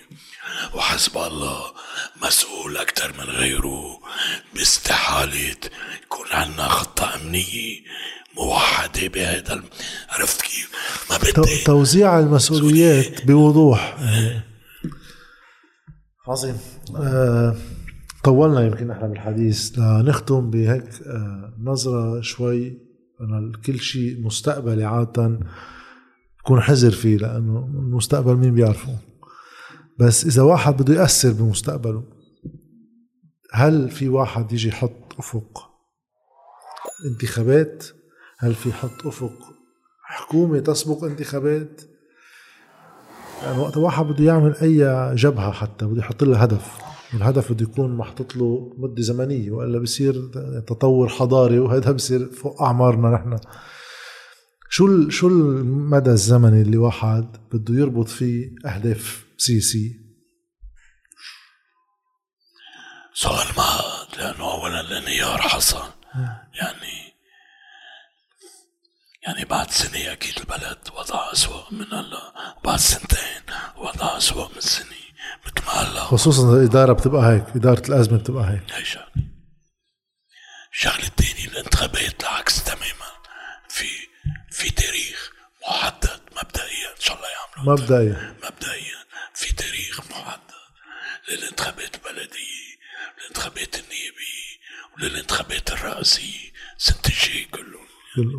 [0.73, 1.61] وحسب الله
[2.23, 3.99] مسؤول أكثر من غيره.
[4.55, 5.55] باستحالة
[6.03, 7.79] يكون عنا خطة أمنية
[8.37, 9.69] موحدة بهذا الم-
[10.09, 10.69] عرفت كيف؟
[11.09, 13.97] ما بدي توزيع المسؤوليات بوضوح.
[16.27, 16.57] عظيم
[16.95, 17.55] آه
[18.23, 22.77] طولنا يمكن إحنا بالحديث لنختم بهيك آه نظرة شوي
[23.21, 25.39] أنا كل شيء مستقبلي عادة
[26.39, 28.95] بكون حذر فيه لأنه المستقبل مين بيعرفه؟
[29.99, 32.03] بس إذا واحد بده يأثر بمستقبله
[33.53, 35.69] هل في واحد يجي يحط أفق
[37.05, 37.85] انتخابات؟
[38.39, 39.33] هل في حط أفق
[40.03, 41.81] حكومة تسبق انتخابات؟
[43.43, 46.89] يعني وقت واحد بده يعمل أي جبهة حتى بده يحط لها هدف.
[47.14, 50.14] الهدف بده يكون محطوط له مدة زمنية وإلا بصير
[50.68, 53.38] تطور حضاري وهذا بصير فوق أعمارنا نحن.
[54.69, 59.91] شو ال- شو المدى الزمني اللي واحد بده يربط فيه أهداف سياسية؟
[63.14, 65.90] سؤال معقد لأنه أولا الانهيار حصل
[66.53, 67.10] يعني
[69.27, 72.34] يعني بعد سنة أكيد البلد وضع أسوأ من هلا
[72.65, 73.41] بعد سنتين
[73.77, 75.09] وضع أسوأ من سنة.
[75.45, 78.64] مثل ما هلا خصوصا الإدارة بتبقى هيك إدارة الأزمة بتبقى هيك.
[78.73, 79.07] هي شغلة.
[80.72, 83.10] الشغلة الثانية الانتخابات العكس تماما.
[83.69, 83.88] في
[84.51, 85.31] في تاريخ
[85.69, 86.89] محدد مبدئيا.
[86.97, 88.35] إن شاء الله يعملوا مبدئيا.
[88.43, 88.99] مبدئيا.
[89.34, 90.39] في تاريخ محدد
[91.30, 92.69] للانتخابات البلدية
[93.19, 94.49] للانتخابات النيابية
[94.97, 97.80] وللانتخابات الرئاسية سنة الجاي كله.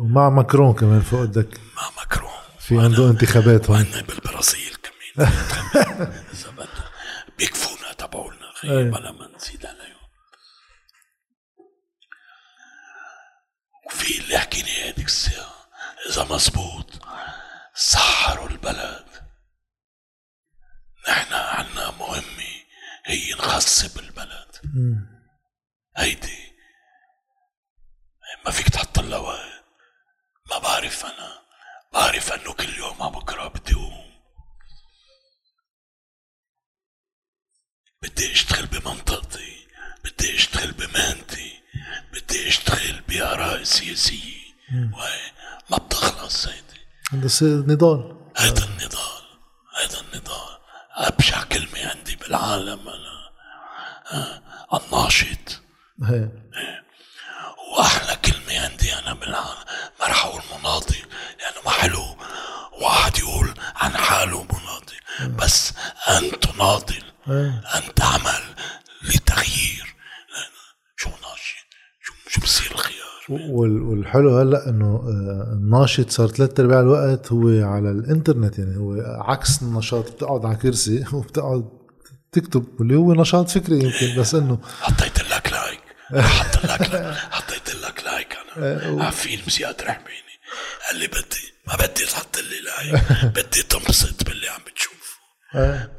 [0.01, 2.31] ومع ماكرون كمان فوق قدك مع ماكرون.
[2.59, 3.75] في عنده انتخابات هون.
[3.77, 4.75] وعندنا بالبرازيل
[5.19, 6.91] إذا بدك.
[7.37, 7.71] بيكفوا
[8.63, 8.83] أي.
[8.83, 10.07] بلا ما نزيد عليهم
[13.85, 15.69] وفي اللي حكيني هذيك الساعة
[16.09, 16.91] إذا مزبوط
[17.73, 19.07] سحروا البلد
[21.09, 22.61] نحن عنا مهمة
[23.05, 24.55] هي نخصب البلد
[25.97, 26.40] هيدي
[45.69, 46.81] ما بتخلص هيدي
[47.11, 47.27] هذا
[47.73, 49.21] نضال هذا النضال
[49.83, 50.57] هذا النضال.
[50.91, 53.31] أبشع كلمة عندي بالعالم أنا.
[54.11, 54.41] آه،
[54.77, 55.61] الناشط.
[57.77, 59.63] وأحلى كلمة عندي أنا بالعالم.
[59.99, 60.95] ما رح أقول مناضل
[61.39, 62.17] لأنه ما حلو.
[62.81, 64.95] واحد يقول عن حاله مناضل
[65.35, 65.73] بس
[66.09, 67.03] ان تناضل
[67.75, 68.55] ان تعمل
[69.01, 69.95] لتغيير
[70.97, 71.65] شو ناشط
[72.01, 77.47] شو شو بصير الخيار وال- والحلو هلا إنه آه، الناشط صار ثلاث أرباع الوقت هو
[77.47, 81.69] على الإنترنت يعني هو عكس النشاط بتقعد على كرسي وبتقعد
[82.31, 85.81] تكتب واللي هو نشاط فكري يمكن بس إنه حطيت لك like.
[86.25, 88.37] حط لك حطيت لك like.
[88.57, 90.31] أنا على فيلم زياد رحميني
[90.87, 93.03] قال لي بدي ما بدي تحط لي like.
[93.37, 95.17] بدي تنبسط باللي عم بتشوفه.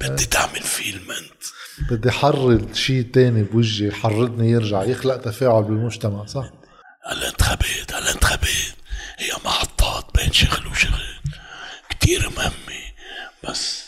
[0.00, 1.42] بدي تعمل فيلم أنت.
[1.90, 6.61] بدي حرض شيء تاني بوجهي يحرضني يرجع يخلق تفاعل بالمجتمع صح؟
[7.10, 8.74] الانتخابات الانتخابات
[9.18, 11.20] هي محطات بين شغل وشغل.
[11.90, 12.82] كتير مهمة
[13.44, 13.82] بس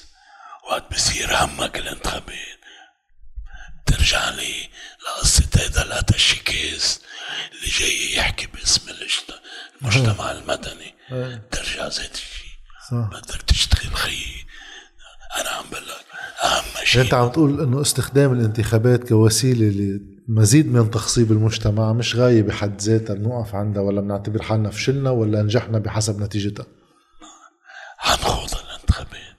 [0.71, 2.59] وقت بصير همك الانتخابات.
[3.87, 4.69] ترجع لي
[5.05, 7.01] لقصة هيدا الاتشيكيز
[7.53, 8.83] اللي جاي يحكي باسم
[9.83, 10.95] المجتمع المدني.
[11.51, 12.55] ترجع زيت الشيء
[12.93, 14.47] بدك تشتغل خيي
[15.41, 16.05] أنا عم بقول لك
[16.45, 22.43] أهم شيء أنت عم تقول إنه استخدام الانتخابات كوسيلة لمزيد من تخصيب المجتمع مش غايه
[22.43, 26.67] بحد ذاتها بنوقف عندها ولا بنعتبر حالنا فشلنا ولا نجحنا بحسب نتيجتها.
[27.99, 29.37] حنخوض الانتخابات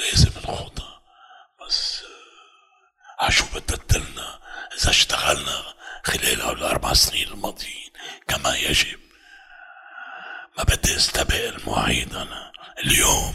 [0.00, 1.00] لازم نخوضها
[1.66, 4.38] بس آه، عشو بدها تدلنا
[4.80, 5.62] إذا اشتغلنا
[6.04, 7.90] خلال الأربع سنين الماضيين
[8.28, 8.98] كما يجب.
[10.58, 12.52] ما بدي استبق المواعيد أنا.
[12.84, 13.34] اليوم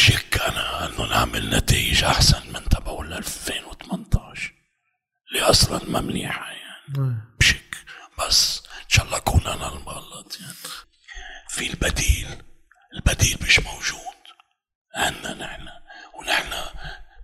[0.00, 4.52] بشك أنا أنه نعمل نتائج أحسن من تبعول 2018
[5.28, 7.16] اللي أصلا ما منيحه يعني.
[7.40, 7.76] بشك.
[8.18, 10.52] بس إن شاء الله أكون أنا المغلط يعني.
[11.48, 12.42] في البديل
[12.94, 14.20] البديل مش موجود.
[14.94, 15.68] عنا نحن.
[16.14, 16.52] ونحن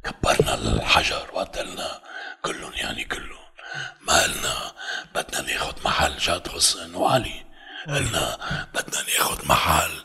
[0.05, 2.03] كبرنا الحجر وقتلنا
[2.43, 3.47] كلهم يعني كلهم.
[4.01, 4.73] ما قلنا
[5.15, 7.47] بدنا ناخد محل جاد حسن وعلي.
[7.89, 8.39] قلنا
[8.75, 10.05] بدنا ناخد محل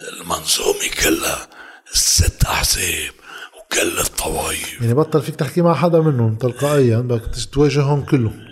[0.00, 1.48] المنظومة كلها.
[1.94, 3.12] الست أحزاب
[3.58, 8.46] وكل الطوائف يعني بطل فيك تحكي مع حدا منهم تلقائيا؟ بدك تواجههم كلهم.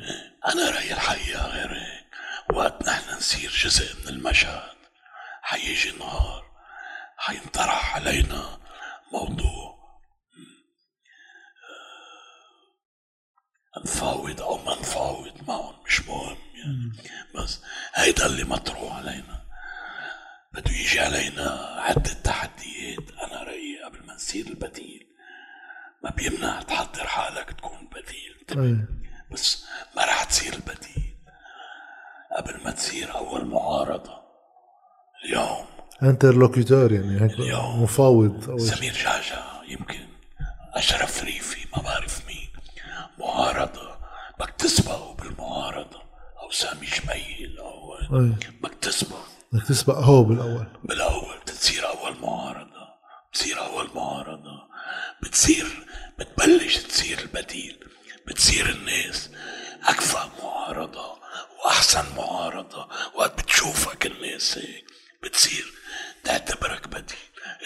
[0.46, 2.04] أنا رأيي الحقيقة غير هيك
[2.54, 4.72] وقت نحن نصير جزء من المشهد.
[5.42, 6.42] حيجي نهار
[7.16, 8.58] حينطرح علينا
[9.12, 9.72] موضوع.
[13.76, 16.92] آه، نفاوض أو ما نفاوض معهم مش مهم يعني.
[17.34, 17.60] بس
[17.94, 19.42] هيدا اللي مطروح علينا.
[20.54, 25.06] بده يجي علينا عدة تحديات أنا رأيي قبل ما نصير البديل
[26.04, 28.41] ما بيمنع تحضر حالك تكون بديل أي.
[29.30, 29.64] بس
[29.96, 31.16] ما راح تصير البديل.
[32.36, 34.22] قبل ما تصير أول معارضة.
[35.24, 35.66] اليوم.
[36.02, 37.82] interlocuteur يعني هيك اليوم.
[37.82, 38.60] مفاوض أول.
[38.60, 40.06] سمير جعجع يمكن
[40.74, 42.48] أشرف ريفي ما بعرف مين.
[43.18, 43.96] معارضة.
[44.40, 46.02] بدك تسبقوا بالمعارضة.
[46.42, 48.32] أو سامي جميل أو أي.
[48.62, 49.18] بدك تسبق
[49.52, 50.66] بدك تسبق هو بالأول.
[50.84, 51.38] بالأول.
[51.42, 52.88] بتصير أول معارضة.
[53.30, 54.62] بتصير أول معارضة.
[55.22, 55.86] بتصير
[56.18, 57.78] بتبلش تصير البديل.
[58.26, 59.30] بتصير الناس
[59.84, 61.18] أكفأ معارضة
[61.64, 64.84] وأحسن معارضة وقت بتشوفك الناس هيك.
[65.22, 65.72] بتصير
[66.24, 67.16] تعتبرك بديل.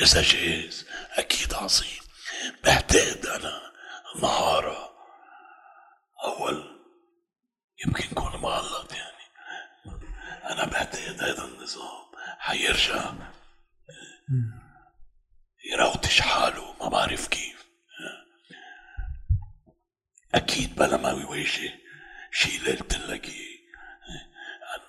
[0.00, 2.00] إذا جاهز أكيد عظيم.
[2.64, 3.60] بعتقد أنا
[4.22, 4.90] نهارة
[6.24, 6.86] أول
[7.86, 9.16] يمكن كون مغلط يعني.
[10.44, 12.06] أنا بعتقد هذا النظام.
[12.38, 13.12] حيرجع
[15.72, 17.55] يروتش حاله ما بعرف كيف.
[20.34, 21.74] أكيد بلا ما يواجه
[22.32, 23.30] شي اللي قلت لك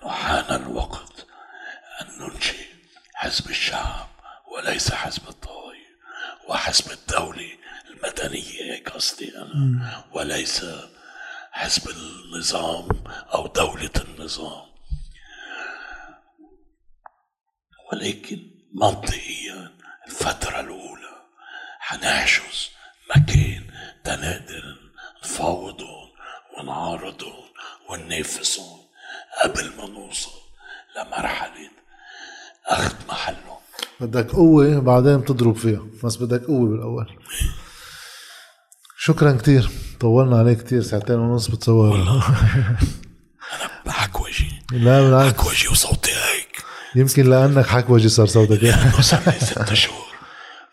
[0.02, 1.26] أنه حان الوقت
[2.00, 2.66] أن ننشئ
[3.14, 4.08] حزب الشعب
[4.52, 5.88] وليس حزب الطوائف
[6.48, 7.50] وحزب الدولة
[7.90, 10.04] المدنية هيك قصدي أنا.
[10.12, 10.64] وليس
[11.52, 12.88] حزب النظام
[13.34, 14.68] أو دولة النظام.
[17.92, 21.26] ولكن منطقيا الفترة الأولى
[21.78, 22.70] حنحجز
[23.16, 23.70] مكان
[24.04, 24.87] تنقدر
[25.28, 26.08] نفاوضهم
[26.58, 27.44] ونعارضهم
[27.90, 28.78] وننافسهم
[29.44, 30.30] قبل ما نوصل
[30.96, 31.70] لمرحلة
[32.66, 33.58] أخذ محلهم
[34.00, 37.06] بدك قوة بعدين بتضرب فيها بس بدك قوة بالأول.
[38.98, 39.68] شكرا كتير
[40.00, 41.94] طولنا عليك كتير ساعتين ونص بتصور.
[41.94, 45.40] أنا بحكوجي لا بالعكس.
[45.40, 46.64] حكوجي وصوتي هيك.
[46.94, 48.62] يمكن لأنك حكوجي صار صوتك.
[48.62, 50.06] لأنه صار لي ست شهور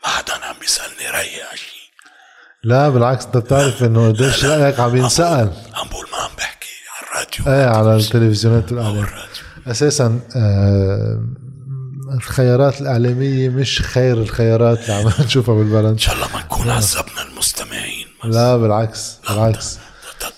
[0.04, 1.92] ما حدا عم بيسألني ريح شي
[2.66, 5.52] لا بالعكس انت بتعرف إنه قديش رأيك عم ينسأل.
[5.74, 7.54] عم بقول ما عم بحكي على الراديو.
[7.54, 9.06] إيه على التلفزيونات الراديو.
[9.68, 11.24] أساسا آه
[12.14, 15.86] الخيارات الإعلامية مش خير الخيارات اللي عم نشوفها بالبلد.
[15.86, 18.06] إن شاء الله ما نكون عذبنا المستمعين.
[18.24, 19.80] لا بالعكس بالعكس.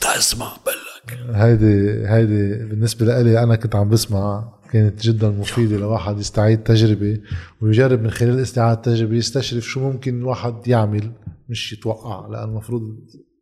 [0.02, 4.44] تسمع بقلك هيدي هيدي بالنسبة لي أنا كنت عم بسمع
[4.74, 7.20] كانت جدا مفيدة لواحد يستعيد تجربة
[7.62, 11.12] ويجرب من خلال استعادة تجربة يستشرف شو ممكن الواحد يعمل.
[11.50, 13.00] مش يتوقع لأن المفروض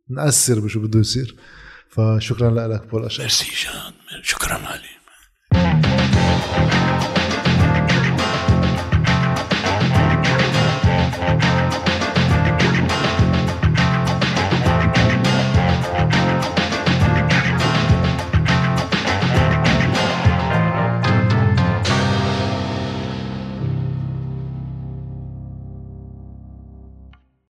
[0.08, 1.36] نأثر بشو بده يصير.
[1.88, 3.20] فشكرا لك بول أشرف.
[3.20, 4.95] ميرسي جان شكرا علي